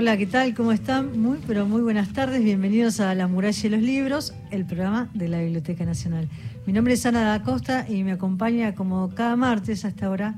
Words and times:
Hola, 0.00 0.16
¿qué 0.16 0.26
tal? 0.26 0.54
¿Cómo 0.54 0.72
están? 0.72 1.20
Muy, 1.20 1.40
pero 1.46 1.66
muy 1.66 1.82
buenas 1.82 2.14
tardes. 2.14 2.42
Bienvenidos 2.42 3.00
a 3.00 3.14
La 3.14 3.28
Muralla 3.28 3.66
y 3.66 3.68
los 3.68 3.82
Libros, 3.82 4.32
el 4.50 4.64
programa 4.64 5.10
de 5.12 5.28
la 5.28 5.42
Biblioteca 5.42 5.84
Nacional. 5.84 6.26
Mi 6.64 6.72
nombre 6.72 6.94
es 6.94 7.04
Ana 7.04 7.22
da 7.22 7.42
Costa 7.42 7.84
y 7.86 8.02
me 8.02 8.12
acompaña 8.12 8.74
como 8.74 9.14
cada 9.14 9.36
martes 9.36 9.84
hasta 9.84 10.06
ahora 10.06 10.36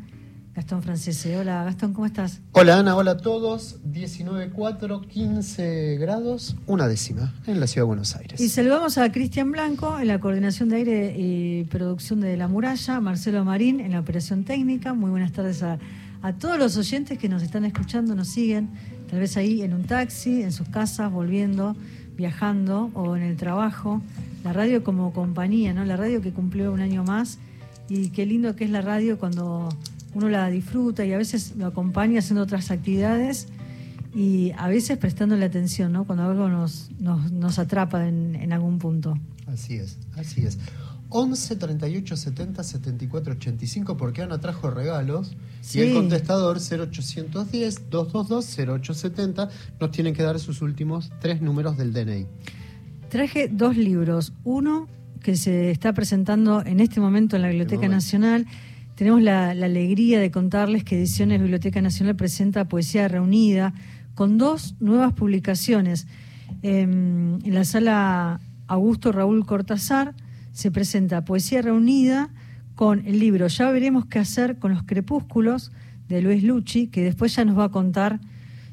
Gastón 0.56 0.83
Francese. 0.83 1.37
Hola, 1.37 1.62
Gastón, 1.62 1.93
¿cómo 1.93 2.06
estás? 2.06 2.41
Hola, 2.51 2.80
Ana, 2.80 2.96
hola 2.96 3.12
a 3.12 3.16
todos. 3.19 3.80
19.4, 3.84 5.06
15 5.06 5.97
grados, 5.97 6.56
una 6.66 6.88
décima 6.88 7.33
en 7.47 7.60
la 7.60 7.69
Ciudad 7.69 7.84
de 7.84 7.87
Buenos 7.87 8.16
Aires. 8.16 8.41
Y 8.41 8.48
saludamos 8.48 8.98
a 8.98 9.12
Cristian 9.12 9.52
Blanco 9.52 10.01
en 10.01 10.09
la 10.09 10.19
coordinación 10.19 10.70
de 10.70 10.77
aire 10.77 11.15
y 11.16 11.62
producción 11.70 12.20
de 12.20 12.37
La 12.37 12.48
Muralla, 12.48 12.98
Marcelo 12.98 13.45
Marín 13.45 13.79
en 13.79 13.92
la 13.92 14.01
operación 14.01 14.42
técnica. 14.42 14.92
Muy 14.92 15.10
buenas 15.10 15.30
tardes 15.30 15.62
a, 15.62 15.79
a 16.20 16.33
todos 16.33 16.59
los 16.59 16.77
oyentes 16.77 17.16
que 17.16 17.29
nos 17.29 17.45
están 17.45 17.65
escuchando, 17.65 18.16
nos 18.16 18.27
siguen 18.27 18.70
tal 19.12 19.21
vez 19.21 19.37
ahí 19.37 19.61
en 19.61 19.75
un 19.75 19.84
taxi, 19.84 20.43
en 20.43 20.52
sus 20.52 20.66
casas, 20.71 21.12
volviendo, 21.12 21.77
viajando 22.16 22.91
o 22.95 23.15
en 23.15 23.23
el 23.23 23.37
trabajo. 23.37 24.01
La 24.43 24.55
radio 24.55 24.83
como 24.83 25.12
compañía, 25.12 25.75
¿no? 25.75 25.84
La 25.84 25.98
radio 25.98 26.23
que 26.23 26.33
cumplió 26.33 26.73
un 26.73 26.80
año 26.80 27.05
más 27.05 27.39
y 27.91 28.09
qué 28.09 28.25
lindo 28.25 28.56
que 28.56 28.65
es 28.65 28.70
la 28.70 28.80
radio 28.80 29.19
cuando 29.19 29.69
uno 30.15 30.30
la 30.30 30.48
disfruta 30.48 31.05
y 31.05 31.12
a 31.12 31.19
veces 31.19 31.53
lo 31.59 31.67
acompaña 31.67 32.20
haciendo 32.20 32.43
otras 32.43 32.70
actividades 32.70 33.48
y 34.15 34.53
a 34.56 34.69
veces 34.69 34.97
prestándole 34.97 35.45
atención, 35.45 35.92
¿no? 35.92 36.05
Cuando 36.05 36.25
algo 36.25 36.48
nos, 36.48 36.91
nos, 36.98 37.59
atrapa 37.59 38.09
en, 38.09 38.34
en 38.34 38.55
algún 38.55 38.79
punto. 38.79 39.19
Así 39.47 39.75
es, 39.75 39.98
así 40.17 40.47
es. 40.47 40.59
11 41.12 41.57
38 41.57 42.16
70 42.16 42.65
74 42.65 43.33
85 43.34 43.97
porque 43.97 44.23
Ana 44.23 44.41
trajo 44.41 44.70
regalos 44.70 45.37
y 45.73 45.80
el 45.80 45.95
contestador 45.95 46.59
0810 46.59 47.91
222 47.91 48.59
0870 48.59 49.48
nos 49.78 49.91
tienen 49.91 50.14
que 50.14 50.23
dar 50.23 50.39
sus 50.41 50.62
últimos 50.62 51.11
tres 51.20 51.41
números 51.41 51.77
del 51.77 51.92
DNI. 51.92 52.27
Traje 53.11 53.48
dos 53.48 53.77
libros, 53.77 54.33
uno 54.42 54.89
que 55.23 55.36
se 55.36 55.70
está 55.70 55.92
presentando 55.92 56.64
en 56.64 56.81
este 56.81 57.01
momento 57.01 57.36
en 57.36 57.42
la 57.42 57.48
Biblioteca 57.48 57.89
Nacional. 57.89 58.47
Tenemos 58.97 59.23
la, 59.23 59.51
alegría 59.51 60.20
de 60.20 60.31
contarles 60.31 60.84
que 60.84 60.97
Ediciones 60.97 61.41
Biblioteca 61.41 61.81
Nacional 61.81 62.17
presenta 62.17 62.69
Poesía 62.69 63.08
Reunida 63.08 63.75
con 64.14 64.39
dos 64.39 64.75
nuevas 64.81 65.12
publicaciones. 65.12 66.06
Em, 66.62 67.45
en 67.45 67.55
la 67.55 67.64
sala 67.64 68.41
Augusto 68.67 69.12
Raúl 69.12 69.47
Cortázar, 69.47 70.14
se 70.53 70.70
presenta 70.70 71.25
Poesía 71.25 71.62
Reunida 71.62 72.31
con 72.75 73.06
el 73.06 73.19
libro 73.19 73.48
Ya 73.48 73.70
veremos 73.70 74.06
qué 74.06 74.19
hacer 74.19 74.58
con 74.58 74.72
los 74.72 74.83
crepúsculos 74.84 75.72
de 76.08 76.22
Luis 76.22 76.42
Lucci, 76.42 76.89
que 76.89 77.03
después 77.03 77.34
ya 77.34 77.45
nos 77.45 77.58
va 77.58 77.64
a 77.64 77.69
contar 77.70 78.20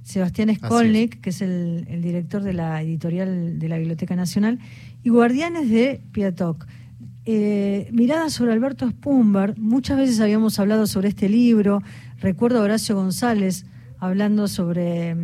Sebastián 0.04 0.54
Skolnick, 0.56 1.22
que 1.22 1.30
es 1.30 1.42
el, 1.42 1.86
director 2.02 2.42
de 2.42 2.54
la 2.54 2.82
editorial 2.82 3.60
de 3.60 3.70
la 3.70 3.78
Biblioteca 3.78 4.16
Nacional, 4.16 4.60
y 5.04 5.10
Guardianes 5.10 5.70
de 5.70 6.02
Piatok. 6.12 6.66
Eh, 7.26 7.90
mirada 7.92 8.30
sobre 8.30 8.54
Alberto 8.54 8.90
Spumber, 8.90 9.58
muchas 9.60 9.98
veces 9.98 10.20
habíamos 10.20 10.58
hablado 10.58 10.88
sobre 10.88 11.10
este 11.10 11.30
libro, 11.30 11.84
recuerdo 12.20 12.60
a 12.60 12.64
Horacio 12.64 12.96
González 12.96 13.66
hablando 14.00 14.48
sobre, 14.48 15.16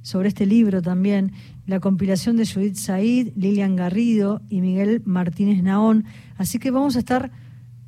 sobre 0.00 0.28
este 0.28 0.46
libro 0.46 0.80
también, 0.80 1.32
la 1.70 1.78
compilación 1.78 2.36
de 2.36 2.44
Judith 2.44 2.74
Said, 2.74 3.28
Lilian 3.36 3.76
Garrido 3.76 4.42
y 4.48 4.60
Miguel 4.60 5.02
Martínez 5.04 5.62
Naón. 5.62 6.04
Así 6.36 6.58
que 6.58 6.72
vamos 6.72 6.96
a 6.96 6.98
estar 6.98 7.30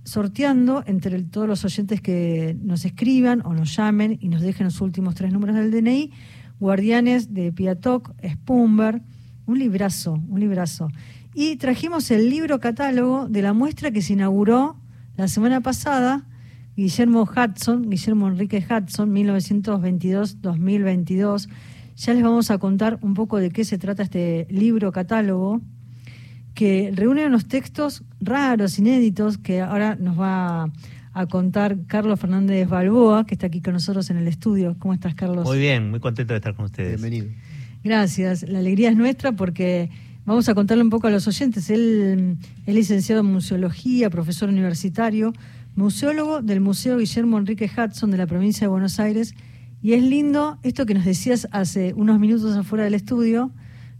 sorteando 0.04 0.84
entre 0.86 1.20
todos 1.24 1.48
los 1.48 1.64
oyentes 1.64 2.00
que 2.00 2.56
nos 2.62 2.84
escriban 2.84 3.42
o 3.44 3.54
nos 3.54 3.74
llamen 3.76 4.18
y 4.20 4.28
nos 4.28 4.40
dejen 4.40 4.66
los 4.66 4.80
últimos 4.80 5.16
tres 5.16 5.32
números 5.32 5.56
del 5.56 5.72
DNI, 5.72 6.12
Guardianes 6.60 7.34
de 7.34 7.50
Piatok, 7.50 8.14
Spumber, 8.24 9.02
un 9.46 9.58
librazo, 9.58 10.12
un 10.28 10.38
librazo. 10.38 10.86
Y 11.34 11.56
trajimos 11.56 12.08
el 12.12 12.30
libro 12.30 12.60
catálogo 12.60 13.26
de 13.28 13.42
la 13.42 13.52
muestra 13.52 13.90
que 13.90 14.00
se 14.00 14.12
inauguró 14.12 14.76
la 15.16 15.26
semana 15.26 15.60
pasada, 15.60 16.24
Guillermo 16.76 17.24
Hudson, 17.24 17.90
Guillermo 17.90 18.28
Enrique 18.28 18.64
Hudson, 18.64 19.12
1922-2022 19.12 21.48
ya 22.04 22.14
les 22.14 22.22
vamos 22.24 22.50
a 22.50 22.58
contar 22.58 22.98
un 23.00 23.14
poco 23.14 23.38
de 23.38 23.50
qué 23.50 23.64
se 23.64 23.78
trata 23.78 24.02
este 24.02 24.48
libro 24.50 24.90
catálogo 24.90 25.60
que 26.52 26.90
reúne 26.92 27.24
unos 27.26 27.46
textos 27.46 28.02
raros, 28.20 28.76
inéditos, 28.80 29.38
que 29.38 29.60
ahora 29.60 29.94
nos 29.94 30.18
va 30.18 30.68
a 31.12 31.26
contar 31.26 31.76
Carlos 31.86 32.18
Fernández 32.18 32.68
Balboa, 32.68 33.24
que 33.24 33.34
está 33.34 33.46
aquí 33.46 33.60
con 33.60 33.74
nosotros 33.74 34.10
en 34.10 34.16
el 34.16 34.26
estudio. 34.26 34.74
¿Cómo 34.80 34.94
estás, 34.94 35.14
Carlos? 35.14 35.46
Muy 35.46 35.58
bien, 35.58 35.90
muy 35.90 36.00
contento 36.00 36.32
de 36.32 36.38
estar 36.38 36.56
con 36.56 36.64
ustedes. 36.64 37.00
Bienvenido. 37.00 37.32
Gracias. 37.84 38.42
La 38.48 38.58
alegría 38.58 38.90
es 38.90 38.96
nuestra 38.96 39.30
porque 39.32 39.88
vamos 40.24 40.48
a 40.48 40.54
contarle 40.54 40.82
un 40.82 40.90
poco 40.90 41.06
a 41.06 41.10
los 41.10 41.28
oyentes. 41.28 41.70
Él 41.70 42.36
es 42.66 42.74
licenciado 42.74 43.20
en 43.20 43.28
museología, 43.28 44.10
profesor 44.10 44.48
universitario, 44.48 45.32
museólogo 45.76 46.42
del 46.42 46.60
Museo 46.60 46.98
Guillermo 46.98 47.38
Enrique 47.38 47.70
Hudson 47.70 48.10
de 48.10 48.16
la 48.16 48.26
provincia 48.26 48.66
de 48.66 48.70
Buenos 48.70 48.98
Aires 48.98 49.36
y 49.82 49.94
es 49.94 50.02
lindo 50.02 50.58
esto 50.62 50.86
que 50.86 50.94
nos 50.94 51.04
decías 51.04 51.48
hace 51.50 51.92
unos 51.94 52.20
minutos 52.20 52.56
afuera 52.56 52.84
del 52.84 52.94
estudio, 52.94 53.50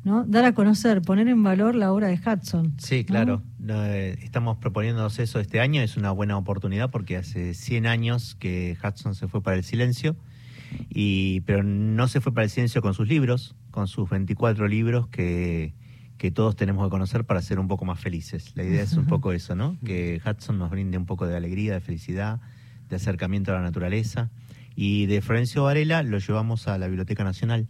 ¿no? 0.05 0.25
Dar 0.25 0.45
a 0.45 0.55
conocer, 0.55 1.03
poner 1.03 1.27
en 1.27 1.43
valor 1.43 1.75
la 1.75 1.93
obra 1.93 2.07
de 2.07 2.15
Hudson. 2.15 2.75
Sí, 2.79 3.05
claro. 3.05 3.43
Eh, 3.69 4.17
estamos 4.23 4.59
proponiéndonos 4.59 5.19
eso 5.19 5.41
este 5.41 5.59
año, 5.59 5.83
es 5.83 5.97
una 5.97 6.13
buena 6.13 6.39
oportunidad 6.39 6.91
porque 6.91 7.17
hace 7.17 7.55
100 7.55 7.87
años 7.87 8.37
que 8.37 8.77
Hudson 8.83 9.17
se 9.17 9.27
fue 9.27 9.43
para 9.43 9.57
el 9.57 9.65
silencio, 9.65 10.17
y, 10.89 11.41
pero 11.41 11.65
no 11.65 12.07
se 12.07 12.21
fue 12.21 12.33
para 12.33 12.45
el 12.45 12.51
silencio 12.51 12.81
con 12.81 12.95
sus 12.95 13.09
libros, 13.09 13.57
con 13.73 13.89
sus 13.89 14.09
24 14.09 14.69
libros 14.69 15.09
que, 15.09 15.75
que 16.17 16.31
todos 16.31 16.55
tenemos 16.55 16.87
que 16.87 16.91
conocer 16.91 17.25
para 17.25 17.43
ser 17.43 17.59
un 17.59 17.67
poco 17.67 17.85
más 17.85 17.99
felices. 17.99 18.53
La 18.55 18.63
idea 18.63 18.83
es 18.83 18.95
un 18.95 19.07
poco 19.07 19.33
eso, 19.33 19.57
¿no? 19.57 19.77
Que 19.85 20.21
Hudson 20.25 20.59
nos 20.59 20.71
brinde 20.71 20.97
un 20.97 21.07
poco 21.07 21.27
de 21.27 21.37
alegría, 21.37 21.75
de 21.75 21.81
felicidad, 21.81 22.41
de 22.89 22.97
acercamiento 22.97 23.51
a 23.51 23.55
la 23.57 23.63
naturaleza 23.63 24.31
y 24.75 25.07
de 25.07 25.21
Florencio 25.21 25.65
Varela 25.65 26.03
lo 26.03 26.19
llevamos 26.19 26.69
a 26.69 26.79
la 26.79 26.87
Biblioteca 26.87 27.25
Nacional, 27.25 27.69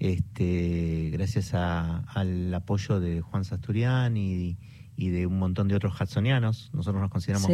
este, 0.00 1.10
gracias 1.12 1.54
al 1.54 2.52
apoyo 2.52 3.00
de 3.00 3.20
Juan 3.20 3.44
Sasturian 3.44 4.16
y, 4.16 4.56
de 4.96 5.26
un 5.26 5.38
montón 5.38 5.68
de 5.68 5.74
otros 5.74 6.00
hudsonianos. 6.00 6.70
Nosotros 6.72 7.00
nos 7.00 7.10
consideramos 7.10 7.48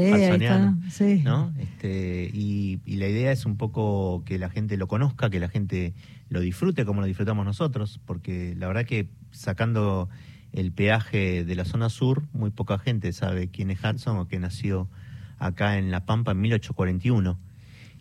sí, 0.91 1.23
¿no? 1.23 1.53
Este, 1.59 2.31
y, 2.33 2.81
la 2.87 3.09
idea 3.09 3.33
es 3.33 3.47
un 3.47 3.57
poco 3.57 4.23
que 4.25 4.39
la 4.39 4.51
gente 4.51 4.77
lo 4.77 4.89
conozca, 4.89 5.31
que 5.31 5.41
la 5.41 5.49
gente 5.49 5.95
lo 6.29 6.41
disfrute 6.41 6.85
como 6.85 7.01
lo 7.01 7.07
disfrutamos 7.07 7.45
nosotros, 7.45 8.01
porque 8.05 8.55
la 8.57 8.67
verdad 8.67 8.85
que 8.85 9.09
sacando 9.31 10.09
el 10.53 10.73
peaje 10.73 11.45
de 11.45 11.55
la 11.55 11.65
zona 11.65 11.89
sur, 11.89 12.25
muy 12.33 12.51
poca 12.51 12.79
gente 12.79 13.13
sabe 13.13 13.49
quién 13.49 13.71
es 13.71 13.83
Hudson 13.83 14.17
o 14.19 14.29
que 14.29 14.39
nació 14.39 14.89
acá 15.39 15.79
en 15.79 15.91
La 15.91 16.05
Pampa 16.05 16.33
en 16.33 16.41
1841 16.41 17.39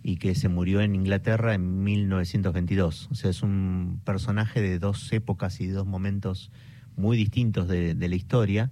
y 0.03 0.17
que 0.17 0.35
se 0.35 0.49
murió 0.49 0.81
en 0.81 0.95
Inglaterra 0.95 1.53
en 1.53 1.83
1922. 1.83 3.09
O 3.11 3.15
sea, 3.15 3.29
es 3.29 3.43
un 3.43 4.01
personaje 4.03 4.61
de 4.61 4.79
dos 4.79 5.11
épocas 5.11 5.59
y 5.61 5.67
dos 5.67 5.85
momentos 5.85 6.51
muy 6.95 7.17
distintos 7.17 7.67
de, 7.67 7.95
la 7.95 8.15
historia 8.15 8.71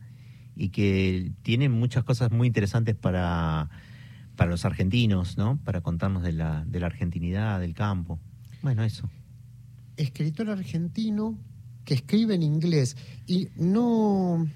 y 0.56 0.70
que 0.70 1.32
tiene 1.44 1.70
muchas 1.70 2.04
cosas 2.04 2.32
muy 2.32 2.48
interesantes 2.48 2.96
para, 2.96 3.70
para 4.36 4.50
los 4.50 4.66
argentinos, 4.66 5.38
¿no? 5.38 5.60
Para 5.64 5.82
contarnos 5.82 6.24
de 6.24 6.34
la, 6.34 6.66
de 6.66 6.80
la 6.80 6.88
argentinidad, 6.88 7.60
del 7.60 7.74
campo. 7.74 8.20
Bueno, 8.62 8.84
eso. 8.84 9.10
Escritor 9.96 10.50
argentino 10.50 11.38
que 11.86 11.94
escribe 11.94 12.36
en 12.36 12.44
inglés 12.44 12.98
y 13.26 13.50
no 13.56 14.48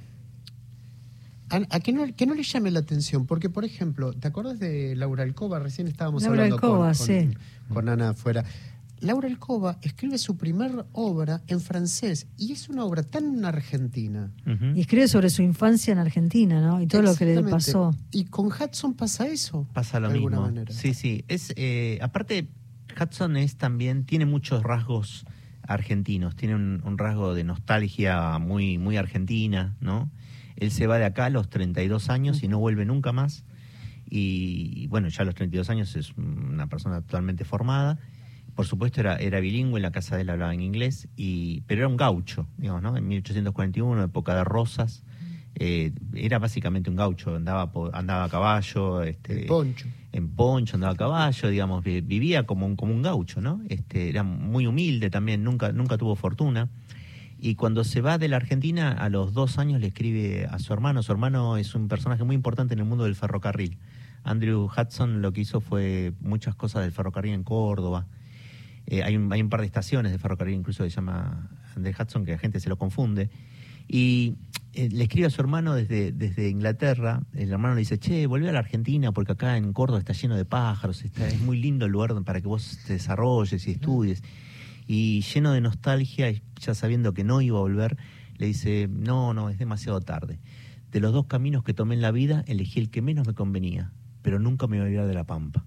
¿A, 1.51 1.79
qué, 1.81 1.91
no, 1.91 2.06
no 2.06 2.34
le 2.34 2.44
llame 2.44 2.72
la 2.72 2.79
atención? 2.79 3.25
Porque, 3.25 3.50
por 3.50 3.66
ejemplo, 3.66 4.13
¿te 4.13 4.28
acuerdas 4.28 4.59
de 4.59 4.95
Laura 4.95 5.23
Alcoba? 5.23 5.59
Recién 5.59 5.88
estábamos 5.88 6.23
hablando 6.23 6.58
con, 6.59 6.93
con, 7.70 7.90
Ana 7.90 8.11
afuera. 8.11 8.46
Laura 9.02 9.28
Alcoba 9.28 9.78
escribe 9.81 10.17
su 10.17 10.37
primera 10.37 10.85
obra 10.93 11.41
en 11.47 11.59
francés 11.59 12.28
y 12.37 12.53
es 12.53 12.70
una 12.70 12.85
obra 12.85 13.03
tan 13.03 13.43
argentina. 13.43 14.31
Y 14.76 14.79
escribe 14.79 15.08
sobre 15.08 15.29
su 15.29 15.41
infancia 15.41 15.91
en 15.91 15.97
Argentina, 15.97 16.61
¿no? 16.61 16.81
Y 16.81 16.87
todo 16.87 17.02
lo 17.02 17.16
que 17.16 17.26
le 17.26 17.43
pasó. 17.43 17.96
Y 18.11 18.26
con 18.26 18.47
Hudson 18.47 18.93
pasa 18.93 19.28
eso. 19.28 19.67
Pasa 19.73 19.99
lo 19.99 20.09
mismo. 20.09 20.41
Manera. 20.41 20.72
Sí, 20.72 20.93
sí. 20.93 21.26
Es, 21.28 21.52
eh, 21.58 21.99
aparte, 22.02 22.47
Hudson 22.99 23.37
es 23.37 23.58
también, 23.58 24.05
tiene 24.05 24.26
muchos 24.26 24.64
rasgos 24.64 25.26
argentinos. 25.64 26.35
Tiene 26.35 26.55
un, 26.55 26.81
un 26.85 26.97
rasgo 26.97 27.34
de 27.34 27.43
nostalgia 27.43 28.37
muy, 28.37 28.78
muy 28.78 28.97
argentina, 28.97 29.76
¿no? 29.81 30.09
Él 30.61 30.69
se 30.69 30.85
va 30.85 30.99
de 30.99 31.05
acá 31.05 31.25
a 31.25 31.29
los 31.31 31.49
32 31.49 32.11
años 32.11 32.43
y 32.43 32.47
no 32.47 32.59
vuelve 32.59 32.85
nunca 32.85 33.11
más. 33.11 33.43
Y 34.08 34.85
bueno, 34.87 35.08
ya 35.08 35.23
a 35.23 35.25
los 35.25 35.34
32 35.34 35.72
años 35.72 35.96
es 35.96 36.13
una 36.16 36.67
persona 36.67 37.02
totalmente 37.02 37.46
formada. 37.46 37.97
Por 38.53 38.67
supuesto 38.67 39.02
era, 39.02 39.16
era 39.16 39.40
bilingüe, 39.40 39.79
en 39.79 39.81
la 39.81 39.91
casa 39.91 40.16
de 40.16 40.22
él 40.22 40.29
hablaba 40.29 40.53
en 40.53 40.61
inglés, 40.61 41.08
y, 41.16 41.61
pero 41.61 41.79
era 41.81 41.87
un 41.87 41.97
gaucho, 41.97 42.47
digamos, 42.58 42.84
¿no? 42.84 42.96
En 42.96 43.08
1841, 43.08 44.03
época 44.03 44.35
de 44.35 44.43
Rosas, 44.43 45.03
eh, 45.55 45.93
era 46.13 46.37
básicamente 46.37 46.91
un 46.91 46.96
gaucho, 46.96 47.35
andaba 47.35 47.72
andaba 47.93 48.25
a 48.25 48.29
caballo. 48.29 49.02
Este, 49.02 49.41
el 49.41 49.46
poncho. 49.47 49.87
en 50.11 50.29
poncho, 50.29 50.75
andaba 50.75 50.93
a 50.93 50.97
caballo, 50.97 51.49
digamos, 51.49 51.84
vivía 51.84 52.46
como 52.46 52.67
un, 52.67 52.75
como 52.75 52.93
un 52.93 53.02
gaucho, 53.02 53.41
¿no? 53.41 53.64
Este, 53.67 54.09
era 54.09 54.22
muy 54.22 54.67
humilde 54.67 55.09
también, 55.09 55.43
nunca, 55.43 55.72
nunca 55.72 55.97
tuvo 55.97 56.16
fortuna. 56.16 56.69
Y 57.43 57.55
cuando 57.55 57.84
se 57.84 58.02
va 58.02 58.20
de 58.20 58.28
la 58.28 58.35
Argentina, 58.35 58.91
a 58.91 59.09
los 59.09 59.34
dos 59.34 59.58
años 59.58 59.82
le 59.82 59.88
escribe 59.88 60.46
a 60.46 60.59
su 60.59 60.73
hermano. 60.73 61.02
Su 61.02 61.11
hermano 61.11 61.58
es 61.58 61.73
un 61.73 61.88
personaje 61.88 62.23
muy 62.23 62.35
importante 62.35 62.76
en 62.76 62.79
el 62.79 62.85
mundo 62.85 63.05
del 63.05 63.16
ferrocarril. 63.16 63.79
Andrew 64.23 64.70
Hudson 64.70 65.23
lo 65.23 65.34
que 65.34 65.41
hizo 65.41 65.59
fue 65.59 66.14
muchas 66.22 66.53
cosas 66.53 66.84
del 66.84 66.91
ferrocarril 66.91 67.34
en 67.34 67.43
Córdoba. 67.43 68.05
Eh, 68.85 69.02
hay, 69.02 69.17
un, 69.17 69.49
par 69.49 69.61
de 69.61 69.66
estaciones 69.66 70.11
de 70.11 70.20
ferrocarril 70.20 70.53
incluso 70.53 70.84
que 70.84 70.91
se 70.91 70.97
llama 70.97 71.49
Andrew 71.76 71.96
Hudson, 71.99 72.26
que 72.26 72.34
la 72.34 72.38
gente 72.38 72.59
se 72.59 72.70
lo 72.70 72.78
confunde. 72.78 73.32
Y 73.88 74.35
eh, 74.73 74.90
le 74.91 75.05
escribe 75.05 75.26
a 75.26 75.32
su 75.32 75.41
hermano 75.41 75.73
desde, 75.73 76.11
desde 76.11 76.47
Inglaterra. 76.47 77.23
El 77.34 77.52
hermano 77.52 77.73
le 77.73 77.79
dice, 77.79 77.97
che, 77.97 78.28
volví 78.28 78.47
a 78.49 78.52
la 78.52 78.59
Argentina 78.59 79.14
porque 79.14 79.32
acá 79.32 79.58
en 79.58 79.73
Córdoba 79.73 79.97
está 79.97 80.14
lleno 80.14 80.35
de 80.35 80.46
pájaros, 80.46 81.03
está, 81.03 81.28
es 81.28 81.41
muy 81.41 81.59
lindo 81.59 81.88
el 81.88 81.91
lugar 81.91 82.14
para 82.23 82.40
que 82.40 82.47
vos 82.47 82.78
te 82.85 82.93
desarrolles 82.93 83.67
y 83.67 83.72
estudies 83.72 84.22
y 84.93 85.22
lleno 85.22 85.53
de 85.53 85.61
nostalgia, 85.61 86.34
ya 86.59 86.76
sabiendo 86.76 87.14
que 87.14 87.23
no 87.23 87.40
iba 87.40 87.58
a 87.58 87.61
volver, 87.61 87.96
le 88.35 88.47
dice, 88.47 88.90
no, 88.91 89.34
no, 89.34 89.49
es 89.49 89.58
demasiado 89.58 90.02
tarde. 90.02 90.41
De 90.91 90.99
los 90.99 91.14
dos 91.14 91.28
caminos 91.28 91.64
que 91.64 91.73
tomé 91.73 91.96
en 91.96 92.02
la 92.02 92.11
vida, 92.11 92.43
elegí 92.46 92.82
el 92.82 92.90
que 92.90 93.02
menos 93.02 93.26
me 93.26 93.34
convenía, 93.34 93.93
pero 94.22 94.38
nunca 94.38 94.67
me 94.67 94.82
voy 94.82 94.90
a 94.90 94.91
ir 94.91 95.08
de 95.08 95.14
la 95.14 95.23
pampa. 95.23 95.64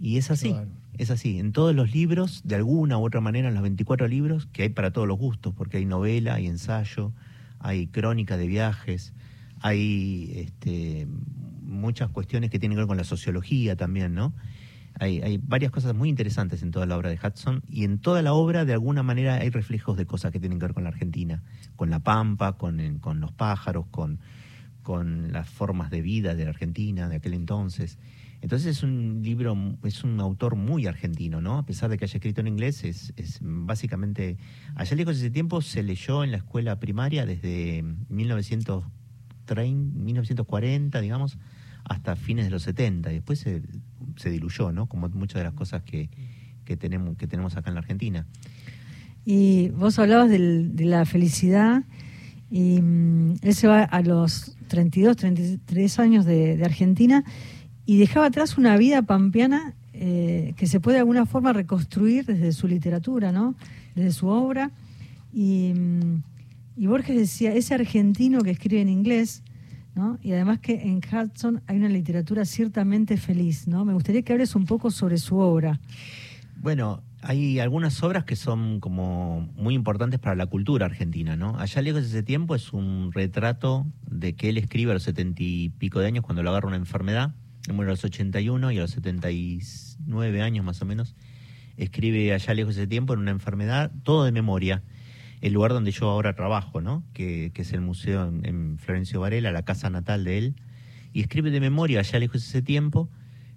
Y 0.00 0.16
es 0.16 0.32
así, 0.32 0.56
es 0.98 1.12
así. 1.12 1.38
En 1.38 1.52
todos 1.52 1.76
los 1.76 1.94
libros, 1.94 2.42
de 2.42 2.56
alguna 2.56 2.98
u 2.98 3.06
otra 3.06 3.20
manera, 3.20 3.46
en 3.46 3.54
los 3.54 3.62
24 3.62 4.08
libros, 4.08 4.46
que 4.46 4.64
hay 4.64 4.70
para 4.70 4.92
todos 4.92 5.06
los 5.06 5.16
gustos, 5.16 5.54
porque 5.54 5.76
hay 5.76 5.84
novela, 5.84 6.34
hay 6.34 6.48
ensayo, 6.48 7.12
hay 7.60 7.86
crónica 7.86 8.36
de 8.36 8.48
viajes, 8.48 9.12
hay 9.60 10.32
este, 10.34 11.06
muchas 11.62 12.10
cuestiones 12.10 12.50
que 12.50 12.58
tienen 12.58 12.74
que 12.74 12.80
ver 12.80 12.88
con 12.88 12.96
la 12.96 13.04
sociología 13.04 13.76
también, 13.76 14.12
¿no? 14.12 14.34
Hay, 15.00 15.40
varias 15.42 15.72
cosas 15.72 15.94
muy 15.94 16.10
interesantes 16.10 16.62
en 16.62 16.70
toda 16.72 16.84
la 16.84 16.94
obra 16.94 17.08
de 17.08 17.18
Hudson 17.22 17.62
y 17.66 17.84
en 17.84 18.00
toda 18.00 18.20
la 18.20 18.34
obra 18.34 18.66
de 18.66 18.74
alguna 18.74 19.02
manera 19.02 19.36
hay 19.36 19.48
reflejos 19.48 19.96
de 19.96 20.04
cosas 20.04 20.30
que 20.30 20.38
tienen 20.38 20.58
que 20.58 20.66
ver 20.66 20.74
con 20.74 20.84
la 20.84 20.90
Argentina, 20.90 21.42
con 21.74 21.88
la 21.88 22.00
pampa, 22.00 22.58
con, 22.58 22.98
con 22.98 23.18
los 23.18 23.32
pájaros, 23.32 23.86
con, 23.90 24.20
con 24.82 25.32
las 25.32 25.48
formas 25.48 25.90
de 25.90 26.02
vida 26.02 26.34
de 26.34 26.44
la 26.44 26.50
Argentina 26.50 27.08
de 27.08 27.16
aquel 27.16 27.32
entonces. 27.32 27.98
Entonces 28.42 28.76
es 28.76 28.82
un 28.82 29.22
libro, 29.22 29.56
es 29.84 30.04
un 30.04 30.20
autor 30.20 30.56
muy 30.56 30.86
argentino, 30.86 31.40
¿no? 31.40 31.56
A 31.56 31.64
pesar 31.64 31.88
de 31.88 31.96
que 31.96 32.04
haya 32.04 32.16
escrito 32.16 32.42
en 32.42 32.48
inglés, 32.48 32.84
es, 32.84 33.14
es 33.16 33.38
básicamente... 33.40 34.36
Allá 34.74 34.96
lejos 34.96 35.16
de 35.18 35.26
ese 35.26 35.30
tiempo 35.30 35.62
se 35.62 35.82
leyó 35.82 36.24
en 36.24 36.30
la 36.30 36.36
escuela 36.38 36.78
primaria 36.78 37.24
desde 37.24 37.82
1930, 38.10 39.98
1940, 39.98 41.00
digamos, 41.00 41.38
hasta 41.90 42.16
fines 42.16 42.46
de 42.46 42.50
los 42.50 42.62
70. 42.62 43.10
Y 43.10 43.14
después 43.16 43.40
se 43.40 43.62
se 44.16 44.30
diluyó, 44.30 44.72
¿no? 44.72 44.86
Como 44.86 45.08
muchas 45.08 45.40
de 45.40 45.44
las 45.44 45.54
cosas 45.54 45.82
que, 45.82 46.08
tenemos, 46.78 47.16
que 47.16 47.26
tenemos 47.26 47.56
acá 47.56 47.70
en 47.70 47.74
la 47.74 47.80
Argentina. 47.80 48.26
Y 49.24 49.70
vos 49.70 49.98
hablabas 49.98 50.30
de 50.30 50.84
la 50.84 51.04
felicidad 51.04 51.82
y 52.50 52.80
mm, 52.80 53.36
él 53.42 53.54
se 53.54 53.66
va 53.66 53.82
a 53.82 54.02
los 54.02 54.56
32, 54.68 55.16
33 55.16 55.98
años 55.98 56.24
de, 56.24 56.60
Argentina 56.64 57.24
y 57.86 57.98
dejaba 57.98 58.26
atrás 58.26 58.56
una 58.56 58.76
vida 58.76 59.02
pampeana 59.02 59.74
eh, 59.92 60.54
que 60.56 60.66
se 60.66 60.80
puede 60.80 60.96
de 60.96 61.00
alguna 61.00 61.26
forma 61.26 61.52
reconstruir 61.52 62.24
desde 62.24 62.52
su 62.52 62.68
literatura, 62.68 63.32
¿no? 63.32 63.54
Desde 63.94 64.12
su 64.12 64.28
obra. 64.28 64.70
Y, 65.32 65.72
mm, 65.74 66.22
y 66.76 66.86
Borges 66.86 67.16
decía, 67.16 67.54
ese 67.54 67.74
argentino 67.74 68.42
que 68.42 68.50
escribe 68.50 68.80
en 68.80 68.88
inglés 68.88 69.42
y 70.22 70.32
además 70.32 70.60
que 70.60 70.74
en 70.82 70.98
Hudson 70.98 71.62
hay 71.66 71.76
una 71.76 71.88
literatura 71.88 72.44
ciertamente 72.44 73.16
feliz, 73.16 73.66
¿no? 73.68 73.84
Me 73.84 73.92
gustaría 73.92 74.22
que 74.22 74.32
hables 74.32 74.54
un 74.54 74.64
poco 74.64 74.90
sobre 74.90 75.18
su 75.18 75.36
obra. 75.36 75.80
Bueno, 76.56 77.02
hay 77.22 77.58
algunas 77.58 78.02
obras 78.02 78.24
que 78.24 78.36
son 78.36 78.80
como 78.80 79.48
muy 79.56 79.74
importantes 79.74 80.20
para 80.20 80.34
la 80.36 80.46
cultura 80.46 80.86
argentina, 80.86 81.36
¿no? 81.36 81.58
Allá 81.58 81.82
lejos 81.82 82.02
de 82.02 82.08
ese 82.08 82.22
tiempo 82.22 82.54
es 82.54 82.72
un 82.72 83.12
retrato 83.12 83.86
de 84.10 84.34
que 84.34 84.48
él 84.48 84.58
escribe 84.58 84.90
a 84.90 84.94
los 84.94 85.02
setenta 85.02 85.42
y 85.42 85.70
pico 85.70 86.00
de 86.00 86.06
años 86.06 86.24
cuando 86.24 86.42
lo 86.42 86.50
agarra 86.50 86.68
una 86.68 86.76
enfermedad, 86.76 87.34
bueno, 87.68 87.90
a 87.90 87.94
los 87.94 88.04
81 88.04 88.72
y 88.72 88.78
a 88.78 88.80
los 88.80 88.90
79 88.90 90.42
años 90.42 90.64
más 90.64 90.80
o 90.80 90.86
menos, 90.86 91.14
escribe 91.76 92.32
allá 92.32 92.54
lejos 92.54 92.76
de 92.76 92.82
ese 92.82 92.88
tiempo 92.88 93.12
en 93.14 93.20
una 93.20 93.30
enfermedad, 93.30 93.90
todo 94.02 94.24
de 94.24 94.32
memoria 94.32 94.82
el 95.40 95.52
lugar 95.52 95.72
donde 95.72 95.90
yo 95.90 96.08
ahora 96.10 96.34
trabajo, 96.34 96.80
¿no? 96.80 97.04
que, 97.12 97.52
es 97.54 97.72
el 97.72 97.80
museo 97.80 98.28
en, 98.42 98.78
Florencio 98.78 99.20
Varela, 99.20 99.52
la 99.52 99.62
casa 99.62 99.90
natal 99.90 100.24
de 100.24 100.38
él, 100.38 100.54
y 101.12 101.20
escribe 101.20 101.50
de 101.50 101.60
memoria, 101.60 102.00
allá 102.00 102.18
lejos 102.18 102.42
de 102.42 102.48
ese 102.48 102.62
tiempo, 102.62 103.10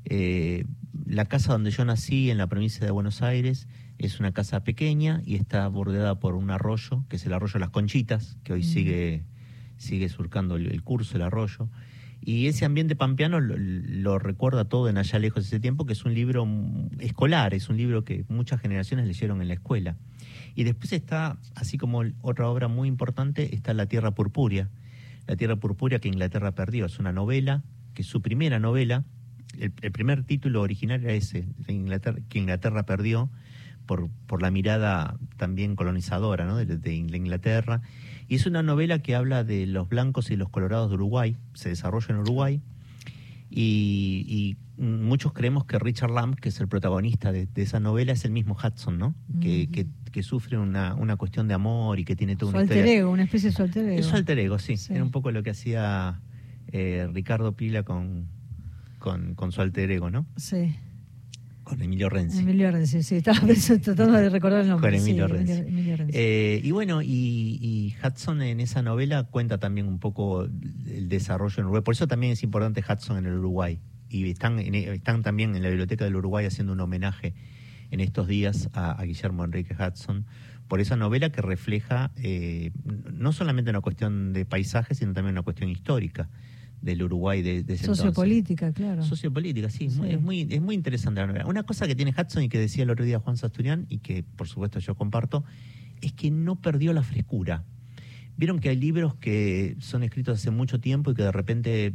eh, 0.06 0.66
la 1.06 1.26
casa 1.26 1.54
donde 1.54 1.72
yo 1.72 1.86
nací 1.86 2.30
en 2.30 2.38
la 2.38 2.48
provincia 2.48 2.86
de 2.86 2.92
Buenos 2.92 3.22
Aires 3.22 3.68
es 3.98 4.20
una 4.20 4.32
casa 4.32 4.64
pequeña 4.64 5.22
y 5.26 5.36
está 5.36 5.68
bordeada 5.68 6.20
por 6.20 6.36
un 6.36 6.50
arroyo, 6.52 7.06
que 7.10 7.18
es 7.18 7.26
el 7.26 7.34
arroyo 7.34 7.60
Las 7.60 7.70
Conchitas, 7.70 8.38
que 8.44 8.54
hoy 8.54 8.62
mm. 8.62 8.64
sigue, 8.64 9.24
sigue 9.78 10.10
surcando 10.10 10.56
el, 10.56 10.84
curso, 10.84 11.16
el 11.16 11.22
arroyo. 11.22 11.70
Y 12.22 12.48
ese 12.48 12.66
ambiente 12.66 12.96
pampeano 12.96 13.40
lo, 13.42 13.56
lo, 13.58 14.18
recuerda 14.18 14.66
todo 14.66 14.88
en 14.88 14.98
Allá 14.98 15.20
Lejos 15.20 15.44
de 15.44 15.48
ese 15.48 15.60
tiempo, 15.60 15.86
que 15.86 15.94
es 15.94 16.06
un 16.06 16.14
libro 16.14 16.48
escolar, 17.00 17.54
es 17.54 17.70
un 17.70 17.76
libro 17.76 18.06
que 18.06 18.24
muchas 18.30 18.62
generaciones 18.62 19.08
leyeron 19.08 19.42
en 19.42 19.50
la 19.50 19.56
escuela. 19.56 19.98
Y 20.56 20.64
después 20.64 20.94
está, 20.94 21.38
así 21.56 21.78
como 21.78 22.04
otra 22.22 22.48
obra 22.50 22.68
muy 22.68 22.88
importante, 22.88 23.56
está 23.56 23.74
La 23.74 23.88
Tierra 23.88 24.12
Purpúrea. 24.12 24.70
La 25.28 25.36
Tierra 25.36 25.56
Purpúrea 25.56 26.00
que 26.00 26.08
Inglaterra 26.08 26.54
perdió. 26.54 26.86
Es 26.86 27.00
una 27.00 27.12
novela, 27.12 27.64
que 27.94 28.02
es 28.02 28.08
su 28.08 28.22
primera 28.22 28.60
novela. 28.60 29.04
El, 29.58 29.72
primer 29.72 30.24
título 30.24 30.62
original 30.62 31.04
era 31.04 31.14
ese, 31.14 31.48
Inglaterra, 31.68 32.20
que 32.28 32.40
Inglaterra 32.40 32.84
perdió 32.84 33.30
por, 33.86 34.10
por 34.28 34.42
la 34.42 34.50
mirada 34.50 35.18
también 35.38 35.76
colonizadora 35.76 36.46
¿no? 36.46 36.58
de, 36.58 36.66
de 36.66 36.94
Inglaterra. 36.94 37.82
Y 38.28 38.36
es 38.36 38.46
una 38.46 38.64
novela 38.64 39.00
que 39.00 39.16
habla 39.16 39.44
de 39.44 39.68
los 39.68 39.90
blancos 39.90 40.32
y 40.32 40.36
los 40.36 40.50
colorados 40.50 40.90
de 40.90 40.96
Uruguay. 40.96 41.38
Se 41.54 41.70
desarrolla 41.70 42.08
en 42.10 42.18
Uruguay. 42.18 42.62
Y, 43.56 44.58
muchos 44.78 45.34
creemos 45.34 45.66
que 45.66 45.78
Richard 45.80 46.12
Lamb, 46.12 46.36
que 46.36 46.50
es 46.50 46.60
el 46.60 46.68
protagonista 46.68 47.32
de, 47.32 47.48
esa 47.56 47.80
novela, 47.80 48.14
es 48.14 48.26
el 48.26 48.32
mismo 48.32 48.56
Hudson, 48.56 48.98
¿no? 48.98 49.16
que, 49.42 49.68
que 50.14 50.24
sufre 50.24 50.58
una, 50.58 50.96
una 50.96 51.18
cuestión 51.18 51.50
de 51.50 51.56
amor 51.56 52.00
y 52.00 52.06
que 52.06 52.16
tiene 52.16 52.38
todo 52.38 52.52
un 52.52 52.56
alter 52.56 52.86
ego, 52.86 53.12
una 53.12 53.24
especie 53.24 53.50
de 53.50 53.56
su 53.56 53.64
alter 53.64 53.86
ego. 53.86 54.00
Es 54.00 54.06
su 54.06 54.16
alter 54.16 54.40
ego, 54.40 54.60
sí. 54.60 54.76
Era 54.90 55.04
un 55.04 55.12
poco 55.12 55.32
lo 55.32 55.44
que 55.44 55.50
hacía 55.50 56.22
eh, 56.72 57.10
Ricardo 57.12 57.54
Pila 57.54 57.84
con, 57.84 58.28
con, 59.00 59.52
su 59.52 59.62
alter 59.62 59.92
ego, 59.92 60.10
¿no? 60.10 60.26
Sí. 60.38 60.76
Con 61.64 61.82
Emilio 61.82 62.10
Renzi. 62.10 62.40
Emilio 62.40 62.72
Renzi, 62.72 63.04
sí, 63.04 63.16
estaba 63.16 63.40
tratando 63.84 64.14
de 64.14 64.30
recordar 64.30 64.62
el 64.62 64.70
nombre. 64.70 64.92
Con 64.92 65.00
Emilio 65.00 65.28
Renzi. 65.28 65.64
Eh, 66.10 66.62
y 66.64 66.72
bueno, 66.72 67.02
y, 67.02 67.58
y, 67.60 67.96
Hudson 68.06 68.42
en 68.44 68.60
esa 68.60 68.84
novela 68.84 69.24
cuenta 69.24 69.58
también 69.58 69.88
un 69.88 69.98
poco 69.98 70.44
el 70.44 71.10
desarrollo 71.10 71.56
en 71.58 71.64
Uruguay. 71.66 71.82
Por 71.82 71.96
eso 71.96 72.08
también 72.08 72.34
es 72.34 72.44
importante 72.44 72.84
Hudson 72.88 73.18
en 73.18 73.26
el 73.26 73.34
Uruguay. 73.34 73.80
Y 74.14 74.30
están, 74.30 74.60
están 74.60 75.24
también 75.24 75.56
en 75.56 75.64
la 75.64 75.70
Biblioteca 75.70 76.06
del 76.06 76.16
Uruguay 76.16 76.46
haciendo 76.46 76.74
un 76.74 76.80
homenaje 76.80 77.34
en 77.90 78.00
estos 78.00 78.28
días 78.28 78.70
a, 78.74 79.04
Guillermo 79.04 79.44
Enrique 79.44 79.76
Hudson 79.76 80.26
por 80.68 80.80
esa 80.80 80.96
novela 80.96 81.32
que 81.32 81.42
refleja 81.42 82.12
eh, 82.16 82.72
no 83.12 83.34
solamente 83.34 83.70
una 83.70 83.82
cuestión 83.82 84.34
de 84.34 84.46
paisaje, 84.46 84.96
sino 84.96 85.14
también 85.14 85.34
una 85.34 85.44
cuestión 85.44 85.70
histórica 85.70 86.30
del 86.82 87.04
Uruguay 87.04 87.42
de, 87.42 87.64
ese 87.68 87.86
Sociopolítica, 87.86 88.72
claro. 88.74 89.04
Sociopolítica, 89.04 89.70
sí, 89.70 89.86
Es, 89.86 90.22
muy, 90.22 90.48
es 90.50 90.62
muy 90.62 90.76
interesante 90.76 91.22
la 91.22 91.28
novela. 91.28 91.46
Una 91.46 91.64
cosa 91.64 91.88
que 91.88 91.96
tiene 91.96 92.14
Hudson 92.18 92.44
y 92.44 92.50
que 92.50 92.60
decía 92.60 92.84
el 92.84 92.90
otro 92.90 93.06
día 93.06 93.20
Juan 93.20 93.38
Sasturian 93.38 93.86
y 93.90 94.00
que 94.00 94.24
por 94.24 94.48
supuesto 94.48 94.80
yo 94.80 94.96
comparto, 94.96 95.44
es 96.02 96.14
que 96.14 96.30
no 96.30 96.58
perdió 96.58 96.94
la 96.94 97.04
frescura. 97.04 97.64
Vieron 98.36 98.60
que 98.60 98.70
hay 98.70 98.76
libros 98.76 99.16
que 99.16 99.78
son 99.80 100.04
escritos 100.04 100.40
hace 100.40 100.52
mucho 100.52 100.80
tiempo 100.80 101.12
y 101.12 101.14
que 101.14 101.24
de 101.24 101.32
repente 101.32 101.94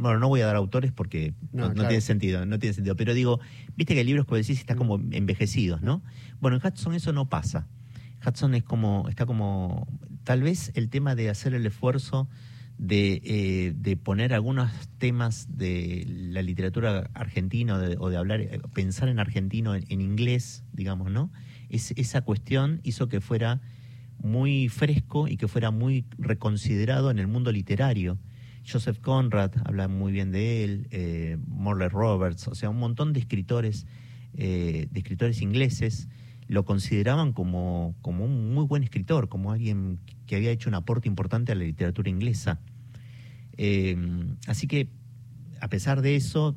bueno, 0.00 0.18
no 0.18 0.28
voy 0.28 0.40
a 0.40 0.46
dar 0.46 0.56
autores 0.56 0.92
porque 0.92 1.34
no, 1.52 1.72
tiene 1.72 2.00
sentido, 2.00 2.46
no 2.46 2.58
tiene 2.58 2.72
sentido, 2.72 2.96
pero 2.96 3.12
digo, 3.12 3.38
viste 3.76 3.94
que 3.94 4.00
hay 4.00 4.06
libros 4.06 4.26
que 4.26 4.34
decís 4.34 4.58
están 4.58 4.78
como 4.78 4.96
envejecidos, 4.96 5.82
¿no? 5.82 6.02
Bueno, 6.40 6.56
en 6.56 6.66
Hudson 6.66 6.94
eso 6.94 7.12
no 7.12 7.28
pasa. 7.28 7.68
Hudson 8.26 8.54
es 8.54 8.62
como, 8.62 9.08
está 9.08 9.26
como, 9.26 9.86
tal 10.24 10.42
vez 10.42 10.72
el 10.74 10.88
tema 10.88 11.14
de 11.14 11.28
hacer 11.28 11.52
el 11.52 11.66
esfuerzo 11.66 12.28
de, 12.78 13.20
eh, 13.24 13.72
de 13.76 13.96
poner 13.98 14.32
algunos 14.32 14.70
temas 14.96 15.46
de 15.58 16.06
la 16.08 16.40
literatura 16.40 17.10
argentina 17.12 17.74
o 17.98 18.08
de, 18.08 18.16
hablar, 18.16 18.40
eh, 18.40 18.58
pensar 18.72 19.10
en 19.10 19.18
argentino 19.18 19.74
en, 19.74 20.00
inglés, 20.00 20.64
digamos, 20.72 21.10
¿no? 21.10 21.30
Es, 21.68 21.92
esa 21.92 22.22
cuestión 22.22 22.80
hizo 22.84 23.10
que 23.10 23.20
fuera 23.20 23.60
muy 24.18 24.70
fresco 24.70 25.28
y 25.28 25.36
que 25.36 25.46
fuera 25.46 25.70
muy 25.70 26.06
reconsiderado 26.16 27.10
en 27.10 27.18
el 27.18 27.26
mundo 27.26 27.52
literario 27.52 28.18
Joseph 28.66 28.98
Conrad 29.00 29.52
habla 29.64 29.88
muy 29.88 30.12
bien 30.12 30.32
de 30.32 30.64
él, 30.64 30.86
eh, 30.90 31.38
Morley 31.46 31.88
Roberts, 31.88 32.48
o 32.48 32.54
sea, 32.54 32.70
un 32.70 32.78
montón 32.78 33.12
de 33.12 33.20
escritores, 33.20 33.86
eh, 34.34 34.86
de 34.90 35.00
escritores 35.00 35.42
ingleses 35.42 36.08
lo 36.50 36.64
consideraban 36.64 37.32
como, 37.32 37.94
como 38.02 38.24
un 38.24 38.52
muy 38.52 38.64
buen 38.66 38.82
escritor, 38.82 39.28
como 39.28 39.52
alguien 39.52 40.00
que 40.26 40.34
había 40.34 40.50
hecho 40.50 40.68
un 40.68 40.74
aporte 40.74 41.06
importante 41.06 41.52
a 41.52 41.54
la 41.54 41.62
literatura 41.62 42.10
inglesa. 42.10 42.60
Eh, 43.56 43.96
así 44.48 44.66
que, 44.66 44.88
a 45.60 45.68
pesar 45.68 46.02
de 46.02 46.16
eso, 46.16 46.56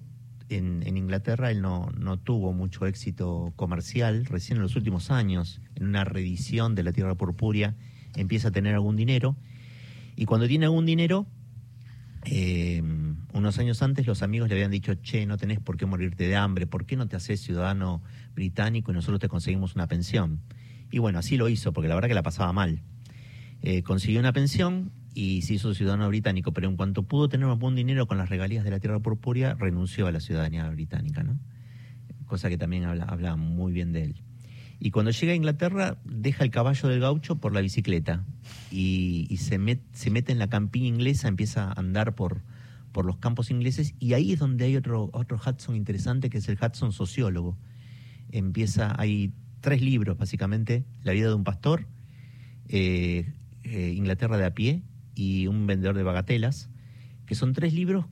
en, 0.49 0.81
en 0.87 0.97
Inglaterra 0.97 1.51
él 1.51 1.61
no, 1.61 1.91
no, 1.95 2.17
tuvo 2.17 2.53
mucho 2.53 2.87
éxito 2.87 3.53
comercial. 3.55 4.25
Recién 4.25 4.57
en 4.57 4.63
los 4.63 4.75
últimos 4.75 5.11
años, 5.11 5.61
en 5.75 5.85
una 5.85 6.05
reedición 6.05 6.73
de 6.73 6.81
La 6.81 6.91
Tierra 6.91 7.13
Purpúrea, 7.13 7.75
empieza 8.15 8.47
a 8.47 8.51
tener 8.51 8.73
algún 8.73 8.95
dinero. 8.95 9.37
Y 10.15 10.25
cuando 10.25 10.47
tiene 10.47 10.65
algún 10.65 10.87
dinero, 10.87 11.27
eh, 12.25 12.81
unos 13.33 13.59
años 13.59 13.81
antes 13.81 14.07
los 14.07 14.21
amigos 14.21 14.49
le 14.49 14.55
habían 14.55 14.71
dicho, 14.71 14.93
che, 14.95 15.25
no 15.25 15.37
tenés 15.37 15.59
por 15.59 15.77
qué 15.77 15.85
morirte 15.85 16.27
de 16.27 16.35
hambre, 16.35 16.67
¿por 16.67 16.85
qué 16.85 16.95
no 16.95 17.07
te 17.07 17.15
haces 17.15 17.41
ciudadano 17.41 18.01
británico 18.33 18.91
y 18.91 18.93
nosotros 18.93 19.19
te 19.19 19.27
conseguimos 19.27 19.75
una 19.75 19.87
pensión? 19.87 20.39
Y 20.91 20.99
bueno, 20.99 21.19
así 21.19 21.37
lo 21.37 21.49
hizo, 21.49 21.73
porque 21.73 21.87
la 21.87 21.95
verdad 21.95 22.07
que 22.07 22.15
la 22.15 22.23
pasaba 22.23 22.53
mal. 22.53 22.81
Eh, 23.61 23.81
consiguió 23.83 24.19
una 24.19 24.33
pensión 24.33 24.91
y 25.13 25.41
se 25.41 25.55
hizo 25.55 25.73
ciudadano 25.73 26.07
británico, 26.07 26.53
pero 26.53 26.69
en 26.69 26.75
cuanto 26.75 27.03
pudo 27.03 27.29
tener 27.29 27.47
un 27.47 27.59
buen 27.59 27.75
dinero 27.75 28.07
con 28.07 28.17
las 28.17 28.29
regalías 28.29 28.63
de 28.63 28.71
la 28.71 28.79
tierra 28.79 28.99
purpúrea, 28.99 29.55
renunció 29.55 30.07
a 30.07 30.11
la 30.11 30.19
ciudadanía 30.19 30.69
británica, 30.69 31.23
¿no? 31.23 31.39
Cosa 32.25 32.49
que 32.49 32.57
también 32.57 32.85
habla, 32.85 33.05
habla 33.05 33.35
muy 33.35 33.73
bien 33.73 33.91
de 33.91 34.03
él. 34.03 34.23
Y 34.85 34.91
cuando 34.91 35.11
llega 35.11 35.31
a 35.31 35.35
Inglaterra, 35.37 35.97
deja 36.03 36.43
el 36.43 36.51
caballo 36.51 36.89
del 36.89 36.99
gaucho 36.99 37.37
por 37.37 37.53
la 37.53 37.61
bicicleta 37.61 38.25
y, 38.69 39.33
se, 39.39 39.57
se 39.93 40.09
mete 40.09 40.33
en 40.33 40.39
la 40.39 40.49
campiña 40.49 40.87
inglesa, 40.87 41.29
empieza 41.29 41.69
a 41.69 41.79
andar 41.79 42.15
por, 42.15 42.41
por 42.91 43.05
los 43.05 43.15
campos 43.15 43.49
ingleses 43.49 43.95
y 44.01 44.11
ahí 44.11 44.33
es 44.33 44.39
donde 44.39 44.65
hay 44.65 44.75
otro, 44.75 45.09
otro 45.13 45.37
Hudson 45.37 45.77
interesante 45.77 46.29
que 46.29 46.39
es 46.39 46.49
el 46.49 46.57
Hudson 46.61 46.91
sociólogo. 46.91 47.57
Empieza, 48.29 48.93
hay 48.99 49.31
tres 49.61 49.81
libros 49.81 50.17
básicamente, 50.17 50.83
La 51.01 51.13
vida 51.13 51.29
de 51.29 51.35
un 51.35 51.45
pastor, 51.45 51.87
eh, 52.67 53.31
eh, 53.63 53.93
Inglaterra 53.95 54.35
de 54.35 54.45
a 54.47 54.53
pie 54.53 54.83
y 55.15 55.47
Un 55.47 55.65
vendedor 55.65 55.95
de 55.95 56.03
bagatelas, 56.03 56.69
que 57.25 57.35
son 57.35 57.53
tres 57.53 57.73
libros 57.73 58.05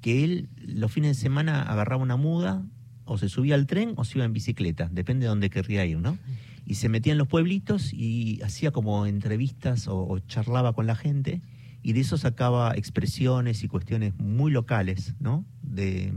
que 0.00 0.24
él 0.24 0.48
los 0.56 0.90
fines 0.90 1.18
de 1.18 1.22
semana 1.22 1.60
agarraba 1.60 2.02
una 2.02 2.16
muda, 2.16 2.64
o 3.04 3.18
se 3.18 3.28
subía 3.28 3.54
al 3.54 3.66
tren 3.66 3.94
o 3.96 4.04
se 4.04 4.18
iba 4.18 4.24
en 4.24 4.32
bicicleta, 4.32 4.88
depende 4.90 5.24
de 5.24 5.28
dónde 5.28 5.50
querría 5.50 5.84
ir, 5.84 5.98
¿no? 5.98 6.18
Y 6.66 6.74
se 6.76 6.88
metía 6.88 7.12
en 7.12 7.18
los 7.18 7.28
pueblitos 7.28 7.92
y 7.92 8.40
hacía 8.42 8.70
como 8.70 9.06
entrevistas 9.06 9.86
o, 9.88 10.06
o 10.06 10.18
charlaba 10.20 10.72
con 10.72 10.86
la 10.86 10.96
gente 10.96 11.42
y 11.82 11.92
de 11.92 12.00
eso 12.00 12.16
sacaba 12.16 12.74
expresiones 12.74 13.62
y 13.62 13.68
cuestiones 13.68 14.14
muy 14.18 14.50
locales, 14.50 15.14
¿no? 15.20 15.44
De, 15.62 16.14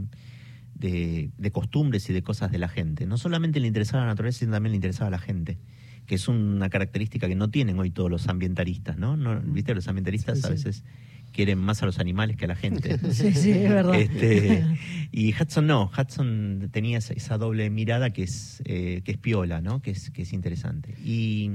de, 0.74 1.30
de, 1.36 1.50
costumbres 1.52 2.08
y 2.08 2.14
de 2.14 2.22
cosas 2.22 2.50
de 2.50 2.58
la 2.58 2.68
gente. 2.68 3.06
No 3.06 3.18
solamente 3.18 3.60
le 3.60 3.66
interesaba 3.66 4.04
la 4.04 4.10
naturaleza, 4.10 4.40
sino 4.40 4.52
también 4.52 4.72
le 4.72 4.76
interesaba 4.76 5.08
a 5.08 5.10
la 5.10 5.18
gente, 5.18 5.58
que 6.06 6.14
es 6.14 6.26
una 6.26 6.70
característica 6.70 7.28
que 7.28 7.34
no 7.34 7.50
tienen 7.50 7.78
hoy 7.78 7.90
todos 7.90 8.10
los 8.10 8.28
ambientalistas, 8.28 8.96
¿no? 8.96 9.18
no 9.18 9.40
¿Viste? 9.42 9.74
Los 9.74 9.88
ambientalistas 9.88 10.40
sí, 10.40 10.46
a 10.46 10.50
veces 10.50 10.84
quieren 11.32 11.58
más 11.58 11.82
a 11.82 11.86
los 11.86 11.98
animales 11.98 12.36
que 12.36 12.44
a 12.44 12.48
la 12.48 12.56
gente. 12.56 12.98
Sí, 13.12 13.32
sí, 13.32 13.50
es 13.52 13.70
verdad. 13.70 13.94
Este, 13.94 14.64
y 15.12 15.34
Hudson 15.34 15.66
no, 15.66 15.90
Hudson 15.96 16.68
tenía 16.72 16.98
esa, 16.98 17.38
doble 17.38 17.70
mirada 17.70 18.10
que 18.10 18.22
es, 18.24 18.62
eh, 18.64 19.02
que 19.04 19.12
es 19.12 19.18
piola, 19.18 19.60
¿no? 19.60 19.80
Que 19.80 19.92
es, 19.92 20.10
que 20.10 20.22
es 20.22 20.32
interesante. 20.32 20.94
Y, 21.04 21.50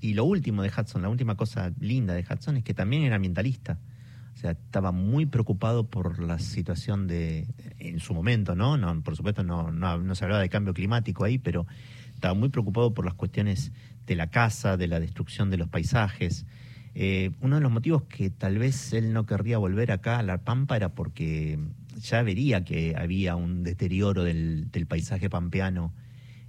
y 0.00 0.14
lo 0.14 0.24
último 0.24 0.62
de 0.62 0.70
Hudson, 0.70 1.02
la 1.02 1.08
última 1.08 1.36
cosa 1.36 1.72
linda 1.80 2.14
de 2.14 2.24
Hudson 2.28 2.58
es 2.58 2.64
que 2.64 2.74
también 2.74 3.02
era 3.02 3.16
ambientalista. 3.16 3.78
O 4.36 4.38
sea, 4.38 4.50
estaba 4.50 4.92
muy 4.92 5.24
preocupado 5.24 5.88
por 5.88 6.18
la 6.20 6.38
situación 6.38 7.06
de, 7.06 7.46
en 7.78 8.00
su 8.00 8.12
momento, 8.12 8.54
¿no? 8.54 8.76
no 8.76 9.02
por 9.02 9.16
supuesto 9.16 9.42
no, 9.42 9.72
no, 9.72 9.96
no, 9.96 10.14
se 10.14 10.24
hablaba 10.24 10.42
de 10.42 10.50
cambio 10.50 10.74
climático 10.74 11.24
ahí, 11.24 11.38
pero 11.38 11.66
estaba 12.12 12.34
muy 12.34 12.50
preocupado 12.50 12.92
por 12.92 13.06
las 13.06 13.14
cuestiones 13.14 13.72
de 14.06 14.14
la 14.14 14.28
caza, 14.28 14.76
de 14.76 14.88
la 14.88 15.00
destrucción 15.00 15.48
de 15.48 15.56
los 15.56 15.68
paisajes. 15.68 16.44
Eh, 16.98 17.30
uno 17.42 17.56
de 17.56 17.60
los 17.60 17.70
motivos 17.70 18.04
que 18.04 18.30
tal 18.30 18.56
vez 18.56 18.94
él 18.94 19.12
no 19.12 19.26
querría 19.26 19.58
volver 19.58 19.92
acá 19.92 20.18
a 20.18 20.22
La 20.22 20.38
Pampa 20.38 20.76
era 20.76 20.94
porque 20.94 21.58
ya 22.00 22.22
vería 22.22 22.64
que 22.64 22.94
había 22.96 23.36
un 23.36 23.62
deterioro 23.62 24.24
del, 24.24 24.70
del 24.70 24.86
paisaje 24.86 25.28
pampeano 25.28 25.92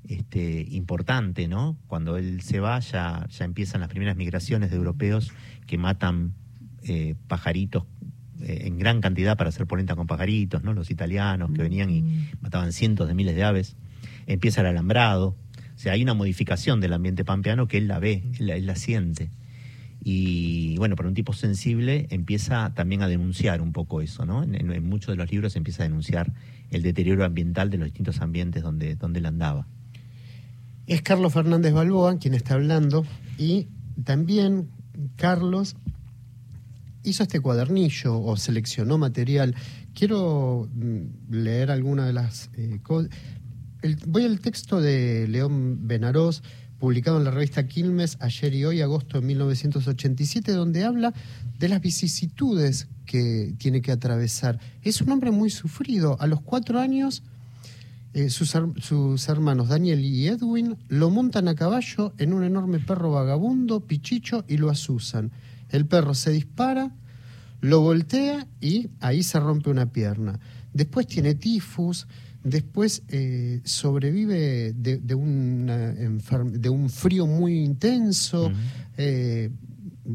este, 0.07 0.65
importante, 0.71 1.49
¿no? 1.49 1.77
Cuando 1.87 2.15
él 2.15 2.39
se 2.39 2.61
va 2.61 2.79
ya, 2.79 3.27
ya 3.29 3.43
empiezan 3.43 3.81
las 3.81 3.89
primeras 3.89 4.15
migraciones 4.15 4.69
de 4.69 4.77
europeos 4.77 5.33
que 5.65 5.77
matan 5.77 6.33
eh, 6.83 7.15
pajaritos 7.27 7.83
eh, 8.41 8.67
en 8.67 8.77
gran 8.77 9.01
cantidad 9.01 9.35
para 9.35 9.49
hacer 9.49 9.67
polenta 9.67 9.97
con 9.97 10.07
pajaritos, 10.07 10.63
¿no? 10.63 10.71
Los 10.71 10.91
italianos 10.91 11.51
que 11.51 11.61
venían 11.61 11.89
y 11.89 12.29
mataban 12.39 12.71
cientos 12.71 13.09
de 13.09 13.15
miles 13.15 13.35
de 13.35 13.43
aves. 13.43 13.75
Empieza 14.27 14.61
el 14.61 14.67
alambrado. 14.67 15.35
O 15.75 15.77
sea, 15.77 15.91
hay 15.91 16.03
una 16.03 16.13
modificación 16.13 16.79
del 16.79 16.93
ambiente 16.93 17.25
pampeano 17.25 17.67
que 17.67 17.79
él 17.79 17.89
la 17.89 17.99
ve, 17.99 18.23
él 18.39 18.47
la, 18.47 18.55
él 18.55 18.65
la 18.65 18.77
siente. 18.77 19.29
Y 20.03 20.77
bueno, 20.77 20.95
para 20.95 21.09
un 21.09 21.15
tipo 21.15 21.33
sensible 21.33 22.07
empieza 22.09 22.73
también 22.73 23.01
a 23.01 23.07
denunciar 23.07 23.61
un 23.61 23.73
poco 23.73 24.01
eso, 24.01 24.25
¿no? 24.25 24.43
En, 24.43 24.87
muchos 24.87 25.13
de 25.13 25.15
los 25.17 25.31
libros 25.31 25.55
empieza 25.55 25.83
a 25.83 25.87
denunciar 25.87 26.33
el 26.69 26.81
deterioro 26.81 27.25
ambiental 27.25 27.69
de 27.69 27.77
los 27.77 27.85
distintos 27.85 28.21
ambientes 28.21 28.63
donde, 28.63 28.95
donde 28.95 29.19
él 29.19 29.25
andaba. 29.25 29.67
Es 30.85 31.01
Carlos 31.01 31.33
Fernández 31.33 31.73
Balboa 31.73 32.17
quien 32.19 32.33
está 32.33 32.53
hablando 32.53 33.05
y 33.37 33.67
también 34.03 34.69
Carlos 35.15 35.75
hizo 37.03 37.23
este 37.23 37.39
cuadernillo 37.39 38.21
o 38.21 38.37
seleccionó 38.37 38.97
material. 38.97 39.55
Quiero 39.93 40.69
mm, 40.73 41.31
leer 41.31 41.71
alguna 41.71 42.05
de 42.05 42.13
las 42.13 42.49
eh, 42.55 42.79
cosas. 42.83 43.09
voy 44.05 44.25
al 44.25 44.39
texto 44.39 44.81
de 44.81 45.27
León 45.27 45.87
Benarós, 45.87 46.43
publicado 46.79 47.17
en 47.17 47.23
la 47.23 47.31
revista 47.31 47.67
Quilmes 47.67 48.17
ayer 48.19 48.53
y 48.53 48.65
hoy, 48.65 48.81
agosto 48.81 49.19
de 49.19 49.25
1987, 49.25 50.51
donde 50.51 50.83
habla 50.83 51.13
de 51.59 51.69
las 51.69 51.81
vicisitudes 51.81 52.87
que 53.05 53.53
tiene 53.57 53.81
que 53.81 53.91
atravesar. 53.91 54.59
Es 54.83 55.01
un 55.01 55.11
hombre 55.11 55.31
muy 55.31 55.49
sufrido. 55.49 56.17
A 56.19 56.27
los 56.27 56.41
cuatro 56.41 56.79
años, 56.79 57.23
eh, 58.13 58.29
sus, 58.29 58.55
sus, 58.79 59.29
hermanos 59.29 59.69
Daniel 59.69 60.03
y 60.03 60.27
Edwin 60.27 60.77
lo 60.87 61.09
montan 61.09 61.47
a 61.47 61.55
caballo 61.55 62.13
en 62.17 62.33
un 62.33 62.43
enorme 62.43 62.79
perro 62.79 63.11
vagabundo, 63.11 63.79
pichicho, 63.79 64.45
y 64.47 64.57
lo 64.57 64.69
asusan. 64.69 65.31
El 65.69 65.85
perro 65.85 66.13
se 66.13 66.31
dispara, 66.31 66.91
lo 67.61 67.81
voltea 67.81 68.47
y 68.61 68.89
ahí 68.99 69.23
se 69.23 69.39
rompe 69.39 69.69
una 69.69 69.91
pierna. 69.91 70.39
Después 70.73 71.07
tiene 71.07 71.33
tifus, 71.33 72.07
después 72.49 73.03
eh, 73.09 73.61
sobrevive 73.63 74.73
de, 74.73 74.97
de, 74.97 75.15
una 75.15 75.93
de, 75.93 76.69
un 76.69 76.89
frío 76.89 77.27
muy 77.27 77.59
intenso. 77.59 78.47
Uh 78.47 78.49
-huh. 78.49 78.55
eh, 78.97 79.49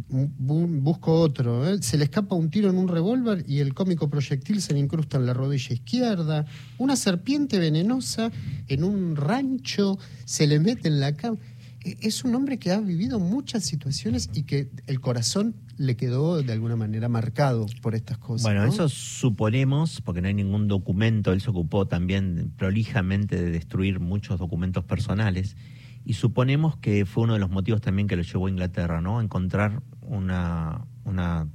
busco 0.09 1.21
otro. 1.21 1.69
¿eh? 1.69 1.83
Se 1.83 1.99
le 1.99 2.05
escapa 2.05 2.35
un 2.35 2.49
tiro 2.49 2.71
en 2.71 2.79
un 2.79 2.89
revólver 2.89 3.45
y 3.47 3.59
el 3.59 3.75
cómico 3.75 4.09
proyectil 4.09 4.63
se 4.63 4.73
le 4.73 4.79
incrusta 4.79 5.19
en 5.19 5.27
la 5.27 5.35
rodilla 5.35 5.75
izquierda. 5.75 6.47
Una 6.79 6.97
serpiente 6.97 7.59
venenosa 7.59 8.33
en 8.69 8.85
un 8.85 9.17
rancho 9.17 9.99
se 10.25 10.47
le 10.47 10.61
mete 10.61 10.89
en 10.89 10.99
la 10.99 11.13
cama 11.13 11.37
es 11.85 12.25
un 12.25 12.35
hombre 12.35 12.59
que 12.59 12.71
ha 12.71 12.81
vivido 12.81 13.19
muchas 13.19 13.65
situaciones 13.65 14.31
y 14.33 14.45
que 14.45 14.71
el 14.87 15.01
corazón 15.01 15.55
le 15.79 15.97
quedó 15.97 16.43
de 16.43 16.53
alguna 16.53 16.77
manera 16.77 17.09
marcado 17.09 17.67
por 17.81 17.95
estas 17.95 18.19
cosas. 18.19 18.45
Bueno, 18.45 18.65
¿no? 18.65 18.73
eso 18.73 18.89
suponemos, 18.89 20.01
porque 20.01 20.21
no 20.21 20.29
hay 20.29 20.35
ningún 20.35 20.69
documento, 20.69 21.33
él 21.33 21.41
se 21.41 21.51
ocupó 21.51 21.87
también 21.87 22.53
prolijamente 22.57 23.37
de 23.37 23.51
destruir 23.51 24.01
muchos 24.01 24.39
documentos 24.39 24.85
personales, 24.85 25.57
y 26.05 26.15
suponemos 26.15 26.77
que 26.77 27.07
fue 27.07 27.25
uno 27.25 27.35
de 27.35 27.39
los 27.39 27.51
motivos 27.51 27.81
también 27.81 28.09
que 28.09 28.17
lo 28.17 28.23
llevó 28.23 28.47
a 28.47 28.51
Inglaterra, 28.51 29.01
¿no? 29.01 29.21
A 29.21 29.23
encontrar 29.23 29.83
una, 30.01 30.85
una 31.05 31.47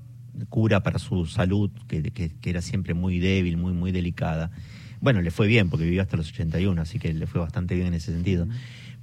cura 0.50 0.84
para 0.84 1.00
su 1.00 1.26
salud, 1.26 1.70
que, 1.88 2.02
que, 2.04 2.30
que 2.30 2.50
era 2.50 2.62
siempre 2.62 2.94
muy 2.94 3.20
débil, 3.20 3.58
muy, 3.58 3.74
muy 3.74 3.92
delicada. 3.92 4.52
Bueno, 5.02 5.22
le 5.22 5.32
fue 5.32 5.48
bien, 5.48 5.70
porque 5.70 5.84
vivió 5.84 6.02
hasta 6.02 6.18
los 6.18 6.30
81, 6.30 6.82
así 6.82 6.98
que 6.98 7.14
le 7.14 7.28
fue 7.28 7.42
bastante 7.42 7.76
bien 7.76 7.88
en 7.88 7.94
ese 7.96 8.14
sentido. 8.14 8.46
Mm 8.46 8.52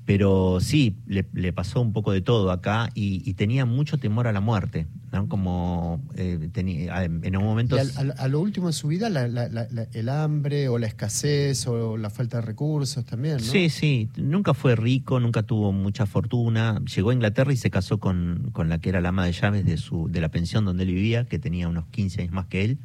pero 0.06 0.58
sí, 0.61 0.96
le, 1.06 1.25
le, 1.32 1.52
pasó 1.52 1.80
un 1.80 1.94
poco 1.94 2.12
de 2.12 2.20
todo 2.20 2.50
acá 2.50 2.90
y, 2.94 3.23
y, 3.28 3.34
tenía 3.34 3.64
mucho 3.64 3.96
temor 3.96 4.26
a 4.26 4.32
la 4.32 4.40
muerte, 4.40 4.87
¿no? 5.12 5.28
Como 5.28 6.02
eh, 6.14 6.50
tenía, 6.52 7.04
en 7.04 7.37
un 7.37 7.44
momento... 7.44 7.76
A, 7.76 7.80
a, 7.80 8.25
a, 8.25 8.28
lo 8.28 8.40
último 8.40 8.66
de 8.66 8.75
su 8.75 8.88
vida, 8.88 9.08
la, 9.08 9.28
la, 9.28 9.49
el 9.92 10.08
hambre 10.11 10.68
o 10.68 10.78
la 10.78 10.87
escasez 10.87 11.66
o 11.66 11.96
la 11.96 12.11
falta 12.11 12.38
de 12.38 12.42
recursos 12.42 13.02
también, 13.06 13.37
¿no? 13.37 13.42
Sí, 13.42 13.70
sí, 13.70 14.11
nunca 14.16 14.52
fue 14.52 14.76
rico, 14.76 15.20
nunca 15.20 15.42
tuvo 15.42 15.73
mucha 15.73 16.04
fortuna, 16.04 16.82
llegó 16.94 17.08
a 17.08 17.14
Inglaterra 17.14 17.52
y 17.52 17.56
se 17.56 17.70
casó 17.70 17.99
con, 17.99 18.50
con 18.52 18.68
la 18.68 18.78
que 18.78 18.90
era 18.90 19.00
la 19.00 19.08
ama 19.08 19.25
de 19.25 19.32
llaves 19.32 19.64
de, 19.64 19.78
su, 19.78 20.08
de 20.11 20.20
la 20.20 20.28
pensión 20.28 20.66
donde 20.66 20.82
él 20.82 20.90
vivía, 20.90 21.25
que 21.25 21.38
tenía 21.38 21.66
unos 21.66 21.87
15 21.87 22.23
años 22.23 22.34
más 22.34 22.46
que 22.46 22.64
él, 22.64 22.78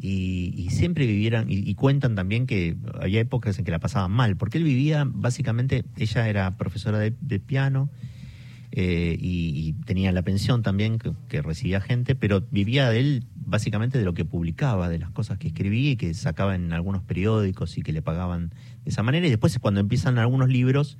y, 0.00 0.54
y, 0.56 0.70
siempre 0.70 1.06
vivieran, 1.06 1.50
y, 1.50 1.58
y, 1.58 1.74
cuentan 1.74 2.14
también 2.14 2.46
que 2.46 2.76
había 3.00 3.20
épocas 3.20 3.58
en 3.58 3.64
que 3.64 3.70
la 3.70 3.80
pasaban 3.80 4.12
mal, 4.12 4.36
porque 4.36 4.58
él 4.58 4.64
vivía, 4.64 5.04
básicamente, 5.06 5.84
ella 5.96 6.28
era 6.28 6.56
profesora 6.56 6.98
de, 6.98 7.40
piano 7.40 7.90
eh, 8.70 9.16
y, 9.20 9.72
tenía 9.84 10.12
la 10.12 10.22
pensión 10.22 10.62
también 10.62 10.98
que, 10.98 11.12
que, 11.28 11.42
recibía 11.42 11.80
gente, 11.80 12.14
pero 12.14 12.42
vivía 12.50 12.90
de 12.90 13.00
él 13.00 13.24
básicamente 13.34 13.98
de 13.98 14.04
lo 14.04 14.14
que 14.14 14.24
publicaba, 14.24 14.88
de 14.88 14.98
las 14.98 15.10
cosas 15.10 15.38
que 15.38 15.48
escribía 15.48 15.92
y 15.92 15.96
que 15.96 16.14
sacaba 16.14 16.54
en 16.54 16.72
algunos 16.72 17.02
periódicos 17.02 17.76
y 17.78 17.82
que 17.82 17.92
le 17.92 18.02
pagaban 18.02 18.50
de 18.84 18.90
esa 18.90 19.02
manera, 19.02 19.26
y 19.26 19.30
después 19.30 19.58
cuando 19.58 19.80
empiezan 19.80 20.18
algunos 20.18 20.48
libros, 20.48 20.98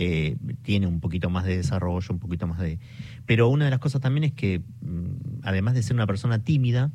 eh, 0.00 0.36
tiene 0.62 0.86
un 0.86 1.00
poquito 1.00 1.28
más 1.28 1.44
de 1.44 1.56
desarrollo, 1.56 2.06
un 2.10 2.20
poquito 2.20 2.46
más 2.46 2.60
de... 2.60 2.78
Pero 3.26 3.48
una 3.48 3.64
de 3.64 3.72
las 3.72 3.80
cosas 3.80 4.00
también 4.00 4.22
es 4.22 4.32
que, 4.32 4.60
mm, 4.80 5.40
además 5.42 5.74
de 5.74 5.82
ser 5.82 5.96
una 5.96 6.06
persona 6.06 6.44
tímida, 6.44 6.92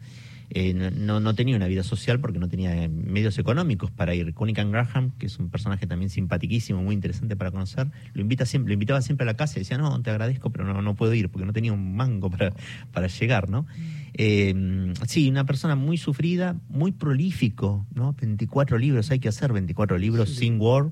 eh, 0.56 0.74
no, 0.74 1.20
no, 1.20 1.34
tenía 1.34 1.56
una 1.56 1.68
vida 1.68 1.82
social 1.82 2.20
porque 2.20 2.38
no 2.38 2.48
tenía 2.48 2.88
medios 2.88 3.40
económicos 3.40 3.90
para 3.90 4.14
ir. 4.14 4.36
Cunningham 4.36 4.70
Graham, 4.70 5.12
que 5.18 5.26
es 5.26 5.40
un 5.40 5.50
personaje 5.50 5.88
también 5.88 6.12
simpaticísimo, 6.12 6.84
muy 6.84 6.94
interesante 6.94 7.36
para 7.36 7.50
conocer, 7.50 7.88
lo 8.14 8.22
invita 8.22 8.46
siempre, 8.46 8.70
lo 8.70 8.74
invitaba 8.76 9.02
siempre 9.02 9.24
a 9.24 9.26
la 9.26 9.36
casa 9.36 9.58
y 9.58 9.62
decía, 9.62 9.80
no, 9.80 10.00
te 10.04 10.12
agradezco, 10.12 10.52
pero 10.52 10.66
no, 10.66 10.80
no 10.84 10.96
puedo 10.96 11.14
ir 11.16 11.30
porque 11.30 11.48
no 11.48 11.54
tenía 11.54 11.74
un 11.74 11.96
mango 11.96 12.30
para, 12.30 12.54
para 12.92 13.08
llegar, 13.08 13.50
¿no? 13.50 13.66
Eh, 14.14 14.94
sí, 15.08 15.28
una 15.28 15.46
persona 15.46 15.76
muy 15.76 15.98
sufrida, 15.98 16.56
muy 16.70 16.92
prolífico, 16.92 17.88
¿no? 17.96 18.14
24 18.14 18.78
libros, 18.78 19.10
hay 19.10 19.18
que 19.18 19.30
hacer 19.30 19.54
24 19.54 19.98
libros 19.98 20.30
sin 20.36 20.62
Word. 20.62 20.92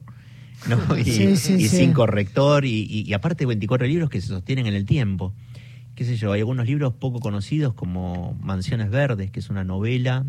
¿no? 0.68 0.96
Y, 0.98 1.36
sin 1.38 1.91
corrector, 1.91 2.65
y, 2.65 3.03
y, 3.08 3.13
aparte 3.13 3.48
24 3.48 3.88
libros 3.88 4.12
que 4.12 4.22
se 4.22 4.27
sostienen 4.27 4.68
en 4.68 4.75
el 4.75 4.86
tiempo 4.86 5.34
qué 6.01 6.08
sé 6.08 6.15
yo, 6.15 6.31
hay 6.31 6.39
algunos 6.39 6.65
libros 6.65 6.93
poco 6.93 7.20
conocidos 7.20 7.75
como 7.75 8.36
Mansiones 8.41 8.89
Verdes, 8.89 9.29
que 9.29 9.39
es 9.39 9.51
una 9.51 9.63
novela, 9.63 10.25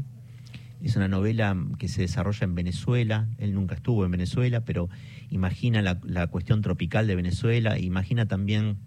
es 0.82 0.96
una 0.96 1.08
novela 1.08 1.56
que 1.78 1.88
se 1.88 2.02
desarrolla 2.02 2.44
en 2.44 2.54
Venezuela, 2.54 3.26
él 3.38 3.54
nunca 3.54 3.76
estuvo 3.76 4.04
en 4.04 4.10
Venezuela, 4.10 4.66
pero 4.66 4.90
imagina 5.30 5.80
la, 5.80 6.26
cuestión 6.26 6.60
tropical 6.60 7.06
de 7.06 7.16
Venezuela, 7.16 7.78
imagina 7.78 8.26
también 8.26 8.80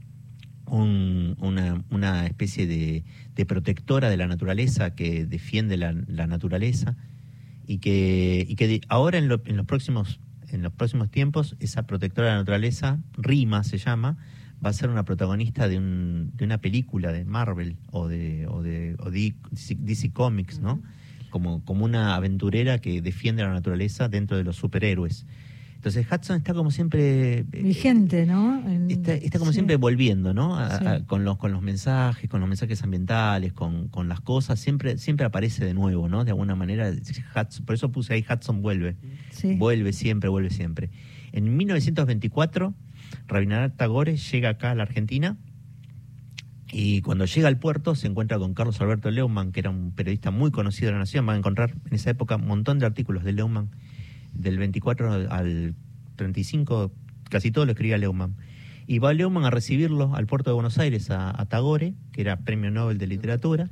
una, 0.68 2.28
especie 2.28 2.68
de, 2.68 3.46
protectora 3.48 4.12
de 4.12 4.18
la 4.18 4.28
naturaleza 4.28 4.94
que 4.94 5.26
defiende 5.26 5.78
la, 5.78 5.92
naturaleza 6.28 6.96
y 7.66 7.80
que, 7.80 8.46
y 8.48 8.56
que 8.58 8.82
ahora 8.90 9.18
en, 9.18 9.24
en, 9.24 9.58
los 9.58 9.66
próximos, 9.66 10.20
en 10.50 10.62
los 10.62 10.72
próximos 10.72 11.10
tiempos 11.10 11.56
esa 11.60 11.88
protectora 11.88 12.28
de 12.28 12.34
la 12.34 12.40
naturaleza, 12.42 13.00
Rima 13.18 13.64
se 13.64 13.80
llama, 13.80 14.20
va 14.64 14.70
a 14.70 14.74
ser 14.74 14.90
una 14.90 15.04
protagonista 15.04 15.68
de, 15.68 15.78
un, 15.78 16.32
de 16.36 16.46
una 16.46 16.60
película 16.60 17.12
de 17.12 17.26
Marvel 17.26 17.78
o 17.92 18.08
de, 18.08 18.48
o 18.48 18.62
de, 18.62 18.96
DC, 19.80 20.12
Comics, 20.12 20.60
¿no? 20.60 20.82
Como, 21.30 21.64
como 21.66 21.86
una 21.86 22.16
aventurera 22.16 22.80
que 22.80 23.02
defiende 23.02 23.44
la 23.44 23.52
naturaleza 23.52 24.08
dentro 24.08 24.38
de 24.38 24.44
los 24.44 24.56
superhéroes. 24.56 25.26
Entonces 25.86 26.08
Hudson 26.12 26.38
está 26.38 26.56
como 26.56 26.72
siempre... 26.72 27.40
Eh, 27.40 27.46
Vigente, 27.52 28.26
¿no? 28.26 28.64
está, 28.90 29.38
como 29.38 29.54
siempre 29.54 29.76
volviendo, 29.76 30.34
¿no? 30.34 30.58
con, 31.06 31.24
los, 31.24 31.38
con 31.38 31.52
los 31.52 31.62
mensajes, 31.62 32.28
con 32.28 32.40
los 32.40 32.50
mensajes 32.50 32.82
ambientales, 32.82 33.54
con, 33.54 33.90
con, 33.90 34.10
las 34.10 34.20
cosas, 34.20 34.60
siempre, 34.60 34.98
siempre 34.98 35.28
aparece 35.28 35.64
de 35.64 35.76
nuevo, 35.76 36.10
¿no? 36.10 36.26
De 36.26 36.32
alguna 36.32 36.56
manera, 36.56 36.92
por 37.66 37.76
eso 37.76 37.92
puse 37.92 38.16
ahí 38.16 38.26
Hudson 38.28 38.64
vuelve. 38.64 38.96
Vuelve 39.58 39.94
siempre, 39.94 40.28
vuelve 40.28 40.50
siempre. 40.50 40.90
En 41.34 41.56
1924 41.56 42.74
Rabindranath 43.28 43.76
Tagore 43.76 44.18
llega 44.18 44.50
acá 44.50 44.72
a 44.72 44.76
la 44.76 44.84
Argentina 44.84 45.38
y 46.72 47.02
cuando 47.02 47.26
llega 47.26 47.48
al 47.48 47.58
puerto 47.58 47.96
se 47.96 48.08
encuentra 48.08 48.38
con 48.38 48.54
Carlos 48.54 48.82
Alberto 48.82 49.10
Leumann, 49.10 49.52
que 49.52 49.62
era 49.62 49.70
un 49.70 49.92
periodista 49.92 50.32
muy 50.32 50.52
conocido 50.52 50.88
de 50.88 50.94
la 50.94 51.00
Nación. 51.00 51.28
Va 51.28 51.34
a 51.34 51.38
encontrar 51.38 51.74
en 51.86 51.94
esa 51.94 52.10
época 52.10 52.36
un 52.36 52.48
montón 52.48 52.80
de 52.80 52.86
artículos 52.86 53.24
de 53.24 53.34
Leumann, 53.34 53.70
del 54.34 54.58
24 54.58 55.32
al 55.32 55.76
35, 56.16 56.92
casi 57.30 57.52
todo 57.52 57.66
lo 57.66 57.72
escribía 57.72 57.98
Leumann. 57.98 58.36
Y 58.88 59.00
va 59.00 59.14
Leumann 59.14 59.46
a 59.46 59.52
recibirlo 59.52 60.16
al 60.16 60.28
puerto 60.28 60.50
de 60.50 60.56
Buenos 60.56 60.78
Aires 60.78 61.10
a, 61.12 61.40
a 61.40 61.46
Tagore, 61.46 61.94
que 62.12 62.22
era 62.22 62.38
premio 62.42 62.72
Nobel 62.72 62.98
de 62.98 63.08
Literatura 63.08 63.70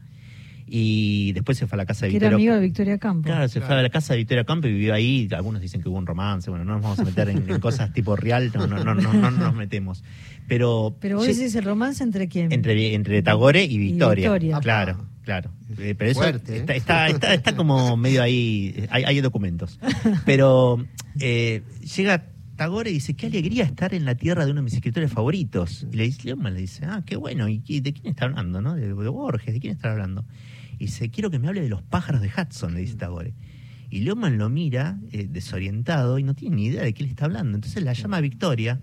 y 0.75 1.33
después 1.33 1.55
se 1.55 1.67
fue 1.67 1.75
a 1.75 1.77
la 1.77 1.85
casa 1.85 2.07
de 2.07 2.13
Victoria. 2.13 2.29
Era 2.29 2.35
amigo 2.35 2.55
de 2.55 2.59
Victoria 2.61 2.97
Campo. 2.97 3.27
Claro, 3.27 3.47
se 3.47 3.61
fue 3.61 3.75
a 3.75 3.83
la 3.83 3.89
casa 3.91 4.13
de 4.13 4.17
Victoria 4.17 4.43
Campo 4.43 4.67
y 4.67 4.71
vivió 4.71 4.95
ahí. 4.95 5.29
Algunos 5.31 5.61
dicen 5.61 5.83
que 5.83 5.89
hubo 5.89 5.99
un 5.99 6.07
romance. 6.07 6.49
Bueno, 6.49 6.65
no 6.65 6.73
nos 6.73 6.81
vamos 6.81 6.97
a 6.97 7.03
meter 7.03 7.29
en, 7.29 7.59
cosas 7.59 7.93
tipo 7.93 8.15
real, 8.15 8.51
no, 8.55 8.65
no, 8.65 8.83
no, 8.83 8.95
no, 8.95 9.29
nos 9.29 9.53
metemos. 9.53 10.03
Pero, 10.47 10.95
pero 10.99 11.17
vos 11.17 11.27
decís 11.27 11.53
el 11.53 11.63
romance 11.63 12.03
entre 12.03 12.27
quién? 12.27 12.51
Entre, 12.51 12.95
entre 12.95 13.21
Tagore 13.21 13.63
y 13.63 13.77
Victoria. 13.77 14.59
Claro, 14.61 14.97
claro. 15.21 15.51
Eh, 15.77 15.93
pero 15.95 16.09
eso 16.09 16.27
¿eh? 16.27 16.41
está, 16.69 17.07
está, 17.07 17.35
está, 17.35 17.55
como 17.55 17.95
medio 17.95 18.23
ahí, 18.23 18.87
hay, 18.89 19.03
hay 19.03 19.21
documentos. 19.21 19.79
Pero 20.25 20.83
eh, 21.19 21.61
llega 21.95 22.25
Tagore 22.55 22.89
y 22.89 22.93
dice, 22.93 23.13
qué 23.13 23.27
alegría 23.27 23.63
estar 23.63 23.93
en 23.93 24.05
la 24.05 24.15
tierra 24.15 24.43
de 24.45 24.51
uno 24.51 24.61
de 24.61 24.65
mis 24.65 24.73
escritores 24.73 25.11
favoritos. 25.11 25.85
Y 25.91 25.97
le 25.97 26.05
dice, 26.05 26.35
le 26.35 26.59
dice, 26.59 26.85
ah, 26.87 27.03
qué 27.05 27.15
bueno, 27.15 27.47
¿y 27.47 27.79
de 27.81 27.93
quién 27.93 28.07
está 28.07 28.25
hablando? 28.25 28.59
¿no? 28.59 28.73
De, 28.73 28.91
Borges, 28.91 29.53
¿de 29.53 29.59
quién 29.59 29.73
está 29.73 29.91
hablando? 29.91 30.25
Y 30.83 30.87
dice, 30.87 31.09
quiero 31.09 31.31
que 31.31 31.39
me 31.39 31.47
hable 31.47 31.61
de 31.61 31.69
los 31.69 31.81
pájaros 31.81 32.19
de 32.19 32.27
Hudson, 32.27 32.73
le 32.73 32.81
dice 32.81 32.97
Tagore. 32.97 33.33
Y 33.89 34.01
Lehmann 34.01 34.37
lo 34.37 34.49
mira 34.49 34.99
eh, 35.13 35.29
desorientado 35.31 36.19
y 36.19 36.23
no 36.23 36.35
tiene 36.35 36.57
ni 36.57 36.65
idea 36.65 36.83
de 36.83 36.93
qué 36.93 37.03
le 37.03 37.09
está 37.09 37.23
hablando. 37.23 37.55
Entonces 37.55 37.81
la 37.83 37.93
llama 37.93 38.17
a 38.17 38.19
Victoria 38.19 38.81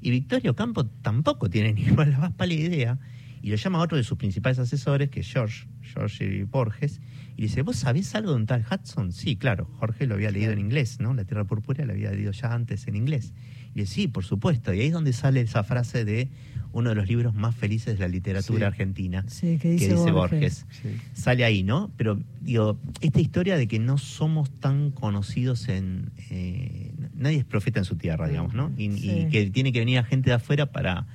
y 0.00 0.12
Victoria 0.12 0.52
Ocampo 0.52 0.86
tampoco 0.86 1.50
tiene 1.50 1.72
ni 1.74 1.86
la 1.86 2.18
más 2.18 2.32
pálida 2.34 2.62
idea 2.62 3.00
y 3.42 3.50
lo 3.50 3.56
llama 3.56 3.80
a 3.80 3.82
otro 3.82 3.96
de 3.96 4.04
sus 4.04 4.16
principales 4.16 4.60
asesores, 4.60 5.10
que 5.10 5.20
es 5.20 5.26
George, 5.26 5.66
George 5.82 6.44
Borges, 6.44 7.00
y 7.36 7.42
dice, 7.42 7.62
¿vos 7.62 7.76
sabés 7.76 8.14
algo 8.14 8.30
de 8.30 8.36
un 8.36 8.46
tal 8.46 8.64
Hudson? 8.64 9.10
Sí, 9.10 9.34
claro, 9.34 9.66
Jorge 9.80 10.06
lo 10.06 10.14
había 10.14 10.30
leído 10.30 10.52
en 10.52 10.60
inglés, 10.60 11.00
¿no? 11.00 11.14
La 11.14 11.24
Tierra 11.24 11.44
Púrpura 11.44 11.84
lo 11.84 11.94
había 11.94 12.12
leído 12.12 12.30
ya 12.30 12.54
antes 12.54 12.86
en 12.86 12.94
inglés. 12.94 13.34
Y 13.74 13.86
sí, 13.86 14.08
por 14.08 14.24
supuesto. 14.24 14.72
Y 14.72 14.80
ahí 14.80 14.86
es 14.86 14.92
donde 14.92 15.12
sale 15.12 15.40
esa 15.40 15.64
frase 15.64 16.04
de 16.04 16.28
uno 16.72 16.90
de 16.90 16.96
los 16.96 17.08
libros 17.08 17.34
más 17.34 17.54
felices 17.54 17.98
de 17.98 18.00
la 18.00 18.08
literatura 18.08 18.66
argentina, 18.66 19.24
que 19.40 19.56
dice, 19.56 19.94
Borges. 20.10 20.66
Sale 21.12 21.44
ahí, 21.44 21.62
¿no? 21.62 21.90
Pero 21.96 22.20
digo, 22.40 22.78
esta 23.00 23.20
historia 23.20 23.56
de 23.56 23.68
que 23.68 23.78
no 23.78 23.98
somos 23.98 24.50
tan 24.50 24.90
conocidos 24.90 25.68
en... 25.68 26.10
Eh, 26.30 26.92
nadie 27.14 27.38
es 27.38 27.44
profeta 27.44 27.78
en 27.78 27.84
su 27.84 27.96
tierra, 27.96 28.28
digamos, 28.28 28.54
¿no? 28.54 28.72
Y, 28.76 28.86
y, 28.86 29.28
que 29.28 29.50
tiene 29.50 29.72
que 29.72 29.78
venir 29.78 29.98
a 29.98 30.04
gente 30.04 30.30
de 30.30 30.34
afuera 30.34 30.66
para, 30.66 31.06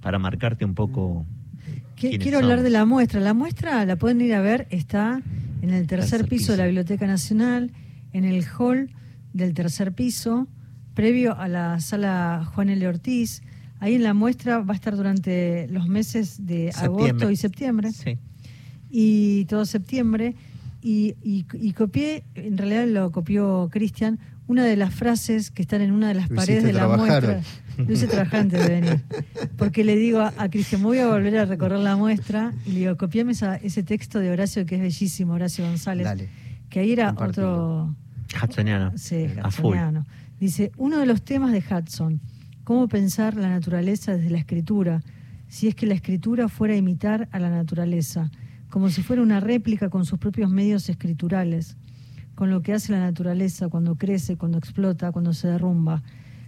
para 0.00 0.18
marcarte 0.18 0.64
un 0.64 0.74
poco 0.74 1.26
quiero 1.98 2.38
hablar 2.38 2.62
de 2.62 2.70
la 2.70 2.84
muestra. 2.84 3.20
La 3.20 3.34
muestra 3.34 3.84
la 3.84 3.96
pueden 3.96 4.20
ir 4.20 4.34
a 4.34 4.40
ver, 4.40 4.66
está 4.70 5.22
en 5.62 5.70
el 5.70 5.86
tercer, 5.86 6.26
piso, 6.26 6.52
de 6.52 6.58
la 6.58 6.64
Biblioteca 6.66 7.06
Nacional, 7.06 7.72
en 8.12 8.24
el 8.24 8.44
hall 8.46 8.90
del 9.32 9.54
tercer 9.54 9.92
piso, 9.92 10.46
previo 10.98 11.38
a 11.38 11.46
la 11.46 11.78
sala 11.78 12.44
Juan 12.52 12.70
L. 12.70 12.88
Ortiz. 12.88 13.42
Ahí 13.78 13.94
en 13.94 14.02
la 14.02 14.14
muestra 14.14 14.58
va 14.58 14.72
a 14.72 14.74
estar 14.74 14.96
durante 14.96 15.68
los 15.68 15.86
meses 15.86 16.44
de 16.44 16.72
agosto 16.74 17.30
y 17.30 17.36
septiembre. 17.36 17.90
Y 18.90 19.44
todo 19.44 19.64
septiembre. 19.64 20.34
Y, 20.82 21.14
y, 21.22 21.72
copié, 21.74 22.24
en 22.34 22.58
realidad 22.58 22.88
lo 22.88 23.12
copió 23.12 23.68
Cristian, 23.70 24.18
una 24.48 24.64
de 24.64 24.74
las 24.74 24.92
frases 24.92 25.52
que 25.52 25.62
están 25.62 25.82
en 25.82 25.92
una 25.92 26.08
de 26.08 26.14
las 26.14 26.28
paredes 26.30 26.64
de 26.64 26.72
la 26.72 26.88
muestra. 26.88 27.42
Lo 27.76 27.92
hice 27.92 28.08
trabajante 28.08 28.56
de 28.58 28.68
venir. 28.68 29.04
Porque 29.56 29.84
le 29.84 29.94
digo 29.94 30.20
a, 30.20 30.48
Cristian, 30.48 30.82
voy 30.82 30.98
a 30.98 31.06
volver 31.06 31.38
a 31.38 31.44
recorrer 31.44 31.78
la 31.78 31.94
muestra 31.94 32.52
y 32.66 32.72
le 32.72 32.78
digo, 32.80 32.96
copiame 32.96 33.34
ese 33.62 33.82
texto 33.84 34.18
de 34.18 34.32
Horacio 34.32 34.66
que 34.66 34.74
es 34.74 34.80
bellísimo, 34.80 35.34
Horacio 35.34 35.64
González. 35.64 36.08
Que 36.68 36.80
ahí 36.80 36.90
era 36.90 37.14
otro. 37.16 37.94
Hudsoniano. 38.42 38.98
Sí, 38.98 39.28
Hudsoniano. 39.46 40.04
Dice, 40.38 40.72
uno 40.76 40.98
de 40.98 41.06
los 41.06 41.22
temas 41.22 41.52
de 41.52 41.62
Hudson, 41.62 42.20
cómo 42.64 42.88
pensar 42.88 43.36
la 43.36 43.48
naturaleza 43.48 44.16
desde 44.16 44.30
la 44.30 44.38
escritura, 44.38 45.02
si 45.48 45.68
es 45.68 45.74
que 45.74 45.86
la 45.86 45.94
escritura 45.94 46.48
fuera 46.48 46.74
a 46.74 46.78
imitar 46.78 47.28
a 47.32 47.38
la 47.38 47.50
naturaleza, 47.50 48.30
como 48.68 48.90
si 48.90 49.02
fuera 49.02 49.22
una 49.22 49.40
réplica 49.40 49.88
con 49.88 50.04
sus 50.04 50.18
propios 50.18 50.50
medios 50.50 50.88
escriturales 50.88 51.76
con 52.38 52.50
lo 52.50 52.62
que 52.62 52.72
hace 52.72 52.92
la 52.92 53.00
naturaleza 53.00 53.68
cuando 53.68 53.96
crece, 53.96 54.36
cuando 54.36 54.58
explota, 54.58 55.10
cuando 55.10 55.32
se 55.32 55.48
derrumba. 55.48 56.04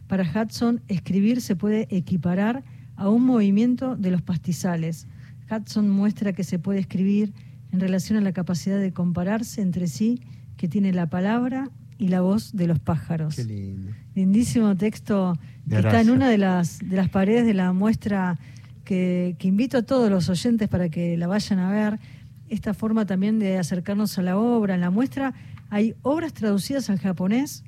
Para 0.07 0.23
Hudson, 0.23 0.83
escribir 0.87 1.41
se 1.41 1.57
puede 1.57 1.89
equiparar 1.91 2.63
a 2.95 3.09
un 3.09 3.25
movimiento 3.25 3.97
de 3.97 4.13
los 4.13 4.23
pastizales. 4.23 5.09
Hudson 5.51 5.91
muestra 5.91 6.33
que 6.33 6.45
se 6.45 6.61
puede 6.61 6.79
escribir 6.79 7.35
en 7.73 7.81
relación 7.81 8.17
a 8.19 8.21
la 8.21 8.31
capacidad 8.31 8.79
de 8.79 8.93
compararse 8.93 9.63
entre 9.63 9.89
sí 9.89 10.21
que 10.57 10.69
tiene 10.69 10.93
la 10.93 11.11
palabra 11.11 11.73
y 12.01 12.09
la 12.09 12.23
voz 12.23 12.53
de 12.57 12.67
los 12.67 12.79
pájaros. 12.79 13.37
Qué 13.37 13.45
lindo. 13.45 13.93
Lindísimo 14.15 14.75
texto 14.75 15.39
que 15.69 15.77
está 15.77 16.01
en 16.01 16.09
una 16.09 16.31
de 16.31 16.39
las, 16.39 16.79
de 16.79 16.97
las 16.97 17.11
paredes 17.11 17.45
de 17.45 17.53
la 17.53 17.75
muestra 17.75 18.39
que, 18.85 19.37
que 19.39 19.49
invito 19.49 19.77
a 19.77 19.83
todos 19.83 20.11
los 20.11 20.31
oyentes 20.31 20.69
para 20.69 20.89
que 20.89 21.19
la 21.19 21.27
vayan 21.27 21.59
a 21.59 21.71
ver. 21.71 22.01
Esta 22.49 22.73
forma 22.73 23.05
también 23.05 23.39
de 23.39 23.59
acercarnos 23.59 24.19
a 24.19 24.23
la 24.23 24.39
obra. 24.39 24.75
En 24.75 24.81
la 24.81 24.91
muestra 24.91 25.35
hay 25.69 25.95
obras 26.01 26.33
traducidas 26.33 26.89
al 26.89 26.99
japonés. 26.99 27.65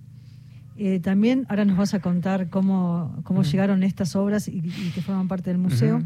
Eh, 0.79 0.99
también 1.01 1.45
ahora 1.51 1.67
nos 1.67 1.77
vas 1.77 1.93
a 1.93 2.01
contar 2.01 2.49
cómo, 2.49 3.15
cómo 3.25 3.43
llegaron 3.43 3.83
estas 3.83 4.17
obras 4.17 4.49
y, 4.49 4.63
que 4.95 5.03
forman 5.03 5.29
parte 5.29 5.51
del 5.51 5.59
museo. 5.59 6.03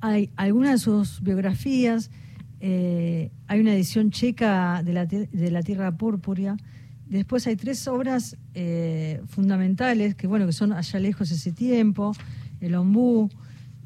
Hay 0.00 0.30
algunas 0.36 0.72
de 0.72 0.78
sus 0.78 1.22
biografías. 1.22 2.12
Eh, 2.60 3.30
hay 3.46 3.60
una 3.60 3.74
edición 3.74 4.10
checa 4.10 4.82
de 4.82 4.92
la, 4.92 5.06
de 5.06 5.50
la 5.50 5.62
Tierra 5.62 5.96
Púrpura. 5.96 6.56
Después 7.06 7.46
hay 7.46 7.56
tres 7.56 7.86
obras 7.88 8.36
eh, 8.54 9.22
fundamentales 9.26 10.14
que 10.14 10.26
bueno 10.26 10.46
que 10.46 10.52
son 10.52 10.72
allá 10.72 10.98
lejos 10.98 11.30
ese 11.30 11.52
tiempo, 11.52 12.12
el 12.60 12.74
ombú 12.74 13.30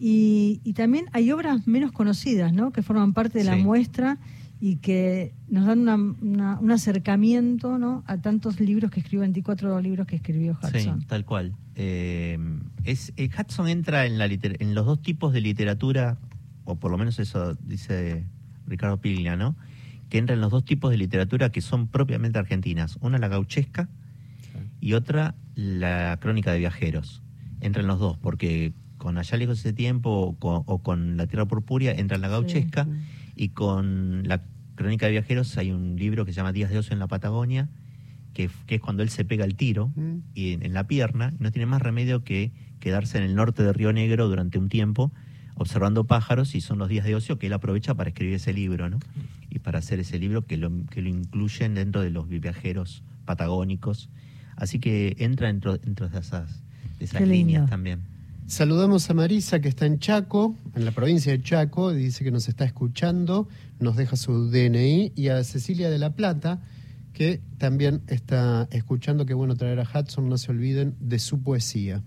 y, 0.05 0.73
también 0.75 1.05
hay 1.13 1.31
obras 1.31 1.69
menos 1.69 1.93
conocidas, 1.93 2.53
¿no? 2.53 2.73
Que 2.73 2.83
forman 2.83 3.13
parte 3.13 3.39
de 3.39 3.45
la 3.45 3.55
muestra 3.57 4.19
y 4.61 4.77
que 4.77 5.33
nos 5.47 5.65
dan 5.65 5.89
un 5.89 6.71
acercamiento 6.73 7.79
¿no? 7.79 8.03
a 8.09 8.17
tantos 8.19 8.59
libros 8.59 8.91
que 8.91 8.99
escribió, 8.99 9.21
24 9.21 9.81
libros 9.81 10.09
que 10.09 10.17
escribió 10.17 10.59
Hudson. 10.61 11.01
Sí, 11.01 11.07
tal 11.07 11.25
cual. 11.25 11.55
Eh, 11.77 12.37
es, 12.83 13.13
eh, 13.17 13.29
Hudson 13.29 13.69
entra 13.69 14.07
en, 14.07 14.19
la 14.19 14.27
en 14.27 14.75
los 14.75 14.87
dos 14.87 15.01
tipos 15.03 15.33
de 15.33 15.41
literatura, 15.41 16.19
o 16.65 16.75
por 16.75 16.91
lo 16.91 16.99
menos 16.99 17.21
eso 17.21 17.55
dice 17.55 18.25
Ricardo 18.67 19.01
Piglia, 19.01 19.37
¿no? 19.37 19.57
que 20.13 20.19
entra 20.19 20.35
en 20.35 20.43
los 20.43 20.51
dos 20.51 20.67
tipos 20.67 20.91
de 20.91 20.99
literatura 20.99 21.51
que 21.51 21.63
son 21.63 21.89
propiamente 21.89 22.39
argentinas. 22.39 22.99
Una 23.01 23.17
la 23.17 23.29
gauchesca 23.29 23.89
y 24.79 24.93
otra 24.93 25.35
la 25.55 26.19
crónica 26.21 26.53
de 26.53 26.59
viajeros. 26.59 27.23
Entran 27.63 27.87
los 27.87 27.99
dos, 27.99 28.19
porque 28.19 28.75
con 28.99 29.17
Allá 29.17 29.39
lejos 29.39 29.61
ese 29.61 29.73
tiempo 29.73 30.37
o 30.39 30.83
con, 30.83 31.17
La 31.17 31.27
Tierra 31.27 31.47
Purpúrea 31.47 31.93
entra 31.93 32.19
la 32.19 32.29
gauchesca 32.29 32.87
y 33.35 33.49
con 33.49 34.29
la 34.29 34.43
crónica 34.75 35.07
de 35.07 35.13
viajeros 35.13 35.57
hay 35.57 35.73
un 35.73 35.97
libro 35.97 36.27
que 36.27 36.33
se 36.33 36.37
llama 36.37 36.53
Días 36.53 36.69
de 36.69 36.77
Ocio 36.77 36.93
en 36.93 36.99
la 36.99 37.09
Patagonia, 37.09 37.71
que, 38.35 38.51
es 38.67 38.81
cuando 38.83 39.03
él 39.03 39.09
se 39.09 39.25
pega 39.25 39.47
el 39.47 39.57
tiro 39.57 39.93
mm. 39.97 40.17
y 40.35 40.53
en, 40.53 40.75
la 40.75 40.87
pierna, 40.87 41.33
no 41.39 41.51
tiene 41.53 41.65
más 41.65 41.81
remedio 41.81 42.23
que 42.23 42.53
quedarse 42.81 43.17
en 43.17 43.25
el 43.25 43.35
norte 43.35 43.63
de 43.63 43.73
Río 43.73 43.95
Negro 43.95 44.29
durante 44.29 44.59
un 44.59 44.69
tiempo 44.69 45.11
observando 45.63 46.05
pájaros 46.05 46.55
y 46.55 46.61
son 46.61 46.79
los 46.79 46.89
días 46.89 47.05
de 47.05 47.15
ocio 47.15 47.39
que 47.39 47.47
él 47.47 47.53
aprovecha 47.53 47.95
para 47.95 48.11
escribir 48.11 48.35
ese 48.35 48.53
libro, 48.53 48.91
¿no? 48.91 48.99
Y 49.51 49.61
para 49.61 49.79
hacer 49.79 50.01
ese 50.01 50.19
libro 50.19 50.47
que 50.47 50.57
lo, 50.57 50.71
que 50.91 51.03
lo 51.03 51.09
incluyen 51.09 51.75
dentro 51.75 52.03
de 52.03 52.11
los 52.11 52.29
viajeros 52.29 53.03
patagónicos. 53.25 54.09
Así 54.57 54.79
que 54.79 55.17
entra 55.19 55.49
dentro, 55.49 55.79
dentro 55.79 56.09
de 56.09 56.19
esas, 56.19 56.63
de 56.99 57.05
esas 57.05 57.23
líneas 57.23 57.69
también. 57.69 58.01
Saludamos 58.47 59.09
a 59.09 59.15
Marisa 59.15 59.61
que 59.61 59.69
está 59.69 59.87
en 59.87 59.99
Chaco, 59.99 60.57
en 60.75 60.85
la 60.85 60.91
provincia 60.91 61.33
de 61.33 61.43
Chaco, 61.43 61.93
dice 61.93 62.23
que 62.25 62.31
nos 62.31 62.49
está 62.49 62.65
escuchando, 62.65 63.49
nos 63.81 63.97
deja 63.97 64.17
su 64.17 64.51
DNI, 64.51 65.13
y 65.15 65.29
a 65.29 65.43
Cecilia 65.45 65.89
de 65.89 65.99
la 65.99 66.11
Plata, 66.11 66.61
que 67.13 67.41
también 67.59 68.03
está 68.09 68.69
escuchando, 68.71 69.27
qué 69.27 69.35
bueno 69.35 69.55
traer 69.55 69.81
a 69.81 69.85
Hudson, 69.85 70.29
no 70.29 70.37
se 70.39 70.51
olviden 70.51 70.97
de 71.01 71.19
su 71.19 71.41
poesía. 71.43 72.03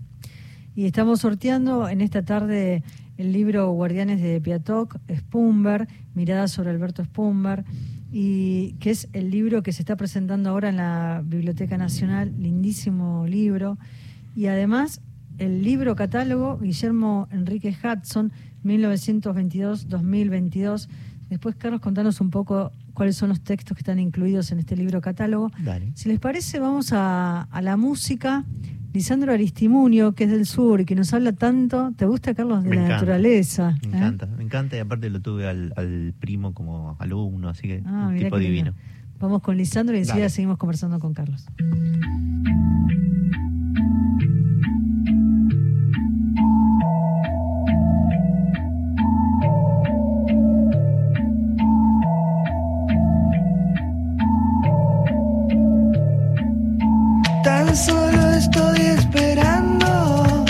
Y 0.76 0.84
estamos 0.84 1.20
sorteando 1.20 1.88
en 1.88 2.00
esta 2.00 2.22
tarde 2.22 2.82
el 3.16 3.32
libro 3.32 3.70
Guardianes 3.72 4.20
de 4.20 4.40
Piatoc, 4.40 4.98
Spumber, 5.14 5.86
Mirada 6.14 6.48
sobre 6.48 6.70
Alberto 6.70 7.04
Spumber, 7.04 7.64
y 8.12 8.72
que 8.74 8.90
es 8.90 9.08
el 9.12 9.30
libro 9.30 9.62
que 9.62 9.72
se 9.72 9.82
está 9.82 9.96
presentando 9.96 10.50
ahora 10.50 10.68
en 10.68 10.76
la 10.76 11.22
Biblioteca 11.24 11.76
Nacional, 11.76 12.32
lindísimo 12.38 13.26
libro. 13.26 13.78
Y 14.34 14.46
además 14.46 15.00
el 15.38 15.62
libro 15.62 15.94
catálogo 15.96 16.58
Guillermo 16.58 17.28
Enrique 17.30 17.76
Hudson, 17.82 18.32
1922-2022. 18.64 20.88
Después, 21.28 21.56
Carlos, 21.56 21.80
contanos 21.80 22.20
un 22.20 22.30
poco 22.30 22.70
cuáles 22.94 23.16
son 23.16 23.28
los 23.28 23.42
textos 23.42 23.76
que 23.76 23.80
están 23.80 23.98
incluidos 23.98 24.52
en 24.52 24.60
este 24.60 24.76
libro 24.76 25.00
catálogo. 25.00 25.50
Si 25.94 26.08
les 26.08 26.20
parece, 26.20 26.60
vamos 26.60 26.92
a, 26.92 27.42
a 27.42 27.62
la 27.62 27.76
música. 27.76 28.44
Lisandro 28.96 29.30
Aristimunio, 29.30 30.14
que 30.14 30.24
es 30.24 30.30
del 30.30 30.46
sur 30.46 30.80
y 30.80 30.86
que 30.86 30.94
nos 30.94 31.12
habla 31.12 31.32
tanto. 31.32 31.92
¿Te 31.96 32.06
gusta, 32.06 32.32
Carlos, 32.32 32.64
de 32.64 32.76
la 32.76 32.88
naturaleza? 32.88 33.76
Me 33.82 33.98
encanta, 33.98 34.24
me 34.24 34.42
encanta 34.42 34.74
y 34.74 34.78
aparte 34.78 35.10
lo 35.10 35.20
tuve 35.20 35.46
al, 35.46 36.14
primo 36.18 36.54
como 36.54 36.96
alumno, 36.98 37.50
así 37.50 37.68
que 37.68 37.82
ah, 37.84 38.08
un 38.08 38.18
tipo 38.18 38.38
divino. 38.38 38.72
Vamos 39.20 39.42
con 39.42 39.58
Lisandro 39.58 39.94
y 39.94 39.98
enseguida 39.98 40.30
seguimos 40.30 40.56
conversando 40.56 40.98
con 40.98 41.12
Carlos 41.12 41.44
estoy 58.36 58.80
esperando 58.80 60.44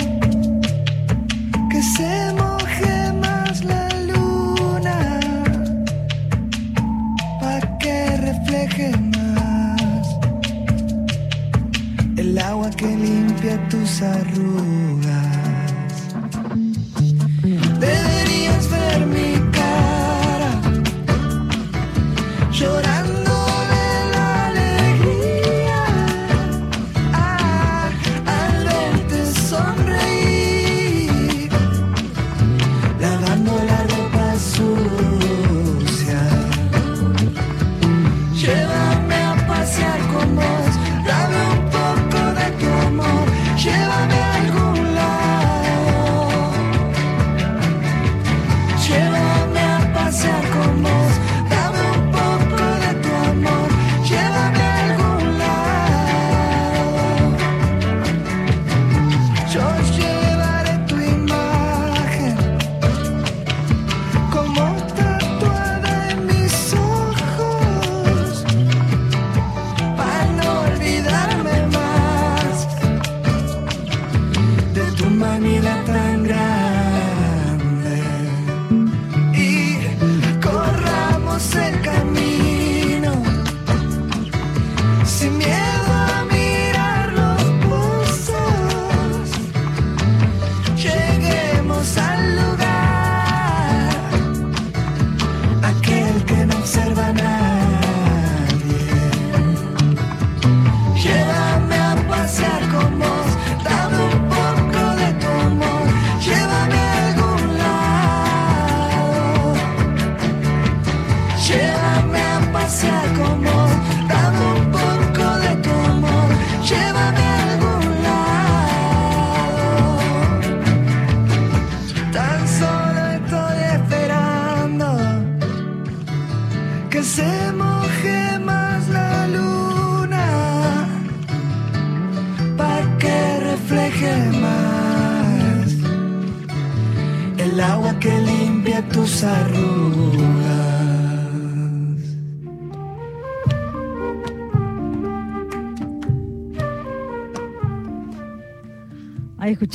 que 1.69 1.81
se 1.81 2.33
moje 2.33 3.13
más 3.13 3.63
la 3.63 3.87
luna 4.11 5.19
para 7.39 7.77
que 7.77 8.17
refleje 8.17 8.91
más 8.97 10.07
el 12.17 12.37
agua 12.37 12.69
que 12.71 12.87
limpia 12.87 13.55
tus 13.69 14.01
arrugas. 14.01 15.26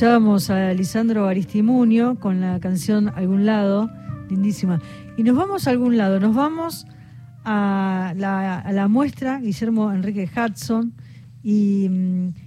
Escuchábamos 0.03 0.51
a 0.51 0.75
Lisandro 0.75 1.29
Aristimunio 1.29 2.19
con 2.19 2.41
la 2.41 2.59
canción 2.59 3.13
Algún 3.15 3.47
lado, 3.47 3.89
lindísima. 4.29 4.81
Y 5.17 5.23
nos 5.23 5.37
vamos 5.37 5.69
a 5.69 5.71
algún 5.71 5.97
lado, 5.97 6.19
nos 6.19 6.35
vamos 6.35 6.89
a 7.45 8.13
la, 8.17 8.89
muestra 8.89 9.39
Guillermo 9.39 9.93
Enrique 9.93 10.29
Hudson 10.29 10.93
y, 11.45 11.89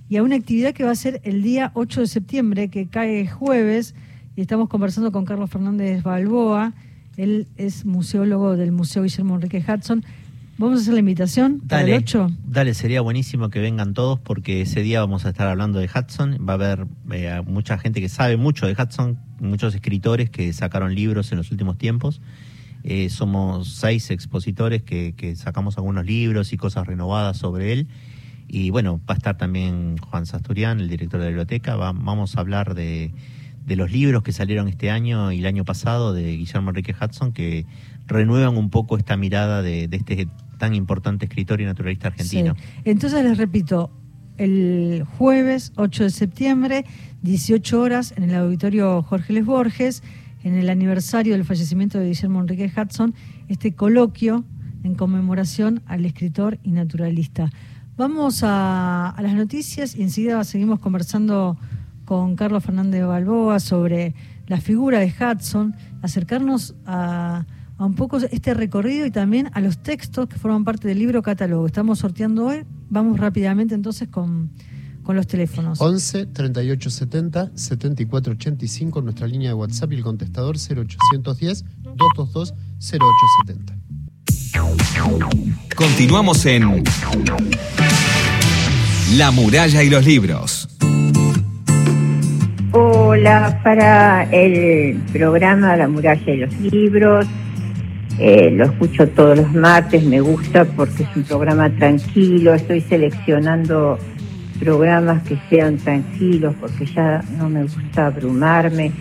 y, 0.10 0.18
a 0.18 0.24
una 0.24 0.36
actividad 0.36 0.74
que 0.74 0.84
va 0.84 0.92
a 0.92 0.96
ser 0.96 1.22
el 1.24 1.44
día 1.44 1.72
8 1.76 2.02
de 2.02 2.08
septiembre, 2.08 2.68
que 2.68 2.90
cae 2.90 3.26
jueves, 3.26 3.96
y 4.36 4.42
estamos 4.42 4.68
conversando 4.68 5.14
con 5.14 5.24
Carlos 5.24 5.50
Fernández 5.50 6.04
Balboa, 6.04 6.74
él 7.16 7.48
es 7.56 7.86
museólogo 7.86 8.58
del 8.58 8.74
Museo 8.74 9.04
Guillermo 9.04 9.36
Enrique 9.36 9.64
Hudson. 9.66 10.04
¿Vamos 10.58 10.80
a 10.80 10.82
hacer 10.84 10.94
la 10.94 11.02
invitación 11.02 11.60
para 11.68 11.82
el 11.82 11.94
8? 11.94 12.30
Dale, 12.48 12.74
sería 12.74 13.02
buenísimo 13.02 13.50
que 13.50 13.60
vengan 13.60 13.94
todos 13.94 14.20
porque 14.22 14.62
ese 14.62 14.82
día 14.82 15.02
vamos 15.02 15.26
a 15.26 15.30
estar 15.30 15.48
hablando 15.48 15.80
de 15.80 15.90
Hudson. 15.94 16.46
Va 16.48 16.54
a 16.54 16.56
haber 16.56 16.88
eh, 17.12 17.42
mucha 17.46 17.78
gente 17.78 18.00
que 18.00 18.08
sabe 18.08 18.38
mucho 18.38 18.66
de 18.66 18.74
Hudson, 18.74 19.20
muchos 19.42 19.76
escritores 19.76 20.30
que 20.30 20.54
sacaron 20.54 20.96
libros 20.96 21.34
en 21.34 21.40
los 21.40 21.52
últimos 21.52 21.78
tiempos. 21.78 22.22
Eh, 22.88 23.10
somos 23.10 23.74
seis 23.74 24.12
expositores 24.12 24.82
que, 24.82 25.36
sacamos 25.36 25.78
algunos 25.78 26.06
libros 26.06 26.54
y 26.54 26.58
cosas 26.58 26.88
renovadas 26.88 27.36
sobre 27.36 27.74
él. 27.74 27.88
Y 28.48 28.70
bueno, 28.70 29.02
va 29.10 29.16
a 29.16 29.18
estar 29.18 29.38
también 29.38 29.98
Juan 29.98 30.26
Sasturian, 30.26 30.80
el 30.80 30.88
director 30.88 31.20
de 31.20 31.26
la 31.26 31.30
biblioteca. 31.30 31.76
vamos 31.76 32.38
a 32.38 32.40
hablar 32.40 32.76
de, 32.76 33.12
los 33.68 33.92
libros 33.92 34.24
que 34.24 34.32
salieron 34.32 34.70
este 34.70 34.92
año 34.92 35.32
y 35.32 35.40
el 35.40 35.48
año 35.48 35.66
pasado 35.66 36.14
de 36.14 36.38
Guillermo 36.38 36.70
Enrique 36.70 36.94
Hudson, 36.94 37.34
que 37.34 37.66
renuevan 38.08 38.56
un 38.56 38.70
poco 38.70 38.98
esta 38.98 39.18
mirada 39.18 39.62
de, 39.64 39.90
este 39.92 40.28
tan 40.58 40.74
importante 40.74 41.26
escritor 41.26 41.62
y 41.62 41.66
naturalista 41.66 42.08
argentino. 42.08 42.56
Entonces 42.84 43.24
les 43.24 43.38
repito, 43.38 43.92
el 44.38 45.06
jueves 45.18 45.72
8 45.76 46.04
de 46.04 46.10
septiembre, 46.10 46.86
18 47.22 47.80
horas, 47.80 48.14
en 48.18 48.24
el 48.24 48.36
auditorio 48.36 49.02
Jorge 49.04 49.34
Les 49.34 49.46
Borges, 49.46 50.04
en 50.44 50.56
el 50.56 50.70
aniversario 50.70 51.34
del 51.34 51.46
fallecimiento 51.46 52.00
de 52.00 52.08
Guillermo 52.08 52.40
Enrique 52.40 52.72
Hudson, 52.76 53.16
este 53.48 53.74
coloquio 53.74 54.46
en 54.84 54.96
conmemoración 54.96 55.82
al 55.88 56.06
escritor 56.06 56.60
y 56.64 56.72
naturalista. 56.72 57.50
Vamos 57.98 58.42
a, 58.44 59.16
las 59.20 59.34
noticias 59.34 59.96
y 59.96 60.04
enseguida 60.04 60.44
seguimos 60.44 60.80
conversando 60.80 61.58
con 62.04 62.36
Carlos 62.36 62.64
Fernández 62.64 63.06
Balboa 63.06 63.60
sobre 63.60 64.14
la 64.48 64.62
figura 64.62 65.00
de 65.00 65.12
Hudson, 65.12 65.76
acercarnos 66.04 66.76
a, 66.86 67.46
a, 67.78 67.86
un 67.86 67.96
poco 67.96 68.18
este 68.18 68.54
recorrido 68.54 69.06
y 69.06 69.12
también 69.12 69.50
a 69.54 69.62
los 69.62 69.78
textos 69.78 70.28
que 70.28 70.38
forman 70.38 70.64
parte 70.64 70.88
del 70.88 71.00
libro 71.00 71.22
catálogo. 71.22 71.66
Estamos 71.66 72.00
sorteando 72.00 72.46
hoy. 72.46 72.66
Vamos 72.90 73.20
rápidamente 73.20 73.76
entonces 73.76 74.08
con 74.08 74.50
con 75.06 75.16
los 75.16 75.28
teléfonos. 75.28 75.80
11 75.80 76.26
38 76.26 76.90
70 76.90 77.52
74 77.56 78.34
85, 78.34 79.02
nuestra 79.02 79.28
línea 79.28 79.50
de 79.50 79.54
WhatsApp 79.54 79.94
y 79.94 79.96
el 79.96 80.04
contestador 80.04 80.58
0810 80.58 81.64
222 81.84 82.54
0870. 82.80 83.78
Continuamos 85.76 86.46
en 86.46 86.84
La 89.16 89.32
muralla 89.32 89.84
y 89.84 89.90
los 89.90 90.06
libros. 90.06 90.70
Hola, 92.72 93.62
para 93.64 94.24
el 94.32 94.98
programa 95.14 95.78
La 95.78 95.88
muralla 95.88 96.34
y 96.34 96.38
los 96.38 96.60
libros. 96.60 97.28
Eh, 98.18 98.50
lo 98.52 98.66
escucho 98.66 99.08
todos 99.10 99.38
los 99.38 99.54
martes, 99.54 100.04
me 100.04 100.22
gusta 100.22 100.64
porque 100.64 101.04
es 101.04 101.16
un 101.16 101.24
programa 101.24 101.70
tranquilo, 101.70 102.54
estoy 102.54 102.80
seleccionando 102.82 104.00
programas 104.60 105.22
que 105.24 105.38
sean 105.50 105.78
tranquilos, 105.78 106.56
porque 106.60 106.86
ya 106.86 107.22
no 107.38 107.50
me 107.50 107.64
gusta 107.64 108.08
abrumarme. 108.08 108.92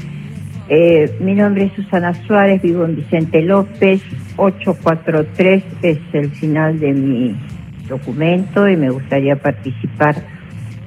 Eh, 0.68 1.16
mi 1.20 1.34
nombre 1.34 1.66
es 1.66 1.72
Susana 1.74 2.14
Suárez, 2.26 2.60
vivo 2.62 2.84
en 2.84 2.96
Vicente 2.96 3.42
López, 3.42 4.02
843 4.36 5.62
es 5.82 5.98
el 6.12 6.30
final 6.30 6.80
de 6.80 6.92
mi 6.92 7.36
documento 7.88 8.68
y 8.68 8.76
me 8.76 8.90
gustaría 8.90 9.36
participar 9.36 10.16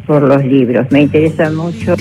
por 0.05 0.23
los 0.23 0.43
libros. 0.43 0.87
Me 0.91 1.03
interesa 1.03 1.49
mucho. 1.51 1.95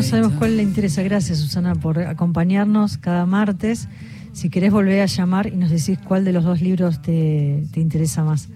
No 0.00 0.06
sabemos 0.06 0.32
cuál 0.38 0.56
le 0.56 0.62
interesa. 0.62 1.02
Gracias, 1.02 1.40
Susana, 1.40 1.74
por 1.74 1.98
acompañarnos 1.98 2.96
cada 2.96 3.26
martes. 3.26 3.86
Si 4.32 4.48
querés 4.48 4.72
volver 4.72 5.02
a 5.02 5.04
llamar 5.04 5.48
y 5.48 5.56
nos 5.56 5.68
decís 5.68 5.98
cuál 6.02 6.24
de 6.24 6.32
los 6.32 6.42
dos 6.42 6.62
libros 6.62 7.02
te, 7.02 7.66
te 7.70 7.80
interesa 7.80 8.24
más. 8.24 8.48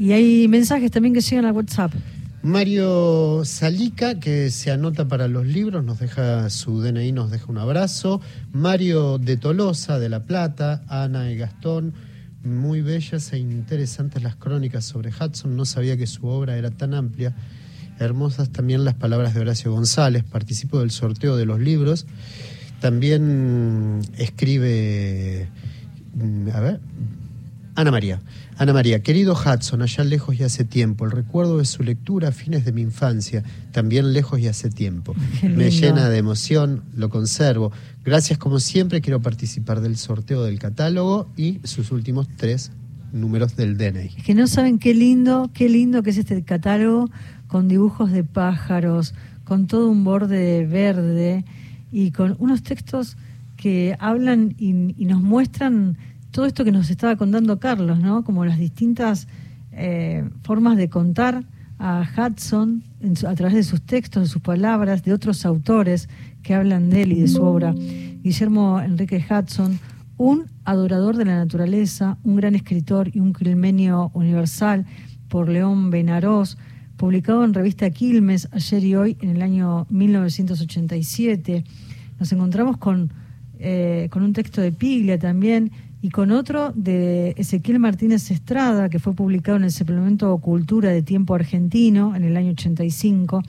Y 0.00 0.10
hay 0.10 0.48
mensajes 0.48 0.90
también 0.90 1.14
que 1.14 1.20
llegan 1.20 1.44
al 1.44 1.52
WhatsApp. 1.52 1.92
Mario 2.42 3.42
Salica, 3.44 4.18
que 4.18 4.50
se 4.50 4.72
anota 4.72 5.06
para 5.06 5.28
los 5.28 5.46
libros, 5.46 5.84
nos 5.84 6.00
deja 6.00 6.50
su 6.50 6.80
DNI, 6.80 7.12
nos 7.12 7.30
deja 7.30 7.46
un 7.46 7.58
abrazo. 7.58 8.20
Mario 8.50 9.18
de 9.18 9.36
Tolosa, 9.36 10.00
de 10.00 10.08
La 10.08 10.24
Plata. 10.24 10.82
Ana 10.88 11.30
y 11.30 11.36
Gastón, 11.36 11.94
muy 12.42 12.82
bellas 12.82 13.32
e 13.32 13.38
interesantes 13.38 14.24
las 14.24 14.34
crónicas 14.34 14.84
sobre 14.84 15.10
Hudson. 15.10 15.54
No 15.56 15.64
sabía 15.64 15.96
que 15.96 16.08
su 16.08 16.26
obra 16.26 16.56
era 16.56 16.72
tan 16.72 16.94
amplia. 16.94 17.36
Hermosas 17.98 18.50
también 18.50 18.84
las 18.84 18.94
palabras 18.94 19.34
de 19.34 19.40
Horacio 19.40 19.72
González. 19.72 20.24
Participo 20.24 20.80
del 20.80 20.90
sorteo 20.90 21.36
de 21.36 21.46
los 21.46 21.60
libros. 21.60 22.06
También 22.80 24.00
escribe, 24.16 25.48
mm, 26.14 26.48
a 26.54 26.60
ver, 26.60 26.80
Ana 27.78 27.92
María. 27.92 28.20
Ana 28.56 28.72
María, 28.72 29.04
querido 29.04 29.34
Hudson, 29.34 29.82
allá 29.82 30.02
lejos 30.02 30.34
y 30.34 30.42
hace 30.42 30.64
tiempo, 30.64 31.04
el 31.04 31.12
recuerdo 31.12 31.58
de 31.58 31.64
su 31.64 31.84
lectura 31.84 32.30
a 32.30 32.32
fines 32.32 32.64
de 32.64 32.72
mi 32.72 32.82
infancia, 32.82 33.44
también 33.70 34.12
lejos 34.12 34.40
y 34.40 34.48
hace 34.48 34.68
tiempo. 34.68 35.14
Me 35.42 35.70
llena 35.70 36.08
de 36.08 36.18
emoción, 36.18 36.82
lo 36.96 37.08
conservo. 37.08 37.70
Gracias 38.04 38.36
como 38.36 38.58
siempre, 38.58 39.00
quiero 39.00 39.22
participar 39.22 39.80
del 39.80 39.96
sorteo 39.96 40.42
del 40.42 40.58
catálogo 40.58 41.30
y 41.36 41.60
sus 41.62 41.92
últimos 41.92 42.26
tres 42.36 42.72
números 43.12 43.54
del 43.54 43.78
DNI. 43.78 44.08
que 44.24 44.34
no 44.34 44.48
saben 44.48 44.80
qué 44.80 44.92
lindo, 44.92 45.48
qué 45.54 45.68
lindo 45.68 46.02
que 46.02 46.10
es 46.10 46.18
este 46.18 46.42
catálogo 46.42 47.08
con 47.48 47.66
dibujos 47.66 48.12
de 48.12 48.22
pájaros, 48.22 49.14
con 49.44 49.66
todo 49.66 49.90
un 49.90 50.04
borde 50.04 50.64
verde 50.66 51.44
y 51.90 52.12
con 52.12 52.36
unos 52.38 52.62
textos 52.62 53.16
que 53.56 53.96
hablan 53.98 54.54
y 54.58 54.72
nos 54.72 55.20
muestran 55.20 55.96
todo 56.30 56.46
esto 56.46 56.64
que 56.64 56.72
nos 56.72 56.90
estaba 56.90 57.16
contando 57.16 57.58
Carlos, 57.58 57.98
¿no? 57.98 58.22
Como 58.22 58.44
las 58.44 58.58
distintas 58.58 59.26
eh, 59.72 60.28
formas 60.42 60.76
de 60.76 60.88
contar 60.88 61.44
a 61.78 62.04
Hudson 62.16 62.82
a 63.26 63.34
través 63.34 63.54
de 63.54 63.62
sus 63.62 63.82
textos, 63.82 64.24
de 64.24 64.28
sus 64.28 64.42
palabras, 64.42 65.04
de 65.04 65.12
otros 65.12 65.46
autores 65.46 66.08
que 66.42 66.54
hablan 66.54 66.90
de 66.90 67.02
él 67.02 67.12
y 67.12 67.20
de 67.20 67.28
su 67.28 67.42
obra. 67.42 67.72
Guillermo 67.72 68.80
Enrique 68.80 69.24
Hudson, 69.28 69.78
un 70.16 70.46
adorador 70.64 71.16
de 71.16 71.24
la 71.24 71.36
naturaleza, 71.36 72.18
un 72.24 72.36
gran 72.36 72.56
escritor 72.56 73.14
y 73.14 73.20
un 73.20 73.32
crimenio 73.32 74.10
universal 74.14 74.84
por 75.28 75.48
León 75.48 75.90
Benarós, 75.90 76.58
publicado 76.98 77.44
en 77.44 77.54
revista 77.54 77.88
Quilmes 77.88 78.48
ayer 78.52 78.84
y 78.84 78.94
hoy 78.96 79.16
en 79.22 79.30
el 79.30 79.40
año 79.40 79.86
1987. 79.88 81.64
Nos 82.18 82.32
encontramos 82.32 82.76
con, 82.76 83.12
eh, 83.58 84.08
con 84.10 84.22
un 84.22 84.34
texto 84.34 84.60
de 84.60 84.72
Piglia 84.72 85.18
también, 85.18 85.70
y 86.00 86.10
con 86.10 86.30
otro 86.30 86.72
de 86.74 87.34
Ezequiel 87.36 87.78
Martínez 87.78 88.30
Estrada, 88.30 88.88
que 88.88 88.98
fue 88.98 89.14
publicado 89.14 89.56
en 89.56 89.64
el 89.64 89.72
suplemento 89.72 90.36
Cultura 90.38 90.90
de 90.90 91.02
Tiempo 91.02 91.34
Argentino 91.34 92.14
en 92.14 92.24
el 92.24 92.36
año 92.36 92.52
85, 92.52 93.42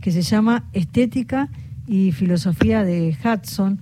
que 0.00 0.10
se 0.10 0.22
llama 0.22 0.64
Estética 0.72 1.50
y 1.86 2.12
Filosofía 2.12 2.82
de 2.82 3.16
Hudson. 3.22 3.80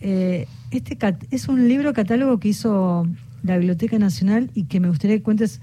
Eh, 0.00 0.46
este 0.70 0.98
es 1.30 1.48
un 1.48 1.68
libro 1.68 1.92
catálogo 1.94 2.38
que 2.38 2.48
hizo 2.48 3.06
la 3.42 3.56
Biblioteca 3.56 3.98
Nacional 3.98 4.50
y 4.54 4.64
que 4.64 4.80
me 4.80 4.88
gustaría 4.88 5.16
que 5.16 5.22
cuentes 5.22 5.60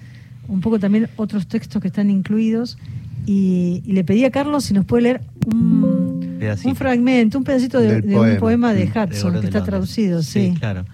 un 0.47 0.61
poco 0.61 0.79
también 0.79 1.09
otros 1.15 1.47
textos 1.47 1.81
que 1.81 1.87
están 1.87 2.09
incluidos. 2.09 2.77
Y, 3.25 3.81
le 3.87 4.03
pedí 4.03 4.23
a 4.23 4.31
Carlos 4.31 4.65
si 4.65 4.73
nos 4.73 4.85
puede 4.85 5.03
leer 5.03 5.21
un, 5.47 6.39
un 6.63 6.75
fragmento, 6.75 7.39
un 7.39 7.43
pedacito 7.43 7.79
de, 7.79 8.15
un 8.15 8.37
poema 8.37 8.73
de 8.73 8.85
Hudson 8.85 9.39
que 9.39 9.47
está 9.47 9.63
traducido. 9.63 10.21
sí, 10.21 10.53
claro. 10.59 10.85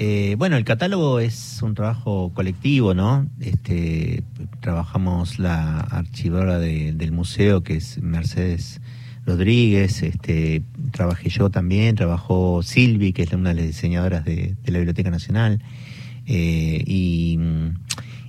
Eh, 0.00 0.36
bueno, 0.38 0.56
el 0.56 0.64
catálogo 0.64 1.18
es 1.18 1.60
un 1.60 1.74
trabajo 1.74 2.30
colectivo, 2.32 2.94
¿no? 2.94 3.26
Este, 3.40 4.22
trabajamos 4.60 5.40
la 5.40 5.80
archivadora 5.80 6.60
del 6.60 7.10
museo, 7.10 7.64
que 7.64 7.78
es 7.78 8.00
Mercedes 8.00 8.80
Rodríguez, 9.26 10.04
este, 10.04 10.62
trabajé 10.92 11.30
yo 11.30 11.50
también, 11.50 11.96
trabajó 11.96 12.62
Silvi, 12.62 13.12
que 13.12 13.24
es 13.24 13.32
una 13.32 13.48
de 13.48 13.56
las 13.56 13.66
diseñadoras 13.66 14.24
de, 14.24 14.54
la 14.66 14.78
Biblioteca 14.78 15.10
Nacional, 15.10 15.60
eh, 16.26 16.80
y 16.86 17.36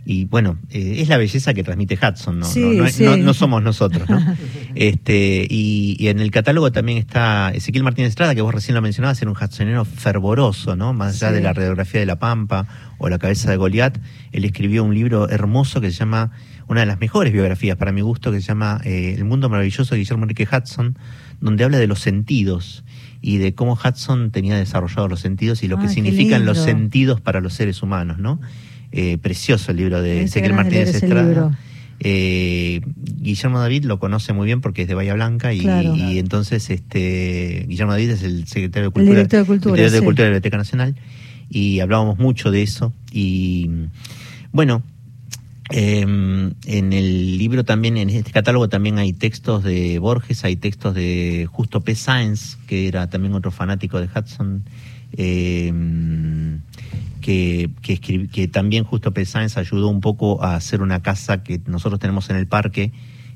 y 0.06 0.26
bueno, 0.26 0.58
eh, 0.70 0.96
es 1.00 1.10
la 1.10 1.18
belleza 1.18 1.54
que 1.54 1.64
transmite 1.64 1.96
Hudson, 1.96 2.40
no, 2.40 3.18
no, 3.18 3.34
somos 3.34 3.62
nosotros. 3.62 4.08
este, 4.76 5.46
y, 5.50 6.08
en 6.08 6.20
el 6.20 6.32
catálogo 6.32 6.72
también 6.72 6.98
está 6.98 7.52
Ezequiel 7.54 7.84
Martínez 7.84 8.10
Estrada, 8.10 8.34
que 8.34 8.42
vos 8.42 8.54
recién 8.54 8.76
lo 8.76 8.82
mencionabas, 8.82 9.22
era 9.22 9.30
un 9.30 9.38
hudsonero 9.38 9.86
fervoroso, 9.86 10.76
¿no? 10.76 10.94
más 10.94 11.22
allá 11.22 11.32
de 11.32 11.42
la 11.42 11.54
radiografía 11.54 12.00
de 12.00 12.06
la 12.06 12.18
Pampa 12.18 12.68
o 12.98 13.10
la 13.10 13.20
cabeza 13.20 13.52
de 13.52 13.58
Goliat, 13.58 13.98
él 14.32 14.46
escribió 14.46 14.84
un 14.84 14.94
libro 14.94 15.30
hermoso 15.30 15.82
que 15.82 15.92
se 15.92 15.98
llama, 15.98 16.32
una 16.68 16.82
de 16.82 16.86
las 16.86 17.00
mejores 17.00 17.34
biografías 17.34 17.78
para 17.78 17.92
mi 17.92 18.02
gusto, 18.02 18.32
que 18.32 18.42
se 18.42 18.48
llama 18.48 18.82
eh, 18.84 19.16
El 19.18 19.26
mundo 19.26 19.50
maravilloso 19.50 19.96
de 19.96 20.00
Guillermo 20.00 20.24
Enrique 20.24 20.48
Hudson, 20.52 20.98
donde 21.42 21.64
habla 21.64 21.78
de 21.78 21.88
los 21.88 22.00
sentidos 22.00 22.84
y 23.22 23.38
de 23.38 23.54
cómo 23.54 23.74
Hudson 23.74 24.32
tenía 24.32 24.58
desarrollados 24.58 25.10
los 25.10 25.20
sentidos 25.20 25.64
y 25.64 25.68
lo 25.68 25.78
que 25.78 25.86
ah, 25.86 25.90
significan 25.90 26.46
los 26.46 26.58
sentidos 26.58 27.22
para 27.22 27.42
los 27.42 27.54
seres 27.54 27.82
humanos, 27.82 28.18
¿no? 28.18 28.40
Eh, 28.92 29.18
precioso 29.20 29.72
el 29.72 29.78
libro 29.78 30.02
de 30.02 30.24
Ezequiel 30.24 30.54
Martínez 30.54 30.96
Estrada. 30.96 31.58
Eh, 32.00 32.82
Guillermo 32.96 33.60
David 33.60 33.84
lo 33.84 34.00
conoce 34.00 34.32
muy 34.34 34.46
bien 34.46 34.62
porque 34.62 34.84
es 34.84 34.88
de 34.88 34.96
Bahía 34.96 35.14
Blanca 35.14 35.54
y, 35.54 36.18
entonces 36.18 36.70
este 36.70 37.66
Guillermo 37.68 37.92
David 37.92 38.12
es 38.12 38.24
el 38.24 38.48
secretario 38.48 38.90
de 38.90 38.94
Cultura, 38.94 39.24
de 39.24 39.46
Cultura, 39.46 39.90
de, 39.90 40.02
Cultura 40.02 40.24
de 40.24 40.30
la 40.30 40.38
Biblioteca 40.38 40.58
Nacional 40.58 40.96
y 41.50 41.82
hablábamos 41.82 42.18
mucho 42.18 42.52
de 42.52 42.62
eso 42.64 42.94
y 43.12 43.70
bueno 44.54 44.82
em, 45.72 46.54
en 46.66 46.94
el 46.94 47.38
libro 47.38 47.66
también, 47.66 47.98
en 47.98 48.10
este 48.10 48.32
catálogo 48.32 48.70
también 48.70 48.98
hay 48.98 49.12
textos 49.12 49.64
de 49.64 50.00
Borges, 50.00 50.46
hay 50.46 50.56
textos 50.56 50.96
de 50.96 51.48
Justo 51.52 51.82
P. 51.82 51.96
Sáenz, 51.96 52.58
que 52.66 52.88
era 52.88 53.10
también 53.10 53.34
otro 53.34 53.52
fanático 53.52 54.00
de 54.00 54.08
Hudson, 54.08 54.64
eh, 55.14 55.74
que, 57.22 57.70
que, 57.82 58.28
que 58.28 58.48
también 58.48 58.84
Justo 58.84 59.14
P. 59.14 59.26
Sáenz 59.26 59.58
ayudó 59.58 59.90
un 59.90 60.02
poco 60.02 60.44
a 60.44 60.56
hacer 60.56 60.82
una 60.82 61.02
casa 61.02 61.44
que 61.44 61.62
nosotros 61.66 62.00
tenemos 62.00 62.30
en 62.30 62.38
el 62.38 62.48
parque, 62.48 62.92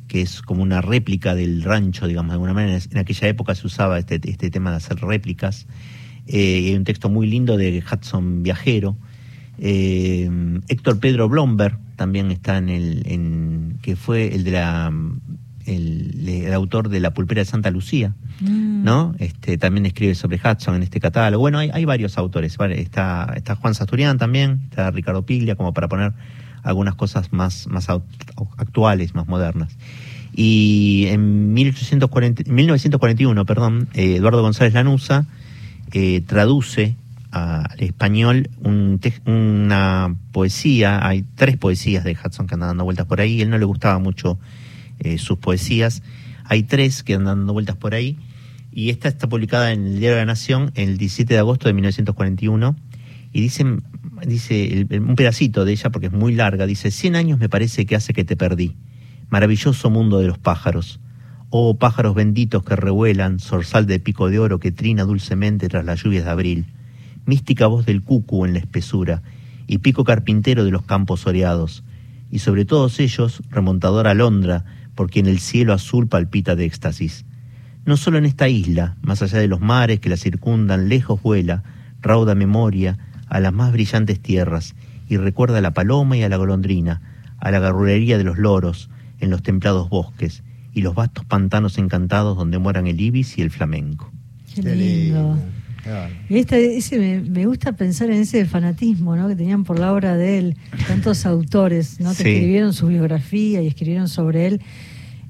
que 0.08 0.22
es 0.22 0.42
como 0.42 0.64
una 0.64 0.82
réplica 0.82 1.36
del 1.36 1.64
rancho, 1.64 2.08
digamos, 2.08 2.32
de 2.32 2.34
alguna 2.34 2.54
manera. 2.54 2.80
En 2.90 2.98
aquella 2.98 3.28
época 3.28 3.56
se 3.56 3.68
usaba 3.68 4.00
este, 4.00 4.20
este 4.24 4.50
tema 4.50 4.72
de 4.72 4.78
hacer 4.78 4.98
réplicas. 4.98 5.68
Eh, 6.28 6.68
hay 6.68 6.76
un 6.76 6.84
texto 6.84 7.10
muy 7.10 7.28
lindo 7.28 7.58
de 7.58 7.84
Hudson 7.84 8.44
Viajero. 8.44 8.96
Eh, 9.60 10.30
Héctor 10.68 11.00
Pedro 11.00 11.30
Blomberg 11.30 11.78
también 11.96 12.32
está 12.32 12.58
en 12.58 12.70
el, 12.70 13.76
que 13.82 13.96
fue 13.96 14.34
el 14.34 14.44
de 14.44 14.52
la, 14.52 14.92
el, 15.66 16.52
autor 16.54 16.90
de 16.90 17.00
La 17.00 17.14
Pulpera 17.14 17.42
de 17.42 17.46
Santa 17.46 17.72
Lucía, 17.72 18.14
mm. 18.42 18.84
¿no? 18.84 19.16
Este, 19.20 19.58
también 19.58 19.86
escribe 19.86 20.16
sobre 20.16 20.38
Hudson 20.38 20.76
en 20.76 20.84
este 20.84 21.00
catálogo. 21.00 21.42
Bueno, 21.42 21.58
hay, 21.58 21.70
hay 21.74 21.86
varios 21.86 22.18
autores. 22.18 22.58
Está, 22.72 23.34
está 23.36 23.56
Juan 23.56 23.74
Sasturian 23.74 24.18
también, 24.18 24.62
está 24.70 24.92
Ricardo 24.92 25.26
Piglia, 25.26 25.56
como 25.56 25.74
para 25.74 25.88
poner 25.88 26.14
algunas 26.64 26.96
cosas 26.96 27.34
más, 27.34 27.68
más 27.68 27.88
actuales, 28.58 29.16
más 29.16 29.28
modernas. 29.28 29.78
Y 30.36 31.06
en 31.10 31.54
1840, 31.54 32.52
1941, 32.52 33.46
perdón, 33.46 33.90
eh, 33.94 34.16
Eduardo 34.16 34.42
González 34.42 34.74
Lanusa 34.74 35.26
eh, 35.92 36.22
traduce 36.26 36.96
al 37.32 37.80
español 37.80 38.50
un 38.64 39.00
una 39.26 40.16
poesía, 40.32 41.06
hay 41.06 41.24
tres 41.36 41.58
poesías 41.58 42.04
de 42.04 42.14
Hudson 42.14 42.46
que 42.46 42.54
andan 42.54 42.70
dando 42.70 42.84
vueltas 42.84 43.08
por 43.08 43.22
ahí, 43.22 43.42
él 43.42 43.50
no 43.50 43.58
le 43.58 43.66
gustaba 43.66 43.98
mucho 44.00 44.38
eh, 45.04 45.18
sus 45.18 45.38
poesías, 45.38 46.02
hay 46.46 46.64
tres 46.64 47.04
que 47.04 47.16
andan 47.16 47.40
dando 47.40 47.54
vueltas 47.54 47.76
por 47.76 47.94
ahí, 47.94 48.18
y 48.72 48.90
esta 48.90 49.08
está 49.08 49.30
publicada 49.30 49.72
en 49.72 49.86
el 49.86 50.00
Diario 50.00 50.16
de 50.16 50.22
la 50.22 50.26
Nación 50.26 50.72
el 50.76 50.98
17 50.98 51.34
de 51.34 51.40
agosto 51.40 51.68
de 51.68 51.74
1941, 51.74 52.76
y 53.32 53.42
dice 53.42 53.64
un 53.64 55.16
pedacito 55.16 55.66
de 55.66 55.74
ella, 55.74 55.90
porque 55.92 56.08
es 56.08 56.14
muy 56.14 56.34
larga, 56.34 56.66
dice, 56.66 56.92
100 56.92 57.16
años 57.16 57.40
me 57.40 57.50
parece 57.50 57.86
que 57.86 57.96
hace 57.96 58.14
que 58.14 58.24
te 58.24 58.36
perdí, 58.36 58.76
maravilloso 59.30 59.90
mundo 59.90 60.20
de 60.20 60.28
los 60.28 60.38
pájaros, 60.38 61.00
oh 61.50 61.78
pájaros 61.78 62.16
benditos 62.16 62.64
que 62.64 62.76
revuelan, 62.76 63.40
zorzal 63.40 63.86
de 63.86 64.00
pico 64.00 64.30
de 64.30 64.40
oro 64.40 64.60
que 64.60 64.72
trina 64.72 65.04
dulcemente 65.04 65.70
tras 65.70 65.86
las 65.86 66.04
lluvias 66.04 66.26
de 66.26 66.32
abril, 66.32 66.66
mística 67.26 67.68
voz 67.68 67.86
del 67.86 68.04
cucu 68.04 68.46
en 68.46 68.54
la 68.54 68.60
espesura, 68.60 69.22
y 69.68 69.80
pico 69.80 70.04
carpintero 70.04 70.66
de 70.66 70.72
los 70.72 70.84
campos 70.84 71.26
oreados, 71.26 71.84
y 72.32 72.40
sobre 72.40 72.66
todos 72.66 73.00
ellos 73.00 73.42
remontadora 73.50 74.12
alondra, 74.12 74.66
por 74.96 75.10
quien 75.10 75.28
el 75.28 75.40
cielo 75.40 75.74
azul 75.74 76.08
palpita 76.08 76.56
de 76.56 76.66
éxtasis. 76.66 77.26
No 77.86 77.98
solo 77.98 78.18
en 78.18 78.26
esta 78.26 78.48
isla, 78.48 78.96
más 79.02 79.22
allá 79.22 79.40
de 79.40 79.48
los 79.48 79.60
mares 79.60 80.00
que 80.00 80.10
la 80.10 80.18
circundan, 80.18 80.90
lejos 80.90 81.22
vuela, 81.22 81.64
rauda 82.02 82.36
memoria, 82.36 82.98
a 83.28 83.40
las 83.40 83.54
más 83.54 83.72
brillantes 83.72 84.20
tierras, 84.20 84.76
y 85.10 85.18
recuerda 85.18 85.58
a 85.58 85.62
la 85.62 85.74
paloma 85.74 86.18
y 86.18 86.24
a 86.24 86.30
la 86.30 86.38
golondrina, 86.38 87.02
a 87.40 87.52
la 87.52 87.60
garrulería 87.60 88.18
de 88.18 88.24
los 88.24 88.38
loros, 88.38 88.90
en 89.20 89.30
los 89.30 89.44
templados 89.44 89.90
bosques, 89.90 90.44
y 90.74 90.82
los 90.82 90.96
vastos 90.96 91.26
pantanos 91.26 91.78
encantados 91.78 92.38
donde 92.38 92.58
mueran 92.58 92.88
el 92.88 93.00
ibis 93.00 93.38
y 93.38 93.42
el 93.42 93.52
flamenco. 93.52 94.12
Qué 94.56 94.76
lindo. 94.76 95.38
Ese, 96.30 97.22
me, 97.30 97.46
gusta 97.46 97.74
pensar 97.74 98.10
en 98.10 98.22
ese 98.22 98.46
fanatismo 98.46 99.16
¿no? 99.16 99.28
que 99.28 99.36
tenían 99.36 99.64
por 99.64 99.80
la 99.80 99.94
obra 99.94 100.16
de 100.16 100.38
él, 100.38 100.58
tantos 100.88 101.26
autores 101.26 102.00
¿no? 102.00 102.14
que 102.16 102.24
escribieron 102.24 102.74
su 102.74 102.88
biografía 102.88 103.62
y 103.62 103.68
escribieron 103.68 104.08
sobre 104.08 104.48
él. 104.48 104.62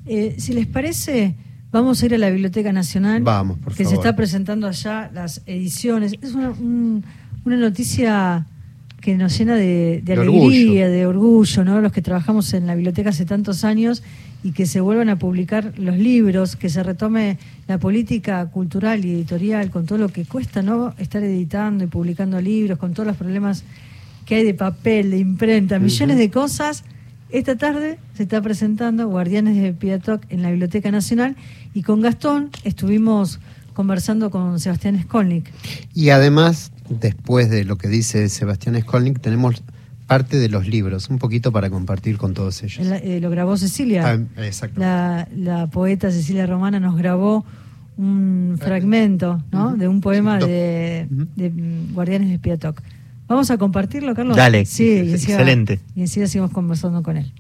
Eh, 0.06 0.36
si 0.38 0.54
les 0.54 0.68
parece, 0.68 1.36
vamos 1.72 2.02
a 2.02 2.06
ir 2.06 2.16
a 2.16 2.18
la 2.18 2.30
Biblioteca 2.30 2.72
Nacional, 2.72 3.24
vamos, 3.24 3.58
que 3.76 3.86
se 3.86 3.96
está 3.96 4.16
presentando 4.16 4.68
allá 4.68 5.10
las 5.14 5.42
ediciones. 5.46 6.14
Es 6.22 6.34
una, 6.34 6.54
una 7.46 7.58
noticia 7.58 8.46
que 9.04 9.18
nos 9.18 9.38
llena 9.38 9.56
de, 9.56 10.02
alegría, 10.08 10.88
de 10.88 11.06
orgullo, 11.06 11.66
¿no? 11.66 11.82
Los 11.82 11.92
que 11.92 12.02
trabajamos 12.02 12.54
en 12.54 12.68
la 12.68 12.76
biblioteca 12.76 13.10
hace 13.10 13.26
tantos 13.26 13.66
años 13.66 14.02
y 14.44 14.52
que 14.52 14.66
se 14.66 14.82
vuelvan 14.82 15.10
a 15.10 15.18
publicar 15.18 15.74
los 15.78 15.98
libros, 15.98 16.56
que 16.56 16.70
se 16.70 16.84
retome 16.84 17.38
la 17.68 17.78
política 17.78 18.46
cultural 18.48 19.06
y 19.06 19.14
editorial 19.14 19.70
con 19.70 19.86
todo 19.86 19.98
lo 19.98 20.10
que 20.10 20.26
cuesta, 20.26 20.62
¿no? 20.62 20.94
Estar 20.98 21.24
editando 21.24 21.86
y 21.86 21.88
publicando 21.88 22.42
libros, 22.42 22.78
con 22.78 22.94
todos 22.94 23.08
los 23.08 23.18
problemas 23.18 23.64
que 24.26 24.36
hay 24.36 24.44
de 24.44 24.54
papel, 24.54 25.12
de 25.12 25.18
imprenta, 25.18 25.80
millones 25.80 26.18
de 26.18 26.30
cosas. 26.30 26.84
Esta 27.30 27.56
tarde 27.56 27.98
se 28.16 28.24
está 28.24 28.42
presentando 28.42 29.08
Guardianes 29.08 29.56
de 29.62 29.74
Piatoc 29.74 30.24
en 30.30 30.42
la 30.42 30.52
Biblioteca 30.52 30.92
Nacional 30.92 31.36
y 31.74 31.82
con 31.82 32.02
Gastón 32.02 32.52
estuvimos 32.64 33.40
conversando 33.74 34.30
con 34.30 34.60
Sebastián 34.60 35.02
Skolnik. 35.02 35.50
Y 35.94 36.10
además 36.10 36.72
después 36.90 37.50
de 37.50 37.64
lo 37.64 37.78
que 37.78 37.88
dice 37.88 38.30
Sebastián 38.30 38.80
Skolnik, 38.80 39.20
tenemos 39.20 39.64
parte 40.08 40.38
de 40.38 40.50
los 40.50 40.68
libros, 40.68 41.10
un 41.10 41.18
poquito 41.18 41.52
para 41.52 41.70
compartir 41.70 42.18
con 42.18 42.34
todos 42.34 42.62
ellos. 42.64 42.88
Eh, 43.04 43.20
lo 43.22 43.30
grabó 43.30 43.58
Cecilia. 43.58 44.20
Ah, 44.80 45.28
la, 45.36 45.68
poeta 45.68 46.12
Cecilia 46.12 46.46
Romana 46.46 46.80
nos 46.80 46.98
grabó 46.98 47.46
un 47.98 48.58
fragmento 48.60 49.44
¿no? 49.52 49.76
de 49.76 49.88
un 49.88 50.02
poema 50.02 50.40
de, 50.40 51.08
Guardianes 51.94 52.30
de 52.30 52.40
Piatoc. 52.40 52.82
Vamos 53.28 53.50
a 53.52 53.58
compartirlo, 53.58 54.14
Carlos. 54.14 54.36
Dale, 54.36 54.66
sí, 54.66 54.90
excelente. 54.90 55.80
Y 55.96 56.02
enseguida 56.02 56.28
seguimos 56.28 56.52
conversando 56.52 57.02
con 57.02 57.18
él. 57.18 57.32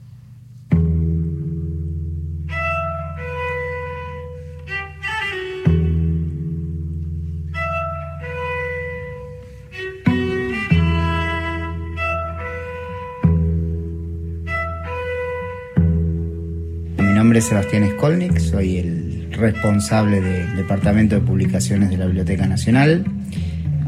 Nombre 17.23 17.39
es 17.39 17.45
Sebastián 17.45 17.89
Skolnik, 17.89 18.37
soy 18.37 18.79
el 18.79 19.29
responsable 19.31 20.19
del 20.19 20.57
Departamento 20.57 21.15
de 21.15 21.21
Publicaciones 21.21 21.89
de 21.89 21.95
la 21.95 22.05
Biblioteca 22.05 22.47
Nacional. 22.47 23.05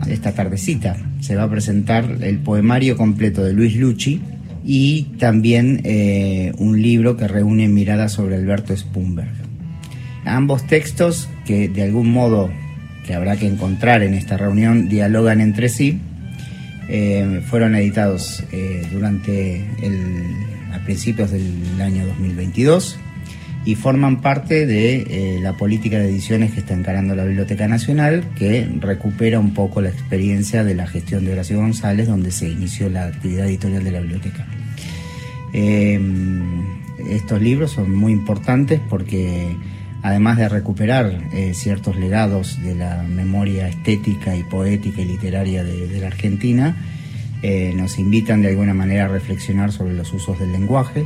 Esta 0.08 0.32
tardecita 0.32 0.96
se 1.20 1.36
va 1.36 1.44
a 1.44 1.50
presentar 1.50 2.10
el 2.22 2.38
poemario 2.38 2.96
completo 2.96 3.44
de 3.44 3.52
Luis 3.52 3.76
Lucci 3.76 4.22
y 4.64 5.18
también 5.20 5.82
eh, 5.84 6.54
un 6.60 6.82
libro 6.82 7.18
que 7.18 7.28
reúne 7.28 7.68
miradas 7.68 8.14
sobre 8.14 8.38
Alberto 8.38 8.74
Spumberg. 8.74 9.34
Ambos 10.24 10.66
textos 10.66 11.28
que 11.46 11.68
de 11.68 11.84
algún 11.84 12.14
modo 12.14 12.50
que 13.06 13.16
habrá 13.16 13.36
que 13.36 13.48
encontrar 13.48 14.02
en 14.02 14.14
esta 14.14 14.38
reunión 14.38 14.88
dialogan 14.88 15.42
entre 15.42 15.68
sí. 15.68 16.00
Eh, 16.88 17.42
fueron 17.50 17.76
editados 17.76 18.46
eh, 18.54 18.88
durante 18.94 19.58
el, 19.84 20.24
a 20.72 20.80
principios 20.86 21.32
del 21.32 21.82
año 21.82 22.06
2022 22.06 23.00
y 23.66 23.74
forman 23.74 24.22
parte 24.22 24.68
de 24.68 24.98
eh, 25.10 25.40
la 25.42 25.54
política 25.54 25.98
de 25.98 26.10
ediciones 26.10 26.54
que 26.54 26.60
está 26.60 26.76
encarando 26.76 27.16
la 27.16 27.26
Biblioteca 27.26 27.68
Nacional, 27.68 28.24
que 28.38 28.70
recupera 28.80 29.40
un 29.40 29.56
poco 29.56 29.82
la 29.82 29.90
experiencia 29.90 30.64
de 30.64 30.76
la 30.76 30.86
gestión 30.86 31.26
de 31.26 31.34
Horacio 31.34 31.58
González, 31.58 32.08
donde 32.08 32.32
se 32.32 32.48
inició 32.48 32.90
la 32.90 33.08
actividad 33.08 33.48
editorial 33.48 33.84
de 33.84 33.92
la 33.92 34.00
biblioteca. 34.02 34.46
Eh, 35.52 36.00
estos 37.10 37.42
libros 37.42 37.72
son 37.72 37.92
muy 37.92 38.12
importantes 38.12 38.80
porque 38.88 39.56
además 40.04 40.38
de 40.38 40.48
recuperar 40.48 41.24
eh, 41.34 41.54
ciertos 41.56 41.98
legados 41.98 42.62
de 42.62 42.76
la 42.76 43.02
memoria 43.02 43.68
estética 43.68 44.36
y 44.36 44.44
poética 44.44 45.02
y 45.02 45.06
literaria 45.06 45.64
de 45.64 46.00
la 46.00 46.08
Argentina, 46.08 46.78
nos 47.76 48.00
invitan 48.00 48.42
de 48.42 48.48
alguna 48.48 48.74
manera 48.74 49.06
a 49.06 49.08
reflexionar 49.08 49.72
sobre 49.72 49.94
los 49.94 50.12
usos 50.14 50.40
del 50.40 50.52
lenguaje, 50.52 51.06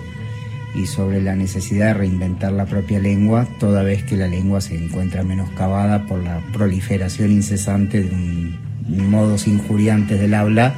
y 0.76 0.86
sobre 0.86 1.22
la 1.22 1.36
necesidad 1.36 1.88
de 1.88 1.94
reinventar 1.96 2.52
la 2.52 2.66
propia 2.66 3.00
lengua, 3.00 3.48
toda 3.60 3.84
vez 3.84 4.04
que 4.04 4.16
la 4.16 4.28
lengua 4.28 4.62
se 4.62 4.76
encuentra 4.76 5.24
menoscabada 5.24 6.06
por 6.06 6.24
la 6.24 6.40
proliferación 6.54 7.32
incesante 7.32 8.04
de 8.04 8.52
modos 8.88 9.48
injuriantes 9.48 10.20
del 10.20 10.34
habla 10.34 10.74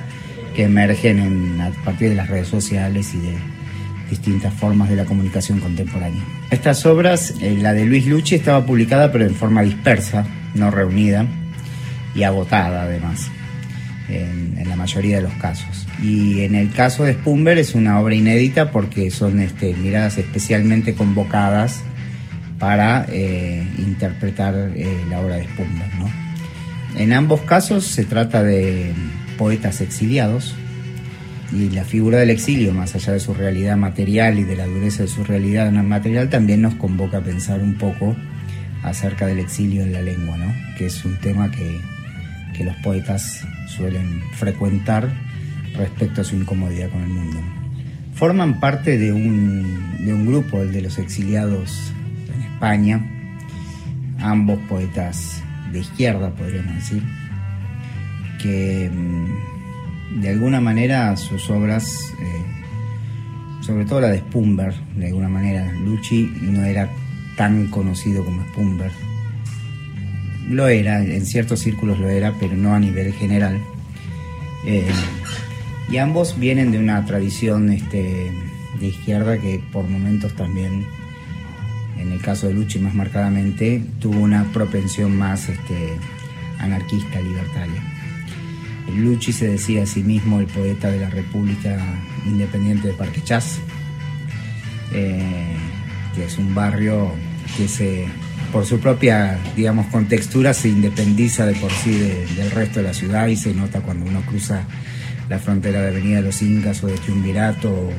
que 0.56 0.64
emergen 0.64 1.60
a 1.62 1.70
partir 1.84 2.10
de 2.10 2.16
las 2.16 2.30
redes 2.30 2.48
sociales 2.48 3.14
y 3.14 3.20
de 3.20 3.36
distintas 4.10 4.54
formas 4.54 4.89
de 4.89 4.98
la 4.98 5.06
comunicación 5.06 5.60
contemporánea. 5.60 6.22
Estas 6.50 6.86
obras, 6.86 7.34
eh, 7.42 7.58
la 7.62 7.74
de 7.74 7.86
Luis 7.86 8.06
Lucci 8.08 8.36
estaba 8.36 8.66
publicada 8.66 9.12
pero 9.12 9.26
en 9.26 9.36
forma 9.36 9.62
dispersa, 9.62 10.26
no 10.54 10.70
reunida 10.72 11.26
y 12.14 12.24
agotada 12.24 12.84
además 12.84 13.32
en, 14.12 14.68
la 14.68 14.76
mayoría 14.76 15.18
de 15.18 15.24
los 15.24 15.34
casos. 15.34 15.88
Y 16.01 16.41
en 16.41 16.55
el 16.55 16.72
caso 16.72 17.03
de 17.03 17.14
Spumber 17.14 17.57
es 17.57 17.76
una 17.76 17.99
obra 17.99 18.16
inédita 18.16 18.72
porque 18.72 19.12
son 19.12 19.39
este, 19.39 19.74
miradas 19.74 20.18
especialmente 20.18 20.93
convocadas 20.93 21.82
para 22.57 23.05
eh, 23.09 23.68
interpretar 23.78 24.72
eh, 24.76 24.88
la 25.09 25.20
obra 25.20 25.36
de 25.36 25.43
Spumber. 25.43 25.88
En 26.97 27.14
ambos 27.14 27.41
casos 27.41 27.86
se 27.86 28.03
trata 28.03 28.43
de 28.43 28.93
poetas 29.38 29.82
exiliados 29.82 30.55
y 31.51 31.70
la 31.70 31.84
figura 31.84 32.20
del 32.20 32.30
exilio, 32.30 32.74
más 32.74 32.95
allá 32.95 33.14
de 33.14 33.20
su 33.20 33.34
realidad 33.34 33.76
material 33.78 34.39
y 34.39 34.43
de 34.43 34.55
la 34.55 34.66
dureza 34.66 35.03
de 35.03 35.09
su 35.09 35.24
realidad 35.24 35.72
material, 35.72 36.30
también 36.30 36.62
nos 36.62 36.76
convoca 36.76 37.18
a 37.18 37.22
pensar 37.22 37.62
un 37.62 37.76
poco 37.76 38.16
acerca 38.84 39.28
del 39.28 39.39
exilio 39.39 39.84
en 39.84 39.93
la 39.93 40.01
lengua, 40.01 40.38
¿no? 40.38 40.53
que 40.78 40.86
es 40.88 41.03
un 41.05 41.18
tema 41.18 41.51
que, 41.51 41.80
que 42.56 42.64
los 42.64 42.76
poetas 42.78 43.45
suelen 43.68 44.22
frecuentar 44.34 45.10
respecto 45.76 46.22
a 46.22 46.24
su 46.24 46.36
incomodidad 46.36 46.89
con 46.89 47.02
el 47.02 47.10
mundo. 47.10 47.39
Forman 48.14 48.60
parte 48.60 48.97
de 48.97 49.12
un, 49.12 49.97
de 50.06 50.14
un 50.14 50.26
grupo, 50.26 50.62
el 50.62 50.72
de 50.72 50.82
los 50.82 50.97
exiliados 50.99 51.91
en 52.34 52.41
España, 52.54 53.02
ambos 54.20 54.60
poetas 54.70 55.41
de 55.72 55.80
izquierda, 55.80 56.30
podríamos 56.32 56.76
decir, 56.76 57.04
que 58.41 58.89
mm, 58.93 60.22
de 60.22 60.30
alguna 60.30 60.60
manera 60.60 61.16
sus 61.16 61.49
obras, 61.49 62.14
eh, 62.22 63.62
sobre 63.62 63.86
todo 63.86 64.02
la 64.02 64.10
de 64.10 64.20
Spumber, 64.20 64.74
de 64.95 65.08
alguna 65.08 65.30
manera, 65.30 65.72
Lucci 65.72 66.32
no 66.41 66.64
era 66.64 66.89
tan 67.38 67.68
conocido 67.68 68.24
como 68.26 68.43
Spumber. 68.49 68.91
Lo 70.50 70.68
era, 70.68 71.04
en 71.04 71.26
ciertos 71.26 71.60
círculos 71.60 72.00
lo 72.00 72.10
era, 72.10 72.34
pero 72.39 72.56
no 72.56 72.74
a 72.74 72.80
nivel 72.80 73.14
general. 73.14 73.60
Eh, 74.66 74.86
y 75.89 75.98
ambos 75.98 76.39
vienen 76.39 76.72
de 76.72 76.80
una 76.80 77.06
tradición 77.06 77.72
este, 77.72 78.32
de 78.80 78.88
izquierda 78.88 79.38
que 79.38 79.62
por 79.72 79.88
momentos 79.88 80.34
también, 80.36 80.86
en 81.98 82.12
el 82.12 82.22
caso 82.22 82.48
de 82.48 82.54
Lucci 82.54 82.80
más 82.80 82.94
marcadamente, 82.94 83.84
tuvo 84.00 84.20
una 84.20 84.52
propensión 84.52 85.16
más 85.18 85.50
este, 85.50 85.98
anarquista, 86.60 87.22
libertaria. 87.22 87.82
Lucci 88.96 89.32
se 89.32 89.48
decía 89.48 89.84
a 89.84 89.86
sí 89.86 90.04
mismo 90.04 90.39
el 90.39 90.48
poeta 90.48 90.89
de 90.89 91.00
la 91.00 91.10
República 91.10 91.80
Independiente 92.26 92.89
de 92.89 92.94
Parque 92.94 93.22
Chas, 93.24 93.60
eh, 94.94 95.56
que 96.16 96.26
es 96.26 96.38
un 96.38 96.54
barrio 96.54 97.14
que 97.58 97.68
se, 97.68 98.06
por 98.52 98.66
su 98.66 98.80
propia, 98.80 99.39
digamos, 99.56 99.88
contextura 99.88 100.54
se 100.54 100.70
independiza 100.70 101.45
de 101.45 101.54
por 101.56 101.72
sí 101.72 101.91
del 102.36 102.52
resto 102.52 102.80
de 102.80 102.88
la 102.88 102.93
ciudad 102.93 103.28
y 103.28 103.36
se 103.36 103.54
nota 103.54 103.82
cuando 103.82 104.06
uno 104.06 104.22
cruza 104.22 104.64
la 105.30 105.39
frontera 105.39 105.82
de 105.82 105.89
Avenida 105.89 106.18
de 106.18 106.24
los 106.24 106.41
Incas 106.41 106.84
o 106.84 106.88
de 106.88 106.97
Triunvirato 106.97 107.89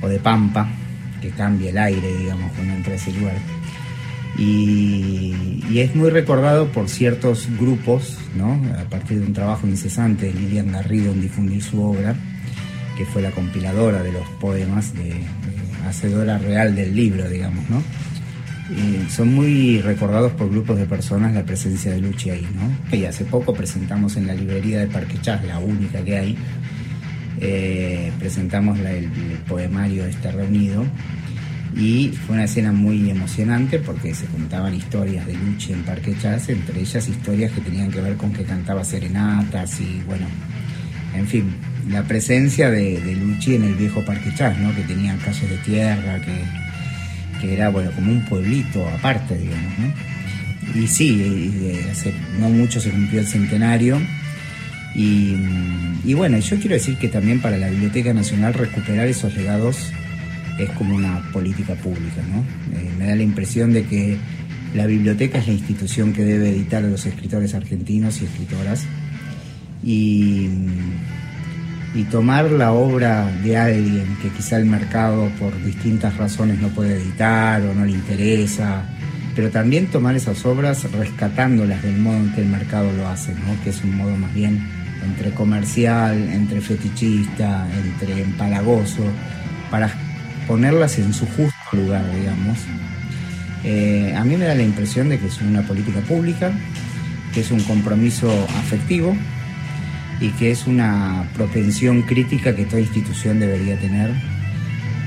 o, 0.00 0.08
de 0.08 0.18
Pampa, 0.18 0.68
que 1.20 1.30
cambia 1.30 1.70
el 1.70 1.78
aire, 1.78 2.16
digamos, 2.16 2.52
cuando 2.52 2.74
entra 2.74 2.92
a 2.94 2.96
ese 2.96 3.12
lugar. 3.12 3.36
Y, 4.38 5.78
es 5.78 5.94
muy 5.94 6.10
recordado 6.10 6.68
por 6.68 6.88
ciertos 6.88 7.48
grupos, 7.58 8.16
¿no? 8.36 8.60
a 8.78 8.88
partir 8.88 9.20
de 9.20 9.26
un 9.26 9.32
trabajo 9.32 9.66
incesante 9.66 10.26
de 10.26 10.32
Lilian 10.32 10.72
Garrido 10.72 11.12
en 11.12 11.20
difundir 11.20 11.62
su 11.62 11.82
obra, 11.82 12.16
que 12.96 13.04
fue 13.04 13.22
la 13.22 13.30
compiladora 13.30 14.02
de 14.02 14.12
los 14.12 14.26
poemas, 14.40 14.94
de 14.94 15.20
hacedora 15.86 16.38
real 16.38 16.74
del 16.74 16.94
libro, 16.96 17.28
digamos, 17.28 17.68
¿no? 17.68 17.82
Son 19.08 19.34
muy 19.34 19.80
recordados 19.80 20.32
por 20.32 20.50
grupos 20.50 20.78
de 20.78 20.84
personas 20.84 21.32
la 21.32 21.44
presencia 21.44 21.90
de 21.92 22.00
Luchi 22.00 22.30
ahí, 22.30 22.46
¿no? 22.54 22.96
Y 22.96 23.04
hace 23.04 23.24
poco 23.24 23.54
presentamos 23.54 24.16
en 24.16 24.26
la 24.26 24.34
librería 24.34 24.80
de 24.80 24.86
Parque 24.86 25.18
Chas, 25.22 25.42
la 25.44 25.58
única 25.58 26.04
que 26.04 26.16
hay, 26.16 26.38
eh, 27.40 28.12
presentamos 28.18 28.78
el, 28.80 29.08
poemario 29.48 30.04
este 30.04 30.30
reunido 30.32 30.84
y 31.74 32.12
fue 32.26 32.34
una 32.34 32.44
escena 32.44 32.72
muy 32.72 33.08
emocionante 33.08 33.78
porque 33.78 34.14
se 34.14 34.26
contaban 34.26 34.74
historias 34.74 35.26
de 35.26 35.34
Luchi 35.34 35.72
en 35.72 35.82
Parque 35.84 36.14
Chas, 36.20 36.48
entre 36.48 36.80
ellas 36.80 37.08
historias 37.08 37.52
que 37.52 37.60
tenían 37.60 37.90
que 37.90 38.00
ver 38.00 38.16
con 38.16 38.32
que 38.32 38.44
cantaba 38.44 38.84
serenatas 38.84 39.80
y 39.80 40.02
bueno, 40.06 40.26
en 41.14 41.26
fin, 41.26 41.54
la 41.88 42.02
presencia 42.02 42.70
de, 42.70 43.00
de 43.00 43.14
Luchi 43.14 43.54
en 43.54 43.64
el 43.64 43.74
viejo 43.76 44.04
Parque 44.04 44.34
Chas, 44.34 44.58
¿no? 44.58 44.74
Que 44.74 44.82
tenía 44.82 45.16
calles 45.24 45.48
de 45.48 45.56
tierra, 45.58 46.20
que 46.20 46.67
que 47.40 47.52
era 47.54 47.70
bueno 47.70 47.90
como 47.92 48.12
un 48.12 48.24
pueblito 48.24 48.86
aparte, 48.88 49.36
digamos, 49.36 49.78
¿no? 49.78 49.92
Y 50.74 50.86
sí, 50.86 51.80
hace 51.90 52.12
no 52.38 52.50
mucho 52.50 52.80
se 52.80 52.90
cumplió 52.90 53.20
el 53.20 53.26
centenario. 53.26 54.00
Y, 54.94 56.14
bueno, 56.14 56.38
yo 56.38 56.58
quiero 56.58 56.74
decir 56.74 56.96
que 56.98 57.08
también 57.08 57.40
para 57.40 57.56
la 57.56 57.68
Biblioteca 57.68 58.12
Nacional 58.12 58.54
recuperar 58.54 59.06
esos 59.06 59.34
legados 59.36 59.92
es 60.58 60.70
como 60.70 60.96
una 60.96 61.22
política 61.32 61.74
pública, 61.74 62.20
¿no? 62.32 62.40
Eh, 62.76 62.90
me 62.98 63.06
da 63.06 63.14
la 63.14 63.22
impresión 63.22 63.72
de 63.72 63.84
que 63.84 64.16
la 64.74 64.86
biblioteca 64.86 65.38
es 65.38 65.46
la 65.46 65.52
institución 65.52 66.12
que 66.12 66.24
debe 66.24 66.50
editar 66.50 66.84
a 66.84 66.88
los 66.88 67.06
escritores 67.06 67.54
argentinos 67.54 68.20
y 68.20 68.24
escritoras. 68.24 68.84
Y 69.84 70.48
y 71.98 72.04
tomar 72.04 72.48
la 72.52 72.70
obra 72.70 73.26
de 73.42 73.56
alguien 73.56 74.16
que 74.22 74.28
quizá 74.28 74.56
el 74.56 74.66
mercado 74.66 75.28
por 75.40 75.60
distintas 75.64 76.16
razones 76.16 76.60
no 76.60 76.68
puede 76.68 76.94
editar 76.94 77.60
o 77.62 77.74
no 77.74 77.84
le 77.84 77.90
interesa, 77.90 78.84
pero 79.34 79.50
también 79.50 79.88
tomar 79.88 80.14
esas 80.14 80.46
obras 80.46 80.88
rescatándolas 80.92 81.82
del 81.82 81.98
modo 81.98 82.18
en 82.18 82.32
que 82.34 82.42
el 82.42 82.46
mercado 82.46 82.92
lo 82.92 83.08
hace, 83.08 83.34
¿no? 83.34 83.60
que 83.64 83.70
es 83.70 83.82
un 83.82 83.96
modo 83.96 84.16
más 84.16 84.32
bien 84.32 84.64
entre 85.04 85.32
comercial, 85.32 86.16
entre 86.28 86.60
fetichista, 86.60 87.66
entre 87.84 88.22
empalagoso, 88.22 89.02
para 89.68 89.90
ponerlas 90.46 91.00
en 91.00 91.12
su 91.12 91.26
justo 91.26 91.52
lugar, 91.72 92.04
digamos. 92.14 92.58
Eh, 93.64 94.14
a 94.16 94.22
mí 94.22 94.36
me 94.36 94.44
da 94.44 94.54
la 94.54 94.62
impresión 94.62 95.08
de 95.08 95.18
que 95.18 95.26
es 95.26 95.40
una 95.40 95.62
política 95.62 95.98
pública, 96.02 96.52
que 97.34 97.40
es 97.40 97.50
un 97.50 97.60
compromiso 97.64 98.30
afectivo, 98.56 99.16
y 100.20 100.30
que 100.30 100.50
es 100.50 100.66
una 100.66 101.28
propensión 101.34 102.02
crítica 102.02 102.54
que 102.54 102.64
toda 102.64 102.80
institución 102.80 103.38
debería 103.38 103.78
tener 103.78 104.10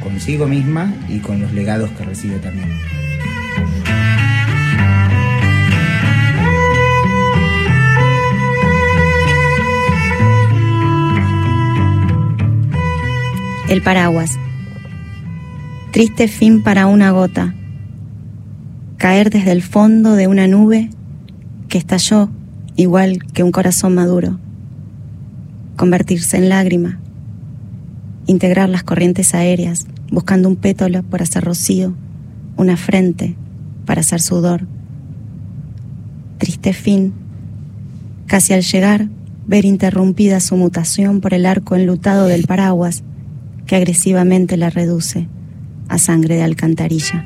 consigo 0.02 0.48
misma 0.48 0.94
y 1.10 1.20
con 1.20 1.42
los 1.42 1.54
legados 1.54 1.90
que 1.92 2.06
recibe 2.06 2.40
también. 2.40 2.70
El 13.70 13.82
paraguas. 13.82 14.38
Triste 15.92 16.28
fin 16.28 16.62
para 16.62 16.88
una 16.88 17.12
gota. 17.12 17.54
Caer 18.98 19.30
desde 19.30 19.52
el 19.52 19.62
fondo 19.62 20.16
de 20.16 20.28
una 20.28 20.48
nube 20.48 20.90
que 21.70 21.78
estalló 21.78 22.30
igual 22.76 23.20
que 23.34 23.44
un 23.44 23.52
corazón 23.52 23.96
maduro 23.96 24.41
convertirse 25.82 26.38
en 26.38 26.48
lágrima, 26.48 27.00
integrar 28.28 28.70
las 28.70 28.84
corrientes 28.84 29.34
aéreas, 29.34 29.88
buscando 30.12 30.48
un 30.48 30.56
pétalo 30.56 31.02
para 31.02 31.24
hacer 31.24 31.44
rocío, 31.44 31.96
una 32.56 32.78
frente 32.78 33.36
para 33.88 34.02
hacer 34.02 34.22
sudor. 34.22 34.68
Triste 36.38 36.74
fin, 36.74 37.14
casi 38.28 38.54
al 38.54 38.62
llegar, 38.62 39.08
ver 39.48 39.66
interrumpida 39.66 40.40
su 40.40 40.56
mutación 40.56 41.20
por 41.20 41.34
el 41.34 41.48
arco 41.48 41.76
enlutado 41.76 42.28
del 42.28 42.46
paraguas 42.46 43.02
que 43.66 43.76
agresivamente 43.76 44.58
la 44.58 44.70
reduce 44.70 45.28
a 45.88 45.98
sangre 45.98 46.36
de 46.36 46.44
alcantarilla. 46.44 47.26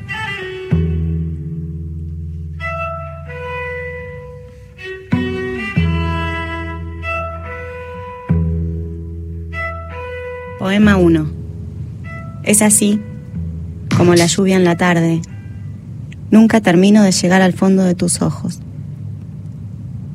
Poema 10.66 10.98
1. 10.98 11.28
Es 12.42 12.64
así, 12.64 13.00
como 13.96 14.16
la 14.16 14.26
lluvia 14.26 14.56
en 14.56 14.64
la 14.64 14.76
tarde. 14.76 15.22
Nunca 16.32 16.60
termino 16.60 17.04
de 17.04 17.12
llegar 17.12 17.44
al 17.44 17.54
fondo 17.54 17.84
de 17.84 17.94
tus 17.94 18.24
ojos. 18.24 18.62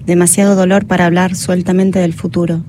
Demasiado 0.07 0.57
dolor 0.57 0.87
para 0.87 1.07
hablar 1.07 1.37
sueltamente 1.37 2.01
del 2.01 2.15
futuro, 2.15 2.65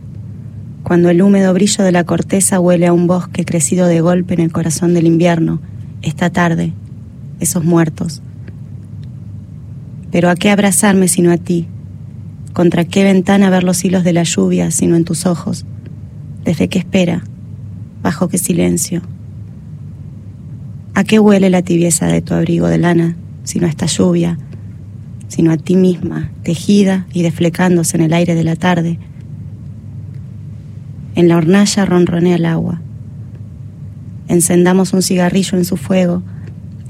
cuando 0.84 1.10
el 1.10 1.24
húmedo 1.24 1.56
brillo 1.56 1.84
de 1.84 1.92
la 1.92 2.04
corteza 2.04 2.60
huele 2.60 2.86
a 2.86 2.94
un 2.94 3.08
bosque 3.08 3.46
crecido 3.46 3.88
de 3.88 4.00
golpe 4.00 4.36
en 4.36 4.42
el 4.42 4.52
corazón 4.52 4.94
del 4.94 5.08
invierno, 5.08 5.60
esta 6.04 6.30
tarde, 6.30 6.74
esos 7.40 7.64
muertos. 7.64 8.22
Pero 10.12 10.30
¿a 10.30 10.36
qué 10.36 10.52
abrazarme 10.52 11.08
sino 11.08 11.32
a 11.32 11.38
ti? 11.38 11.68
¿Contra 12.54 12.86
qué 12.86 13.04
ventana 13.04 13.50
ver 13.50 13.64
los 13.64 13.84
hilos 13.84 14.04
de 14.04 14.14
la 14.14 14.22
lluvia 14.22 14.70
sino 14.70 14.96
en 14.96 15.04
tus 15.04 15.26
ojos? 15.26 15.66
¿Desde 16.46 16.68
qué 16.68 16.78
espera? 16.78 17.24
Bajo 18.02 18.28
qué 18.28 18.38
silencio. 18.38 19.02
¿A 20.94 21.04
qué 21.04 21.20
huele 21.20 21.50
la 21.50 21.62
tibieza 21.62 22.08
de 22.08 22.22
tu 22.22 22.34
abrigo 22.34 22.68
de 22.68 22.78
lana, 22.78 23.16
sino 23.44 23.66
a 23.66 23.70
esta 23.70 23.86
lluvia, 23.86 24.38
sino 25.28 25.52
a 25.52 25.58
ti 25.58 25.76
misma, 25.76 26.32
tejida 26.44 27.08
y 27.14 27.22
deflecándose 27.22 27.98
en 27.98 28.04
el 28.04 28.14
aire 28.14 28.36
de 28.36 28.44
la 28.44 28.56
tarde? 28.56 29.00
En 31.16 31.28
la 31.28 31.38
hornalla 31.38 31.86
ronronea 31.86 32.36
el 32.36 32.46
agua. 32.46 32.82
Encendamos 34.28 34.94
un 34.94 35.02
cigarrillo 35.02 35.58
en 35.58 35.66
su 35.66 35.78
fuego 35.78 36.24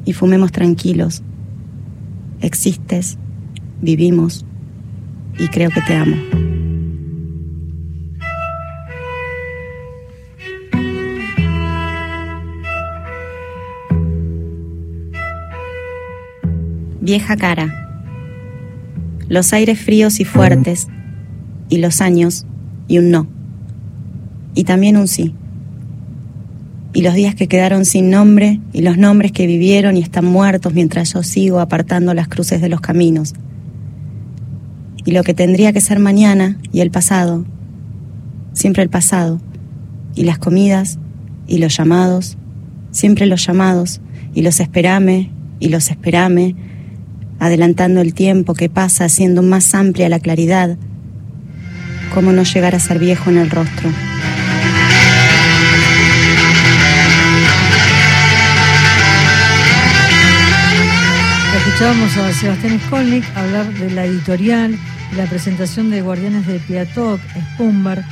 y 0.06 0.14
fumemos 0.14 0.52
tranquilos. 0.52 1.24
Existes, 2.42 3.18
vivimos 3.82 4.46
y 5.40 5.48
creo 5.48 5.70
que 5.70 5.82
te 5.82 5.96
amo. 5.96 6.31
Vieja 17.02 17.36
cara. 17.36 17.74
Los 19.28 19.54
aires 19.54 19.80
fríos 19.80 20.20
y 20.20 20.24
fuertes, 20.24 20.88
y 21.68 21.78
los 21.80 22.00
años, 22.00 22.46
y 22.88 23.00
un 23.00 23.10
no. 23.10 23.28
Y 24.54 24.66
también 24.66 24.98
un 24.98 25.08
sí. 25.08 25.34
Y 26.94 27.02
los 27.02 27.16
días 27.16 27.34
que 27.34 27.48
quedaron 27.48 27.86
sin 27.86 28.12
nombre, 28.12 28.60
y 28.72 28.82
los 28.82 29.00
nombres 29.00 29.32
que 29.32 29.48
vivieron 29.48 29.98
y 29.98 30.02
están 30.02 30.26
muertos 30.26 30.76
mientras 30.76 31.14
yo 31.14 31.24
sigo 31.24 31.60
apartando 31.60 32.14
las 32.14 32.28
cruces 32.28 32.62
de 32.62 32.70
los 32.70 32.82
caminos. 32.82 33.34
Y 35.04 35.14
lo 35.14 35.24
que 35.24 35.34
tendría 35.34 35.74
que 35.74 35.82
ser 35.82 35.98
mañana, 35.98 36.60
y 36.72 36.82
el 36.82 36.92
pasado. 36.92 37.46
Siempre 38.54 38.84
el 38.84 38.90
pasado. 38.90 39.42
Y 40.14 40.26
las 40.26 40.38
comidas, 40.38 41.00
y 41.48 41.58
los 41.58 41.76
llamados, 41.76 42.38
siempre 42.92 43.26
los 43.26 43.44
llamados, 43.44 44.02
y 44.36 44.44
los 44.44 44.60
esperame, 44.60 45.32
y 45.60 45.70
los 45.70 45.90
esperame, 45.90 46.56
adelantando 47.42 48.02
el 48.02 48.14
tiempo 48.14 48.54
que 48.54 48.70
pasa, 48.70 49.06
haciendo 49.06 49.42
más 49.42 49.74
amplia 49.74 50.08
la 50.10 50.20
claridad. 50.20 50.78
¿Cómo 52.14 52.32
no 52.32 52.44
llegar 52.44 52.76
a 52.76 52.80
ser 52.80 53.00
viejo 53.00 53.32
en 53.32 53.40
el 53.40 53.50
rostro? 53.50 53.90
Escuchábamos 61.58 62.16
a 62.18 62.32
Sebastián 62.32 62.80
Skolnick 62.86 63.26
hablar 63.36 63.74
de 63.74 63.90
la 63.90 64.06
editorial, 64.06 64.78
la 65.18 65.26
presentación 65.26 65.90
de 65.90 66.04
Guardianes 66.04 66.46
de 66.46 66.60
Piatoc, 66.60 67.20
Spumber, 67.56 68.04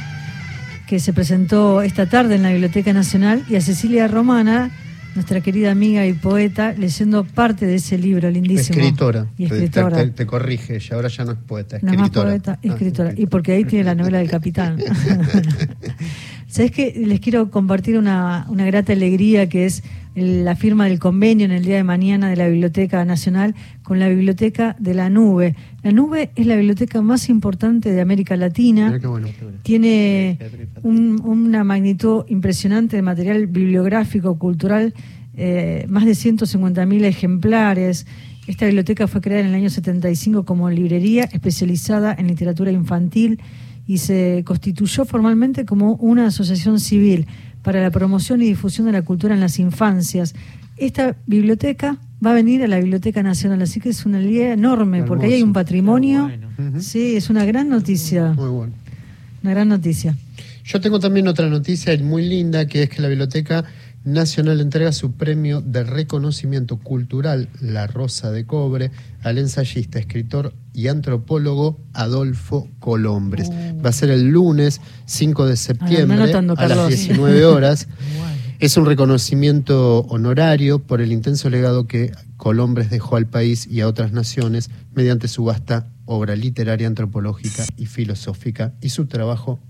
que 0.88 1.00
se 1.00 1.14
presentó 1.14 1.84
esta 1.84 2.08
tarde 2.08 2.34
en 2.34 2.42
la 2.42 2.50
Biblioteca 2.50 2.94
Nacional, 2.94 3.46
y 3.48 3.58
a 3.58 3.62
Cecilia 3.62 4.08
Romana, 4.08 4.72
nuestra 5.20 5.42
querida 5.42 5.70
amiga 5.72 6.06
y 6.08 6.14
poeta, 6.14 6.72
leyendo 6.78 7.26
parte 7.26 7.66
de 7.66 7.76
ese 7.76 7.98
libro 7.98 8.30
lindísimo. 8.32 8.80
Escritora. 8.80 9.28
Y 9.38 9.44
escritora. 9.46 9.98
Te, 9.98 10.06
te- 10.06 10.12
te 10.12 10.26
corrige, 10.26 10.76
ella 10.78 10.96
ahora 10.96 11.10
ya 11.10 11.26
no 11.26 11.34
es 11.34 11.38
poeta, 11.40 11.76
es 11.76 11.84
Nada 11.84 11.98
más 11.98 12.06
escritora. 12.08 12.30
poeta, 12.30 12.54
Ah, 12.54 12.60
escritora. 12.64 13.14
Y 13.18 13.26
porque 13.26 13.52
ahí 13.52 13.66
tiene 13.66 13.84
la 13.84 13.96
novela 13.96 14.20
del 14.20 14.30
capitán. 14.38 14.78
¿Sabes 16.50 16.72
qué? 16.72 16.94
Les 17.06 17.20
quiero 17.20 17.52
compartir 17.52 17.98
una, 17.98 18.48
una 18.50 18.66
grata 18.66 18.92
alegría 18.94 19.48
que 19.48 19.66
es 19.66 19.84
la 20.16 20.56
firma 20.56 20.86
del 20.88 20.98
convenio 20.98 21.46
en 21.46 21.52
el 21.52 21.64
día 21.64 21.76
de 21.76 21.84
mañana 21.84 22.28
de 22.28 22.36
la 22.36 22.48
Biblioteca 22.48 23.06
Nacional 23.06 23.54
con 23.84 24.00
la 24.00 24.10
Biblioteca 24.10 24.76
de 24.80 24.96
la 24.96 25.10
Nube. 25.12 25.56
La 25.84 25.92
Nube 25.92 26.32
es 26.36 26.48
la 26.48 26.56
biblioteca 26.56 27.04
más 27.04 27.30
importante 27.30 27.92
de 27.92 28.02
América 28.02 28.36
Latina 28.36 29.00
bueno. 29.08 29.28
tiene 29.62 30.40
un- 30.82 31.22
una 31.24 31.64
magnitud 31.64 32.26
impresionante 32.28 32.96
de 32.96 33.04
material 33.04 33.46
bibliográfico, 33.46 34.40
cultural, 34.40 34.96
eh, 35.38 35.86
más 35.88 36.06
de 36.06 36.16
150.000 36.16 37.06
ejemplares. 37.06 38.08
Esta 38.48 38.66
biblioteca 38.66 39.08
fue 39.08 39.22
creada 39.22 39.42
en 39.42 39.50
el 39.50 39.54
año 39.56 39.70
75 39.70 40.44
como 40.44 40.68
librería 40.72 41.26
especializada 41.26 42.16
en 42.18 42.26
literatura 42.28 42.72
infantil 42.72 43.40
y 43.90 43.98
se 43.98 44.44
constituyó 44.46 45.04
formalmente 45.04 45.66
como 45.66 45.94
una 45.96 46.28
asociación 46.28 46.80
civil 46.80 47.26
para 47.64 47.82
la 47.82 47.90
promoción 47.90 48.40
y 48.40 48.46
difusión 48.46 48.86
de 48.86 48.94
la 48.94 49.02
cultura 49.02 49.34
en 49.34 49.40
las 49.40 49.58
infancias. 49.58 50.36
Esta 50.78 51.16
biblioteca 51.26 51.98
va 52.24 52.30
a 52.30 52.34
venir 52.36 52.62
a 52.62 52.68
la 52.68 52.78
Biblioteca 52.78 53.24
Nacional, 53.24 53.64
así 53.64 53.80
que 53.80 53.90
es 53.90 54.06
una 54.06 54.22
idea 54.22 54.54
enorme, 54.54 55.02
porque 55.06 55.26
ahí 55.26 55.34
hay 55.34 55.42
un 55.42 55.54
patrimonio. 55.54 56.30
Sí, 56.78 57.16
es 57.16 57.32
una 57.32 57.46
gran 57.46 57.68
noticia. 57.68 58.34
Muy 58.34 58.50
bueno. 58.50 58.74
Una 59.42 59.54
gran 59.54 59.70
noticia. 59.70 60.16
Yo 60.64 60.80
tengo 60.80 61.00
también 61.00 61.28
otra 61.28 61.50
noticia 61.50 61.98
muy 61.98 62.30
linda, 62.30 62.68
que 62.68 62.84
es 62.84 62.90
que 62.90 63.02
la 63.02 63.08
Biblioteca 63.08 63.66
Nacional 64.06 64.62
entrega 64.62 64.92
su 64.92 65.14
premio 65.14 65.62
de 65.62 65.84
reconocimiento 65.84 66.78
cultural, 66.78 67.50
La 67.60 67.88
Rosa 67.88 68.30
de 68.30 68.46
Cobre, 68.46 68.92
al 69.24 69.40
ensayista, 69.40 69.98
escritor 69.98 70.54
y 70.80 70.88
antropólogo 70.88 71.78
Adolfo 71.94 72.70
Colombres. 72.80 73.50
Va 73.84 73.90
a 73.90 73.94
ser 73.94 74.12
el 74.12 74.30
lunes 74.30 74.80
5 75.08 75.46
de 75.46 75.58
septiembre 75.58 76.24
a 76.24 76.42
las 76.42 76.58
Carlos. 76.58 76.88
19 76.88 77.46
horas. 77.46 77.88
Es 78.60 78.76
un 78.76 78.86
reconocimiento 78.86 80.00
honorario 80.10 80.80
por 80.80 81.00
el 81.00 81.14
intenso 81.14 81.50
legado 81.50 81.88
que 81.88 82.12
Colombres 82.36 82.90
dejó 82.90 83.16
al 83.16 83.26
país 83.26 83.66
y 83.66 83.80
a 83.80 83.88
otras 83.88 84.12
naciones 84.12 84.70
mediante 84.94 85.30
su 85.30 85.46
vasta 85.46 85.88
obra 86.04 86.36
literaria, 86.36 86.86
antropológica 86.86 87.64
y 87.78 87.86
filosófica 87.86 88.74
y 88.82 88.90
su 88.90 89.06
trabajo 89.06 89.62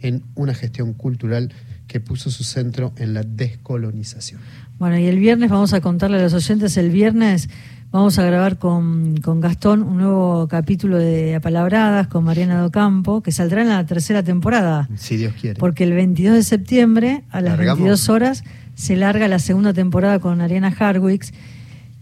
en 0.00 0.22
una 0.36 0.54
gestión 0.54 0.92
cultural 0.92 1.52
que 1.88 1.98
puso 1.98 2.30
su 2.30 2.44
centro 2.44 2.92
en 2.98 3.14
la 3.14 3.24
descolonización. 3.24 4.40
Bueno, 4.78 4.96
y 4.96 5.06
el 5.06 5.18
viernes 5.18 5.50
vamos 5.50 5.72
a 5.72 5.80
contarle 5.80 6.18
a 6.18 6.22
los 6.22 6.34
oyentes, 6.34 6.76
el 6.76 6.90
viernes 6.90 7.48
vamos 7.96 8.18
a 8.18 8.24
grabar 8.24 8.58
con, 8.58 9.16
con 9.22 9.40
Gastón 9.40 9.82
un 9.82 9.96
nuevo 9.96 10.48
capítulo 10.48 10.98
de 10.98 11.34
Apalabradas 11.34 12.08
con 12.08 12.24
Mariana 12.24 12.60
Docampo, 12.60 13.22
que 13.22 13.32
saldrá 13.32 13.62
en 13.62 13.70
la 13.70 13.86
tercera 13.86 14.22
temporada, 14.22 14.88
Si 14.96 15.16
Dios 15.16 15.32
quiere. 15.40 15.58
porque 15.58 15.84
el 15.84 15.94
22 15.94 16.34
de 16.34 16.42
septiembre 16.42 17.24
a 17.30 17.40
las 17.40 17.56
Largamos. 17.56 17.78
22 17.78 18.08
horas 18.10 18.44
se 18.74 18.96
larga 18.96 19.28
la 19.28 19.38
segunda 19.38 19.72
temporada 19.72 20.18
con 20.18 20.42
Ariana 20.42 20.74
Harwicks. 20.78 21.32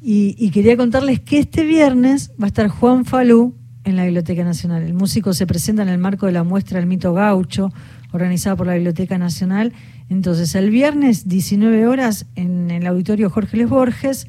Y, 0.02 0.34
y 0.36 0.50
quería 0.50 0.76
contarles 0.76 1.20
que 1.20 1.38
este 1.38 1.64
viernes 1.64 2.32
va 2.40 2.46
a 2.46 2.48
estar 2.48 2.66
Juan 2.68 3.04
Falú 3.04 3.54
en 3.84 3.94
la 3.94 4.04
Biblioteca 4.04 4.42
Nacional. 4.42 4.82
El 4.82 4.94
músico 4.94 5.32
se 5.32 5.46
presenta 5.46 5.82
en 5.82 5.88
el 5.88 5.98
marco 5.98 6.26
de 6.26 6.32
la 6.32 6.42
muestra 6.42 6.80
El 6.80 6.86
Mito 6.86 7.14
Gaucho, 7.14 7.72
organizada 8.12 8.56
por 8.56 8.66
la 8.66 8.74
Biblioteca 8.74 9.16
Nacional. 9.16 9.72
Entonces, 10.10 10.54
el 10.56 10.70
viernes, 10.70 11.28
19 11.28 11.86
horas, 11.86 12.26
en 12.34 12.72
el 12.72 12.84
auditorio 12.86 13.30
Jorge 13.30 13.56
Les 13.58 13.68
Borges, 13.68 14.26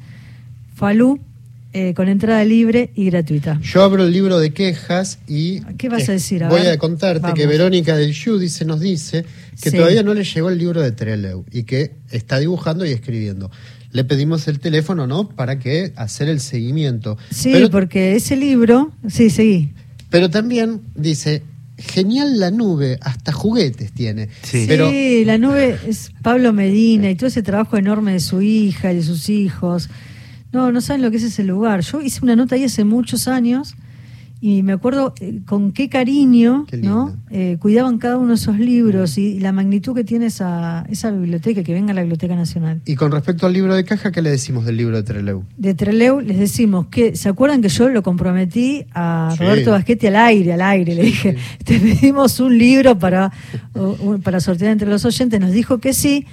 Falú, 0.74 1.18
eh, 1.78 1.92
con 1.94 2.08
entrada 2.08 2.42
libre 2.44 2.90
y 2.94 3.06
gratuita. 3.10 3.60
Yo 3.62 3.82
abro 3.82 4.04
el 4.04 4.12
libro 4.12 4.38
de 4.38 4.52
quejas 4.54 5.18
y 5.28 5.60
¿Qué 5.76 5.88
vas 5.90 6.08
a 6.08 6.12
eh, 6.12 6.14
decir? 6.14 6.42
A 6.44 6.48
voy 6.48 6.62
ver. 6.62 6.72
a 6.72 6.78
contarte 6.78 7.34
que. 7.34 7.46
Verónica 7.46 7.96
del 7.96 8.14
Judice 8.16 8.64
nos 8.64 8.80
dice 8.80 9.24
que 9.60 9.70
Sí. 9.70 9.76
todavía 9.76 10.02
no 10.02 10.14
le 10.14 10.24
llegó 10.24 10.48
el 10.48 10.58
libro 10.58 10.80
de 10.80 10.92
Trelew 10.92 11.44
y 11.52 11.64
que 11.64 11.92
está 12.10 12.38
dibujando 12.38 12.86
y 12.86 12.90
escribiendo. 12.90 13.50
Le 13.92 14.04
pedimos 14.04 14.48
el 14.48 14.58
teléfono, 14.58 15.06
¿no? 15.06 15.28
Para 15.28 15.58
que 15.58 15.92
hacer 15.96 16.28
el 16.28 16.40
seguimiento. 16.40 17.16
Sí, 17.30 17.50
pero, 17.52 17.70
porque 17.70 18.16
ese 18.16 18.36
libro, 18.36 18.92
sí, 19.08 19.30
seguí. 19.30 19.72
pero 20.10 20.28
también 20.30 20.80
dice, 20.94 21.42
genial 21.78 22.38
la 22.40 22.50
nube, 22.50 22.98
hasta 23.02 23.32
juguetes 23.32 23.92
tiene. 23.92 24.28
Sí. 24.42 24.64
Pero 24.66 24.90
sí, 24.90 25.24
la 25.24 25.36
nube 25.38 25.78
es 25.86 26.10
Pablo 26.22 26.52
Medina 26.52 27.10
y 27.10 27.14
todo 27.16 27.28
ese 27.28 27.42
trabajo 27.42 27.76
enorme 27.76 28.12
de 28.12 28.20
su 28.20 28.40
hija 28.42 28.92
y 28.92 28.96
de 28.96 29.02
sus 29.02 29.28
hijos. 29.28 29.88
No, 30.56 30.72
no 30.72 30.80
saben 30.80 31.02
lo 31.02 31.10
que 31.10 31.18
es 31.18 31.22
ese 31.22 31.44
lugar. 31.44 31.80
Yo 31.82 32.00
hice 32.00 32.20
una 32.22 32.34
nota 32.34 32.54
ahí 32.54 32.64
hace 32.64 32.82
muchos 32.82 33.28
años 33.28 33.76
y 34.40 34.62
me 34.62 34.72
acuerdo 34.72 35.12
eh, 35.20 35.40
con 35.44 35.72
qué 35.72 35.88
cariño 35.90 36.64
Qué. 36.66 36.78
¿no? 36.78 37.14
Eh, 37.30 37.58
cuidaban 37.58 37.98
cada 37.98 38.16
uno 38.16 38.28
de 38.28 38.34
esos 38.36 38.58
libros 38.58 39.18
y 39.18 39.38
la 39.38 39.52
magnitud 39.52 39.94
que 39.94 40.02
tiene 40.04 40.26
esa, 40.26 40.86
esa 40.88 41.10
biblioteca, 41.10 41.62
que 41.62 41.74
venga 41.74 41.92
a 41.92 41.94
la 41.94 42.02
Biblioteca 42.02 42.36
Nacional. 42.36 42.80
Y 42.86 42.94
con 42.96 43.12
respecto 43.12 43.46
al 43.46 43.52
libro 43.52 43.74
de 43.74 43.84
caja, 43.84 44.12
¿qué 44.12 44.22
le 44.22 44.30
decimos 44.30 44.64
del 44.64 44.78
libro 44.78 44.96
de 44.96 45.02
Trelew? 45.02 45.44
De 45.58 45.74
Treleu 45.74 46.20
les 46.20 46.38
decimos 46.38 46.86
que, 46.86 47.16
¿se 47.16 47.28
acuerdan 47.28 47.60
que 47.60 47.68
yo 47.68 47.90
lo 47.90 48.02
comprometí 48.02 48.86
a 48.94 49.34
Sí. 49.36 49.42
Roberto 49.42 49.72
Basquetti 49.72 50.06
al 50.06 50.16
aire, 50.16 50.54
al 50.54 50.62
aire? 50.62 50.94
Le 50.94 51.02
dije, 51.02 51.36
te 51.64 51.78
pedimos 51.78 52.40
un 52.40 52.56
libro 52.56 52.98
para, 52.98 53.30
para 54.22 54.40
sortear 54.40 54.72
entre 54.72 54.88
los 54.88 55.04
oyentes, 55.04 55.38
nos 55.38 55.52
dijo 55.52 55.78
que 55.78 55.92
sí. 55.92 56.24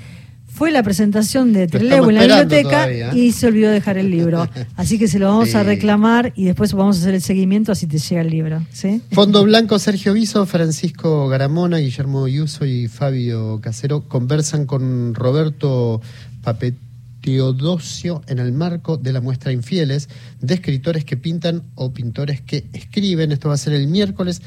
Fue 0.53 0.69
la 0.71 0.83
presentación 0.83 1.51
de 1.51 1.63
estamos 1.63 2.09
en 2.09 2.15
la 2.15 2.21
biblioteca 2.21 2.69
todavía, 2.69 3.09
¿eh? 3.09 3.17
y 3.17 3.31
se 3.31 3.47
olvidó 3.47 3.71
dejar 3.71 3.97
el 3.97 4.11
libro. 4.11 4.47
Así 4.75 4.99
que 4.99 5.07
se 5.07 5.17
lo 5.17 5.27
vamos 5.27 5.55
a 5.55 5.63
reclamar 5.63 6.31
y 6.35 6.45
después 6.45 6.73
vamos 6.73 6.97
a 6.97 6.99
hacer 6.99 7.15
el 7.15 7.23
seguimiento 7.23 7.71
así 7.71 7.87
te 7.87 7.97
llega 7.97 8.21
el 8.21 8.29
libro. 8.29 8.63
¿sí? 8.71 9.01
Fondo 9.13 9.43
Blanco, 9.43 9.79
Sergio 9.79 10.13
Viso, 10.13 10.45
Francisco 10.45 11.27
Garamona, 11.27 11.77
Guillermo 11.77 12.27
Yuso 12.27 12.67
y 12.67 12.87
Fabio 12.87 13.61
Casero 13.61 14.07
conversan 14.07 14.67
con 14.67 15.15
Roberto 15.15 16.01
Papetiodosio 16.43 18.21
en 18.27 18.37
el 18.37 18.51
marco 18.51 18.97
de 18.97 19.11
la 19.11 19.21
muestra 19.21 19.51
Infieles 19.51 20.07
de 20.39 20.53
escritores 20.53 21.03
que 21.03 21.17
pintan 21.17 21.63
o 21.73 21.93
pintores 21.93 22.41
que 22.41 22.65
escriben. 22.73 23.31
Esto 23.31 23.47
va 23.47 23.55
a 23.55 23.57
ser 23.57 23.73
el 23.73 23.87
miércoles 23.87 24.43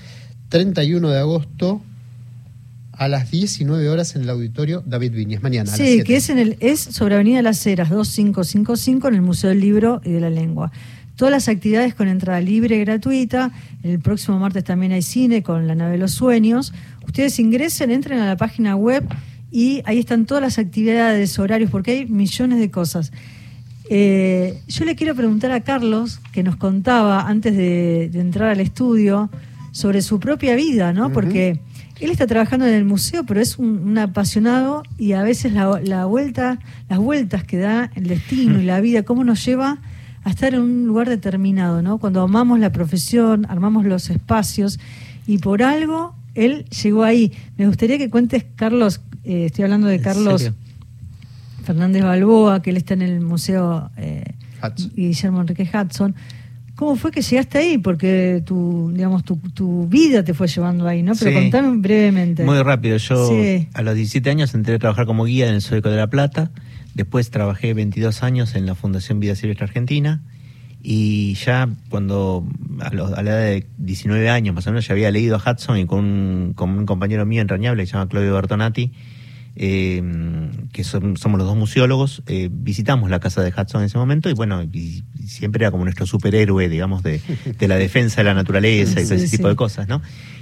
31 0.51 1.11
de 1.11 1.19
agosto 1.19 1.83
a 2.99 3.09
las 3.09 3.31
19 3.31 3.89
horas 3.89 4.17
en 4.17 4.23
el 4.23 4.31
auditorio 4.31 4.83
David 4.87 5.13
Viñas. 5.13 5.43
Mañana. 5.43 5.69
a 5.73 5.77
las 5.77 5.77
Sí, 5.77 5.95
7. 5.95 6.05
que 6.05 6.17
es, 6.17 6.31
en 6.31 6.39
el, 6.39 6.57
es 6.61 6.81
sobre 6.81 7.15
Avenida 7.15 7.43
Las 7.43 7.67
Heras 7.67 7.91
2555 7.91 9.09
en 9.09 9.15
el 9.15 9.23
Museo 9.23 9.51
del 9.51 9.61
Libro 9.61 10.01
y 10.05 10.13
de 10.13 10.21
la 10.21 10.31
Lengua. 10.31 10.73
Todas 11.17 11.33
las 11.33 11.49
actividades 11.49 11.95
con 11.95 12.09
entrada 12.09 12.41
libre 12.41 12.77
y 12.77 12.81
gratuita. 12.81 13.51
El 13.83 14.01
próximo 14.01 14.39
martes 14.39 14.65
también 14.65 14.93
hay 14.93 15.03
cine 15.03 15.43
con 15.43 15.67
La 15.67 15.75
Nave 15.75 15.93
de 15.93 15.99
los 15.99 16.13
Sueños. 16.13 16.73
Ustedes 17.07 17.39
ingresen, 17.39 17.91
entren 17.91 18.19
a 18.19 18.27
la 18.27 18.37
página 18.37 18.77
web 18.77 19.05
y 19.51 19.81
ahí 19.87 19.99
están 19.99 20.27
todas 20.27 20.43
las 20.43 20.59
actividades, 20.59 21.39
horarios, 21.39 21.71
porque 21.71 21.93
hay 21.93 22.07
millones 22.07 22.59
de 22.59 22.71
cosas. 22.71 23.13
Eh, 23.89 24.61
yo 24.69 24.85
le 24.85 24.97
quiero 24.97 25.15
preguntar 25.15 25.53
a 25.53 25.61
Carlos, 25.61 26.21
que 26.33 26.43
nos 26.43 26.57
contaba 26.57 27.29
antes 27.29 27.57
de, 27.57 28.11
de 28.13 28.21
entrar 28.21 28.51
al 28.51 28.61
estudio, 28.61 29.31
sobre 29.71 30.03
su 30.03 30.19
propia 30.19 30.55
vida, 30.57 30.93
¿no? 30.93 31.13
Porque 31.13 31.61
él 32.01 32.11
está 32.11 32.27
trabajando 32.27 32.67
en 32.67 32.75
el 32.75 32.85
museo, 32.85 33.25
pero 33.25 33.41
es 33.41 33.59
un, 33.59 33.79
un 33.79 33.99
apasionado 33.99 34.83
y 34.99 35.13
a 35.13 35.23
veces 35.23 35.53
la, 35.53 35.81
la 35.83 36.05
vuelta, 36.05 36.59
las 36.89 36.99
vueltas 36.99 37.45
que 37.45 37.59
da 37.59 37.91
el 37.95 38.07
destino 38.07 38.61
y 38.61 38.65
la 38.65 38.81
vida, 38.81 39.03
cómo 39.03 39.25
nos 39.25 39.45
lleva 39.45 39.79
a 40.25 40.31
estar 40.31 40.55
en 40.55 40.61
un 40.61 40.87
lugar 40.87 41.09
determinado, 41.09 41.83
¿no? 41.83 41.99
Cuando 41.99 42.21
amamos 42.21 42.59
la 42.59 42.73
profesión, 42.73 43.47
armamos 43.49 43.87
los 43.87 44.11
espacios 44.11 44.79
y 45.27 45.39
por 45.39 45.63
algo 45.63 46.15
él 46.35 46.67
llegó 46.67 47.05
ahí. 47.05 47.33
Me 47.57 47.67
gustaría 47.67 47.97
que 47.97 48.11
cuentes, 48.11 48.45
Carlos, 48.57 49.01
eh, 49.25 49.47
estoy 49.47 49.65
hablando 49.65 49.87
de 49.87 49.97
¿En 49.97 50.03
Carlos? 50.03 50.53
Fernández 51.65 52.05
Balboa, 52.05 52.63
que 52.63 52.71
él 52.71 52.77
está 52.77 52.95
en 52.95 53.03
el 53.03 53.21
Museo 53.21 53.91
eh. 53.97 54.35
Guillermo 54.95 55.41
Enrique 55.41 55.69
Hudson. 55.73 56.15
¿Cómo 56.77 56.95
fue 56.97 57.11
que 57.11 57.23
llegaste 57.23 57.59
ahí? 57.59 57.79
Porque 57.79 58.43
tu, 58.45 58.93
digamos, 58.95 59.25
tu, 59.25 59.37
tu 59.37 59.89
vida 59.89 60.23
te 60.23 60.35
fue 60.35 60.47
llevando 60.47 60.87
ahí, 60.87 61.03
¿no? 61.03 61.13
Pero 61.19 61.31
Sí. 61.31 61.37
contame 61.51 61.77
brevemente. 61.79 62.45
Muy 62.45 62.63
rápido, 62.63 62.99
yo 62.99 63.29
Sí. 63.29 63.67
a 63.73 63.83
los 63.83 63.95
17 63.95 64.29
años 64.31 64.55
entré 64.55 64.75
a 64.75 64.79
trabajar 64.79 65.07
como 65.07 65.25
guía 65.25 65.49
en 65.49 65.55
el 65.55 65.63
Zoeco 65.63 65.89
de 65.89 65.97
la 65.97 66.09
Plata, 66.11 66.51
después 66.95 67.31
trabajé 67.31 67.73
22 67.75 68.23
años 68.23 68.55
en 68.55 68.67
la 68.67 68.75
Fundación 68.75 69.21
Vida 69.21 69.35
Silvestre 69.37 69.65
Argentina 69.65 70.23
y 70.83 71.35
ya 71.35 71.69
cuando 71.89 72.47
a, 72.81 72.91
los- 72.95 73.13
a 73.13 73.23
la 73.23 73.31
edad 73.31 73.41
de 73.41 73.67
19 73.79 74.29
años 74.29 74.55
más 74.55 74.67
o 74.67 74.71
menos 74.71 74.87
ya 74.87 74.93
había 74.93 75.11
leído 75.11 75.37
a 75.37 75.51
Hudson 75.51 75.79
y 75.79 75.87
con 75.87 76.05
un, 76.05 76.53
con 76.55 76.71
un 76.71 76.85
compañero 76.87 77.25
mío 77.27 77.41
entrañable 77.41 77.83
que 77.83 77.87
se 77.87 77.95
llama 77.95 78.09
Claudio 78.09 78.35
Bertonati, 78.35 78.93
eh, 79.57 80.03
que 80.73 80.85
son- 80.85 81.17
somos 81.17 81.39
los 81.39 81.47
dos 81.49 81.57
museólogos, 81.57 82.23
eh, 82.27 82.51
visitamos 82.53 83.09
la 83.11 83.21
casa 83.21 83.43
de 83.43 83.49
Hudson 83.57 83.81
en 83.81 83.87
ese 83.87 83.97
momento 83.99 84.29
y 84.29 84.35
bueno, 84.35 84.63
y 84.63 85.03
siempre 85.27 85.65
era 85.65 85.71
como 85.71 85.85
nuestro 85.85 86.07
superhéroe, 86.07 86.69
digamos, 86.69 87.03
de, 87.03 87.21
de 87.59 87.69
la 87.69 87.77
defensa 87.77 88.19
de 88.19 88.25
la 88.25 88.35
naturaleza 88.35 89.01
y 89.01 89.05
todo 89.05 89.15
ese 89.15 89.37
tipo 89.37 89.49
de 89.49 89.57
cosas, 89.57 89.89
¿no? 89.89 90.01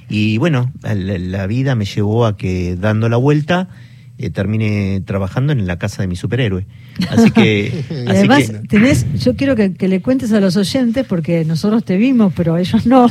Y 0.09 0.39
bueno, 0.39 0.72
la, 0.82 0.95
la 0.95 1.47
vida 1.47 1.74
me 1.74 1.85
llevó 1.87 2.26
a 2.26 2.37
que 2.37 2.76
dando 2.76 3.09
la 3.09 3.16
vuelta 3.16 3.68
eh, 4.16 4.30
termine 4.30 5.03
trabajando 5.05 5.53
en 5.53 5.66
la 5.66 5.76
casa 5.78 6.03
de 6.03 6.09
mi 6.09 6.14
superhéroe. 6.14 6.66
Así 7.11 7.30
que... 7.32 7.85
Y 7.91 7.95
así 7.95 8.18
además, 8.18 8.51
que- 8.51 8.59
tenés, 8.68 9.07
yo 9.18 9.35
quiero 9.35 9.57
que, 9.57 9.72
que 9.74 9.89
le 9.89 10.01
cuentes 10.03 10.30
a 10.32 10.39
los 10.41 10.57
oyentes, 10.57 11.05
porque 11.07 11.45
nosotros 11.45 11.85
te 11.85 11.97
vimos, 11.97 12.32
pero 12.37 12.57
ellos 12.57 12.87
no, 12.87 13.09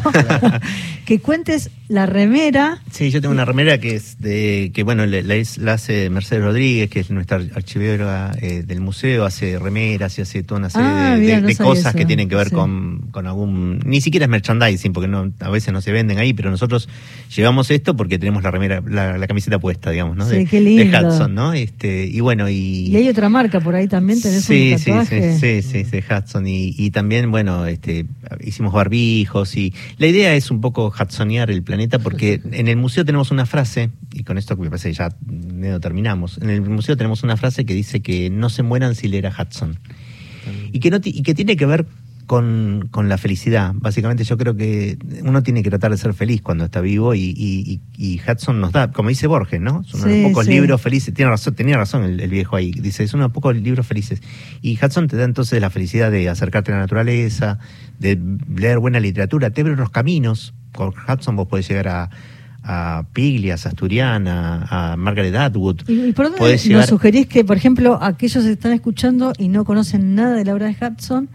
que 1.06 1.20
cuentes 1.20 1.72
la 1.94 2.06
remera. 2.08 2.80
Sí, 2.92 3.12
yo 3.12 3.22
tengo 3.22 3.34
una 3.34 3.46
remera 3.46 3.78
que 3.80 3.96
es 3.96 4.20
de 4.20 4.72
que 4.74 4.84
bueno 4.84 5.06
la, 5.06 5.72
hace 5.72 6.10
Mercedes 6.10 6.44
Rodríguez, 6.44 6.90
que 6.90 7.00
es 7.02 7.12
nuestra 7.12 7.38
archivera 7.56 8.32
eh, 8.42 8.64
del 8.66 8.82
museo, 8.82 9.26
hace 9.26 9.60
remeras 9.60 10.18
y 10.18 10.24
hace 10.24 10.42
toda 10.44 10.60
una 10.60 10.70
serie 10.70 10.88
Ah, 10.88 11.14
de, 11.16 11.22
mira, 11.22 11.36
de- 11.36 11.42
no 11.42 11.48
de 11.48 11.54
sabía 11.54 11.70
cosas 11.70 11.86
eso. 11.88 11.98
que 11.98 12.06
tienen 12.06 12.28
que 12.30 12.36
ver 12.36 12.50
Sí. 12.50 12.56
con, 12.56 13.08
con 13.12 13.28
algún 13.28 13.80
ni 13.86 14.02
siquiera 14.02 14.26
es 14.26 14.30
merchandising 14.30 14.92
porque 14.92 15.08
no 15.08 15.32
a 15.40 15.50
veces 15.50 15.72
no 15.72 15.82
se 15.82 15.92
venden 15.92 16.18
ahí, 16.18 16.34
pero 16.34 16.50
nosotros 16.50 16.90
llevamos 17.36 17.70
esto 17.72 17.96
porque 17.96 18.18
tenemos 18.18 18.42
la 18.44 18.50
remera 18.52 18.82
la, 18.88 19.18
la 19.18 19.28
camiseta 19.28 19.60
puesta, 19.60 19.92
digamos, 19.92 20.18
¿no? 20.18 20.28
Sí, 20.28 20.38
de, 20.38 20.46
qué 20.46 20.58
de 20.62 20.86
lindo. 20.86 20.98
Hudson, 21.08 21.36
¿no? 21.36 21.54
Este 21.54 22.06
y 22.06 22.20
bueno 22.22 22.50
y 22.50 22.88
Y 22.88 22.96
hay 22.96 23.08
otra 23.10 23.30
marca 23.30 23.60
por 23.60 23.76
ahí 23.76 23.88
también, 23.88 24.20
tenés 24.22 24.44
sí, 24.46 24.72
un 24.74 24.80
sí, 24.80 24.86
tatuaje. 24.92 25.38
sí, 25.38 25.62
sí, 25.62 25.84
sí, 25.84 25.90
sí, 25.90 26.04
Hudson. 26.12 26.48
Y, 26.48 26.74
y 26.78 26.90
también, 26.92 27.30
bueno, 27.32 27.66
este, 27.68 28.06
hicimos 28.44 28.74
barbijos 28.74 29.56
y 29.58 29.74
la 29.98 30.08
idea 30.08 30.34
es 30.36 30.50
un 30.52 30.60
poco 30.60 30.88
Hudsonear 30.98 31.52
el 31.52 31.62
planeta 31.64 31.83
porque 32.00 32.42
en 32.52 32.68
el 32.68 32.78
museo 32.78 33.06
tenemos 33.06 33.32
una 33.32 33.46
frase, 33.46 33.90
y 34.14 34.24
con 34.24 34.38
esto 34.38 34.56
me 34.58 34.70
parece 34.70 34.90
que 34.90 34.96
ya 34.96 35.10
medio 35.26 35.80
terminamos, 35.80 36.38
en 36.40 36.50
el 36.50 36.62
museo 36.62 36.98
tenemos 36.98 37.24
una 37.24 37.38
frase 37.38 37.66
que 37.66 37.74
dice 37.74 38.02
que 38.02 38.30
no 38.30 38.50
se 38.50 38.64
mueran 38.64 38.96
si 38.96 39.08
leer 39.08 39.28
a 39.28 39.36
Hudson. 39.38 39.80
Y 40.72 40.80
que, 40.80 40.90
no 40.90 41.00
y 41.04 41.24
que 41.24 41.34
tiene 41.34 41.56
que 41.56 41.66
ver 41.66 41.86
con, 42.26 42.88
con 42.92 43.10
la 43.10 43.18
felicidad. 43.18 43.72
Básicamente 43.76 44.24
yo 44.24 44.38
creo 44.38 44.56
que 44.56 44.98
uno 45.24 45.44
tiene 45.44 45.64
que 45.64 45.70
tratar 45.70 45.92
de 45.92 45.98
ser 45.98 46.14
feliz 46.14 46.42
cuando 46.42 46.66
está 46.66 46.82
vivo 46.82 47.16
y, 47.16 47.82
y, 47.98 48.22
Hudson 48.28 48.60
nos 48.60 48.72
da, 48.72 48.92
como 48.92 49.10
dice 49.10 49.28
Borges, 49.28 49.62
¿no? 49.62 49.84
Son 49.84 50.02
Sí, 50.02 50.20
unos 50.20 50.32
pocos 50.32 50.46
sí. 50.46 50.52
libros 50.52 50.82
felices. 50.82 51.14
Tiene 51.14 51.32
razón, 51.32 51.56
tenía 51.56 51.78
razón 51.78 52.04
el, 52.04 52.20
el 52.20 52.30
viejo 52.30 52.56
ahí. 52.56 52.72
Dice, 52.72 53.08
son 53.08 53.20
unos 53.22 53.32
pocos 53.32 53.56
libros 53.56 53.86
felices. 53.86 54.22
Y 54.62 54.78
Hudson 54.84 55.08
te 55.08 55.18
da 55.18 55.26
entonces 55.26 55.60
la 55.62 55.70
felicidad 55.70 56.12
de 56.12 56.30
acercarte 56.30 56.72
a 56.72 56.76
la 56.76 56.82
naturaleza, 56.82 57.60
de 58.00 58.20
leer 58.54 58.80
buena 58.80 59.00
literatura, 59.00 59.50
te 59.52 59.62
abre 59.62 59.74
unos 59.74 59.90
caminos. 59.90 60.54
Con 60.74 60.90
Hudson 60.90 61.36
vos 61.36 61.48
podés 61.48 61.68
llegar 61.70 61.88
a, 61.88 62.10
a 62.64 63.06
Piglias, 63.14 63.66
a 63.66 63.70
Asturiana, 63.70 64.66
a 64.70 64.96
Margaret 64.98 65.36
Atwood. 65.36 65.82
¿Y, 65.88 66.08
y 66.10 66.12
por 66.14 66.26
dónde 66.26 66.40
Podés 66.40 66.62
nos 66.64 66.68
llegar- 66.70 66.88
sugerís 66.88 67.28
que, 67.28 67.44
por 67.46 67.58
ejemplo, 67.58 68.00
aquellos 68.02 68.44
que 68.44 68.52
están 68.52 68.72
escuchando 68.74 69.34
y 69.38 69.48
no 69.50 69.66
conocen 69.66 70.16
nada 70.16 70.36
de 70.36 70.46
la 70.46 70.54
obra 70.54 70.68
de 70.68 70.76
Hudson 70.86 71.30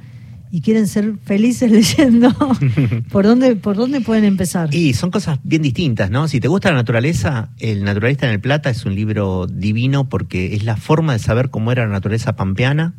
y 0.51 0.63
quieren 0.63 0.87
ser 0.87 1.15
felices 1.25 1.71
leyendo, 1.79 2.35
¿por 3.13 3.27
dónde, 3.27 3.55
¿por 3.57 3.77
dónde 3.77 4.01
pueden 4.01 4.25
empezar? 4.25 4.75
Y 4.75 4.95
son 4.95 5.11
cosas 5.11 5.39
bien 5.45 5.61
distintas, 5.61 6.11
¿no? 6.11 6.27
Si 6.29 6.41
te 6.41 6.49
gusta 6.49 6.71
la 6.71 6.77
naturaleza, 6.77 7.51
El 7.59 7.85
Naturalista 7.85 8.27
en 8.27 8.33
el 8.33 8.41
Plata 8.41 8.71
es 8.71 8.87
un 8.87 8.95
libro 8.95 9.47
divino 9.47 10.09
porque 10.09 10.55
es 10.55 10.65
la 10.65 10.77
forma 10.79 11.13
de 11.13 11.19
saber 11.19 11.51
cómo 11.51 11.71
era 11.73 11.85
la 11.87 11.93
naturaleza 11.93 12.35
pampeana 12.37 12.95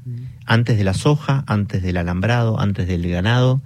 antes 0.46 0.78
de 0.78 0.84
la 0.84 0.94
soja, 0.94 1.44
antes 1.48 1.82
del 1.82 1.98
alambrado, 1.98 2.60
antes 2.60 2.88
del 2.88 3.08
ganado. 3.10 3.62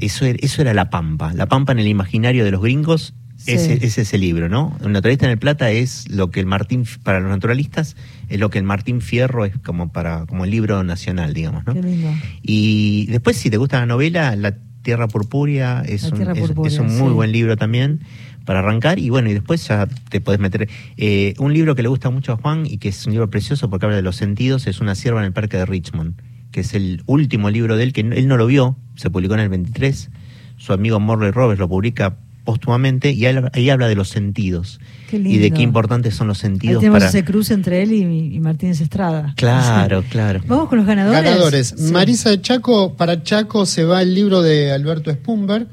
Eso 0.00 0.24
era, 0.24 0.38
eso 0.42 0.62
era 0.62 0.74
la 0.74 0.90
pampa. 0.90 1.32
La 1.34 1.46
pampa 1.46 1.72
en 1.72 1.78
el 1.78 1.88
imaginario 1.88 2.44
de 2.44 2.50
los 2.50 2.60
gringos 2.62 3.14
Sí. 3.38 3.52
ese, 3.52 3.84
es 3.84 3.98
ese 3.98 4.16
libro, 4.16 4.48
¿no? 4.48 4.74
El 4.82 4.92
Naturalista 4.92 5.26
en 5.26 5.32
el 5.32 5.38
Plata 5.38 5.70
es 5.70 6.08
lo 6.08 6.30
que 6.30 6.40
el 6.40 6.46
Martín, 6.46 6.84
para 7.02 7.20
los 7.20 7.28
naturalistas, 7.28 7.94
es 8.30 8.40
lo 8.40 8.48
que 8.48 8.58
el 8.58 8.64
Martín 8.64 9.02
Fierro 9.02 9.44
es 9.44 9.52
como 9.58 9.92
para 9.92 10.24
como 10.24 10.46
el 10.46 10.50
libro 10.50 10.82
nacional, 10.84 11.34
digamos, 11.34 11.66
¿no? 11.66 11.74
Qué 11.74 11.82
lindo. 11.82 12.08
Y 12.42 13.06
después, 13.10 13.36
si 13.36 13.50
te 13.50 13.58
gusta 13.58 13.78
la 13.80 13.84
novela, 13.86 14.34
La 14.36 14.56
Tierra 14.80 15.06
Purpúrea 15.06 15.82
es, 15.86 16.04
un, 16.04 16.12
Tierra 16.16 16.32
es- 16.32 16.38
Purpúrea, 16.40 16.72
es 16.72 16.78
un 16.78 16.86
muy 16.86 17.08
sí. 17.08 17.14
buen 17.14 17.30
libro 17.32 17.56
también 17.58 18.00
para 18.46 18.60
arrancar. 18.60 18.98
Y 18.98 19.10
bueno, 19.10 19.28
y 19.28 19.34
después 19.34 19.68
ya 19.68 19.86
te 20.08 20.20
podés 20.22 20.40
meter. 20.40 20.68
eh, 20.96 21.34
un 21.38 21.52
libro 21.52 21.74
que 21.74 21.82
le 21.82 21.88
gusta 21.88 22.08
mucho 22.08 22.32
a 22.32 22.36
Juan 22.38 22.64
y 22.64 22.78
que 22.78 22.88
es 22.88 23.04
un 23.06 23.12
libro 23.12 23.28
precioso 23.28 23.68
porque 23.68 23.84
habla 23.84 23.96
de 23.96 24.02
los 24.02 24.16
sentidos 24.16 24.66
es 24.66 24.80
Una 24.80 24.94
sierva 24.94 25.20
en 25.20 25.26
el 25.26 25.32
Parque 25.34 25.58
de 25.58 25.66
Richmond, 25.66 26.14
que 26.56 26.62
es 26.62 26.72
el 26.72 27.02
último 27.04 27.50
libro 27.50 27.76
de 27.76 27.82
él, 27.82 27.92
que 27.92 28.00
él 28.00 28.28
no 28.28 28.38
lo 28.38 28.46
vio, 28.46 28.78
se 28.94 29.10
publicó 29.10 29.34
en 29.34 29.40
el 29.40 29.50
23. 29.50 30.08
Su 30.56 30.72
amigo 30.72 30.98
Morley 30.98 31.30
Roberts 31.30 31.60
lo 31.60 31.68
publica 31.68 32.16
póstumamente 32.44 33.10
y 33.10 33.26
ahí, 33.26 33.36
ahí 33.52 33.68
habla 33.68 33.88
de 33.88 33.94
los 33.94 34.08
sentidos 34.08 34.80
Qué 35.10 35.18
y 35.18 35.36
de 35.36 35.50
qué 35.50 35.60
importantes 35.60 36.14
son 36.14 36.28
los 36.28 36.42
Ahí 36.42 36.52
sentidos 36.52 36.80
tenemos 36.80 37.00
para. 37.00 37.10
ese 37.10 37.26
cruce 37.26 37.52
entre 37.52 37.82
él 37.82 37.92
y, 37.92 38.36
y 38.36 38.40
Martínez 38.40 38.80
Estrada. 38.80 39.34
Claro, 39.36 40.02
claro. 40.08 40.40
Vamos 40.46 40.70
con 40.70 40.78
los 40.78 40.86
ganadores. 40.86 41.22
Ganadores. 41.24 41.74
Sí. 41.76 41.92
Marisa 41.92 42.30
de 42.30 42.40
Chaco, 42.40 42.94
para 42.94 43.22
Chaco 43.22 43.66
se 43.66 43.84
va 43.84 44.00
el 44.00 44.14
libro 44.14 44.40
de 44.40 44.72
Alberto 44.72 45.12
Spumber. 45.12 45.66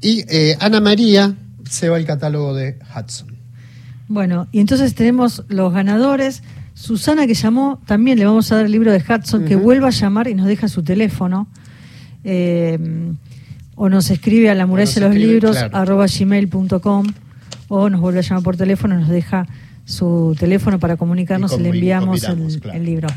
Y 0.00 0.24
eh, 0.34 0.56
Ana 0.58 0.80
María 0.80 1.34
se 1.68 1.90
va 1.90 1.98
el 1.98 2.06
catálogo 2.06 2.54
de 2.54 2.78
Hudson. 2.96 3.36
Bueno, 4.08 4.48
y 4.52 4.60
entonces 4.60 4.94
tenemos 4.94 5.44
los 5.48 5.70
ganadores. 5.74 6.42
Susana 6.76 7.26
que 7.26 7.32
llamó, 7.32 7.80
también 7.86 8.18
le 8.18 8.26
vamos 8.26 8.52
a 8.52 8.56
dar 8.56 8.66
el 8.66 8.72
libro 8.72 8.92
de 8.92 8.98
Hudson, 8.98 9.46
que 9.46 9.56
vuelva 9.56 9.88
a 9.88 9.90
llamar 9.90 10.28
y 10.28 10.34
nos 10.34 10.46
deja 10.46 10.68
su 10.68 10.82
teléfono. 10.82 11.48
Eh, 12.22 12.78
o 13.76 13.88
nos 13.88 14.10
escribe 14.10 14.50
a 14.50 14.54
la 14.54 14.66
muralla 14.66 14.92
de 14.92 15.00
los 15.00 15.10
escribe, 15.10 15.32
libros 15.32 15.56
claro. 15.56 15.76
arroba 15.76 16.06
gmail.com 16.06 17.06
o 17.68 17.88
nos 17.88 18.00
vuelve 18.00 18.18
a 18.18 18.22
llamar 18.22 18.42
por 18.42 18.56
teléfono, 18.56 18.98
nos 18.98 19.08
deja 19.08 19.46
su 19.86 20.36
teléfono 20.38 20.78
para 20.78 20.96
comunicarnos 20.96 21.52
y, 21.52 21.56
Y 21.56 21.58
le 21.60 21.68
enviamos 21.70 22.22
combinamos, 22.22 22.54
el, 22.54 22.60
claro. 22.60 22.78
el 22.78 22.84
libro. 22.84 23.08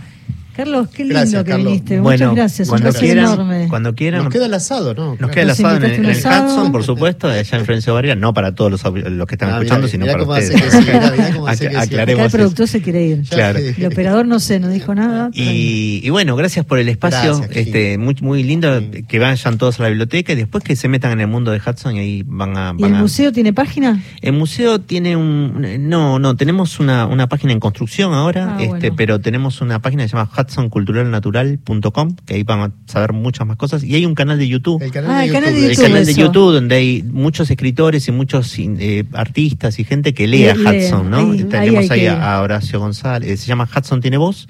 Carlos, 0.59 0.87
qué 0.89 1.03
lindo 1.03 1.19
Gracias, 1.19 1.43
que 1.43 1.49
Carlos. 1.51 1.65
viniste. 1.67 1.99
Bueno, 1.99 2.29
Muchas 2.31 2.35
gracias, 2.35 2.67
un 2.67 2.71
cuando 2.71 2.89
placer 2.91 3.01
quieran, 3.07 3.25
enorme. 3.33 3.67
cuando 3.69 3.95
quieran, 3.95 4.23
Nos 4.23 4.33
queda 4.33 4.45
el 4.45 4.53
asado, 4.53 4.93
¿no? 4.93 5.15
Nos 5.19 5.31
queda 5.31 5.43
el 5.43 5.49
asado 5.51 5.75
en, 5.85 5.99
un 5.99 6.05
el 6.05 6.11
asado. 6.11 6.45
Hudson, 6.47 6.71
por 6.71 6.83
supuesto, 6.83 7.27
allá 7.27 7.57
en 7.57 7.65
Florencio 7.65 7.93
Varela, 7.93 8.15
no 8.15 8.33
para 8.33 8.53
todos 8.55 8.71
los, 8.71 8.83
los 8.83 9.27
que 9.27 9.35
están 9.35 9.49
Ah, 9.49 9.57
escuchando, 9.57 9.87
mirá, 9.87 9.91
sino 9.91 10.05
mirá 10.05 10.13
para 10.13 10.23
cómo 10.25 10.33
hace 10.35 10.53
ustedes. 10.55 10.73
que 10.73 10.81
sí, 10.81 10.91
mirá, 10.91 11.07
Ac-. 11.51 11.67
Acá 11.67 11.81
aclaremos 11.81 12.25
el 12.25 12.31
productor 12.31 12.67
se 12.67 12.81
quiere 12.81 13.05
ir. 13.05 13.23
Claro. 13.29 13.59
El 13.59 13.85
operador 13.85 14.25
no 14.27 14.39
sé, 14.39 14.59
no 14.59 14.69
dijo 14.69 14.93
nada. 14.95 15.29
Y, 15.33 16.01
y 16.03 16.09
bueno, 16.09 16.35
gracias 16.35 16.65
por 16.65 16.79
el 16.79 16.89
espacio, 16.89 17.37
Gracias, 17.39 17.57
este, 17.57 17.97
muy, 17.97 18.15
muy 18.21 18.43
lindo 18.43 18.79
Sí. 18.79 19.03
que 19.07 19.19
vayan 19.19 19.57
todos 19.57 19.79
a 19.79 19.83
la 19.83 19.89
biblioteca 19.89 20.33
y 20.33 20.35
después 20.35 20.63
que 20.63 20.75
se 20.75 20.87
metan 20.87 21.11
en 21.13 21.21
el 21.21 21.27
mundo 21.27 21.51
de 21.51 21.59
Hudson 21.65 21.95
y 21.95 21.99
ahí 21.99 22.23
van 22.25 22.57
a... 22.57 22.73
¿Y 22.77 22.83
el 22.83 22.95
a- 22.95 22.99
museo 22.99 23.31
tiene 23.31 23.53
página? 23.53 24.01
El 24.21 24.33
museo 24.33 24.79
tiene 24.79 25.15
un... 25.15 25.89
No, 25.89 26.19
no, 26.19 26.35
tenemos 26.35 26.79
una, 26.79 27.05
una 27.05 27.27
página 27.27 27.53
en 27.53 27.59
construcción 27.59 28.13
ahora, 28.13 28.55
Ah, 28.57 28.57
este, 28.61 28.67
bueno. 28.67 28.95
pero 28.97 29.19
tenemos 29.21 29.61
una 29.61 29.79
página 29.79 30.03
que 30.03 30.09
se 30.09 30.15
llama 30.17 30.29
hudsonculturalnatural.com, 30.49 32.15
que 32.25 32.35
ahí 32.35 32.43
van 32.43 32.59
a 32.61 32.71
saber 32.91 33.13
muchas 33.13 33.45
más 33.47 33.57
cosas. 33.57 33.83
Y 33.83 33.95
hay 33.95 34.05
un 34.05 34.15
canal 34.15 34.37
de 34.37 34.47
YouTube. 34.47 34.81
El 34.81 34.91
canal 34.91 35.11
Ah, 35.11 35.19
de 35.19 35.25
el 35.27 35.31
canal 35.33 35.53
de 35.53 35.61
YouTube. 35.61 35.69
el 35.69 35.75
YouTube, 35.75 35.87
canal 35.91 36.05
de. 36.05 36.13
YouTube 36.13 36.53
donde 36.53 36.75
hay 36.75 37.03
muchos 37.03 37.49
escritores 37.49 38.07
y 38.07 38.11
muchos 38.11 38.53
eh, 38.57 39.03
artistas 39.13 39.79
y 39.79 39.83
gente 39.83 40.13
que 40.13 40.27
lee 40.27 40.47
a 40.47 40.53
Hudson, 40.55 41.09
¿no? 41.09 41.31
ahí- 41.31 41.43
tenemos 41.45 41.89
ahí, 41.91 42.01
que- 42.01 42.09
a, 42.09 42.35
a 42.37 42.41
Horacio 42.41 42.79
González, 42.79 43.39
se 43.39 43.47
llama 43.47 43.67
Hudson 43.75 44.01
tiene 44.01 44.17
voz 44.17 44.47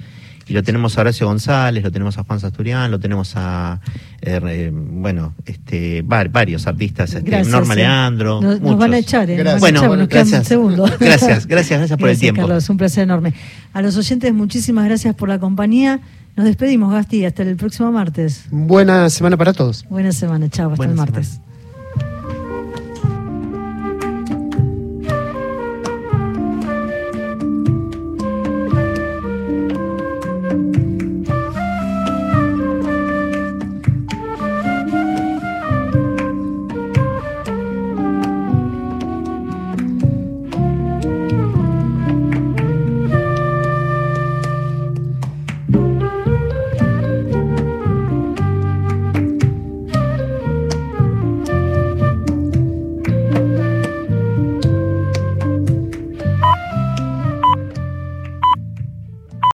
y 0.50 0.54
lo 0.54 0.64
tenemos 0.64 0.98
a 0.98 1.02
Horacio 1.02 1.28
González, 1.28 1.84
lo 1.84 1.92
tenemos 1.92 2.18
a 2.18 2.24
Juan 2.24 2.40
Sasturián, 2.40 2.90
lo 2.92 3.00
tenemos 3.00 3.34
a 3.36 3.80
eh, 4.22 4.72
bueno, 4.74 5.36
este 5.46 6.02
va- 6.02 6.24
varios 6.26 6.68
artistas, 6.68 7.14
este, 7.14 7.30
Gracias, 7.30 7.48
Norma 7.54 7.76
sí. 7.76 7.80
Leandro, 7.82 8.42
Nos, 8.42 8.78
van 8.78 8.94
a 8.94 8.98
echar, 8.98 9.30
¿eh? 9.30 9.36
Gracias. 9.38 9.62
Bueno, 9.62 9.82
nos 9.96 10.08
quedan 10.08 10.28
gracias. 10.30 10.48
segundos. 10.48 10.92
Gracias, 11.00 11.46
gracias, 11.48 11.80
gracias 11.80 12.00
por 12.00 12.10
el 12.10 12.18
tiempo. 12.20 12.42
Carlos, 12.42 12.70
un 12.70 12.78
placer 12.78 13.04
enorme. 13.04 13.34
A 13.74 13.82
los 13.82 13.96
oyentes, 13.96 14.34
muchísimas 14.34 14.86
gracias 14.86 15.16
por 15.16 15.30
la 15.30 15.40
compañía. 15.40 16.00
Nos 16.36 16.46
despedimos, 16.46 16.92
Gasti, 16.94 17.26
hasta 17.26 17.44
el 17.44 17.56
próximo 17.56 17.92
martes. 17.92 18.46
Buena 18.50 19.10
semana 19.10 19.38
para 19.38 19.54
todos. 19.54 19.86
Buena 19.90 20.12
semana, 20.12 20.50
chao, 20.50 20.68
hasta 20.72 20.78
Buena 20.78 20.94
el 20.94 20.98
semana. 20.98 21.12
martes. 21.12 21.49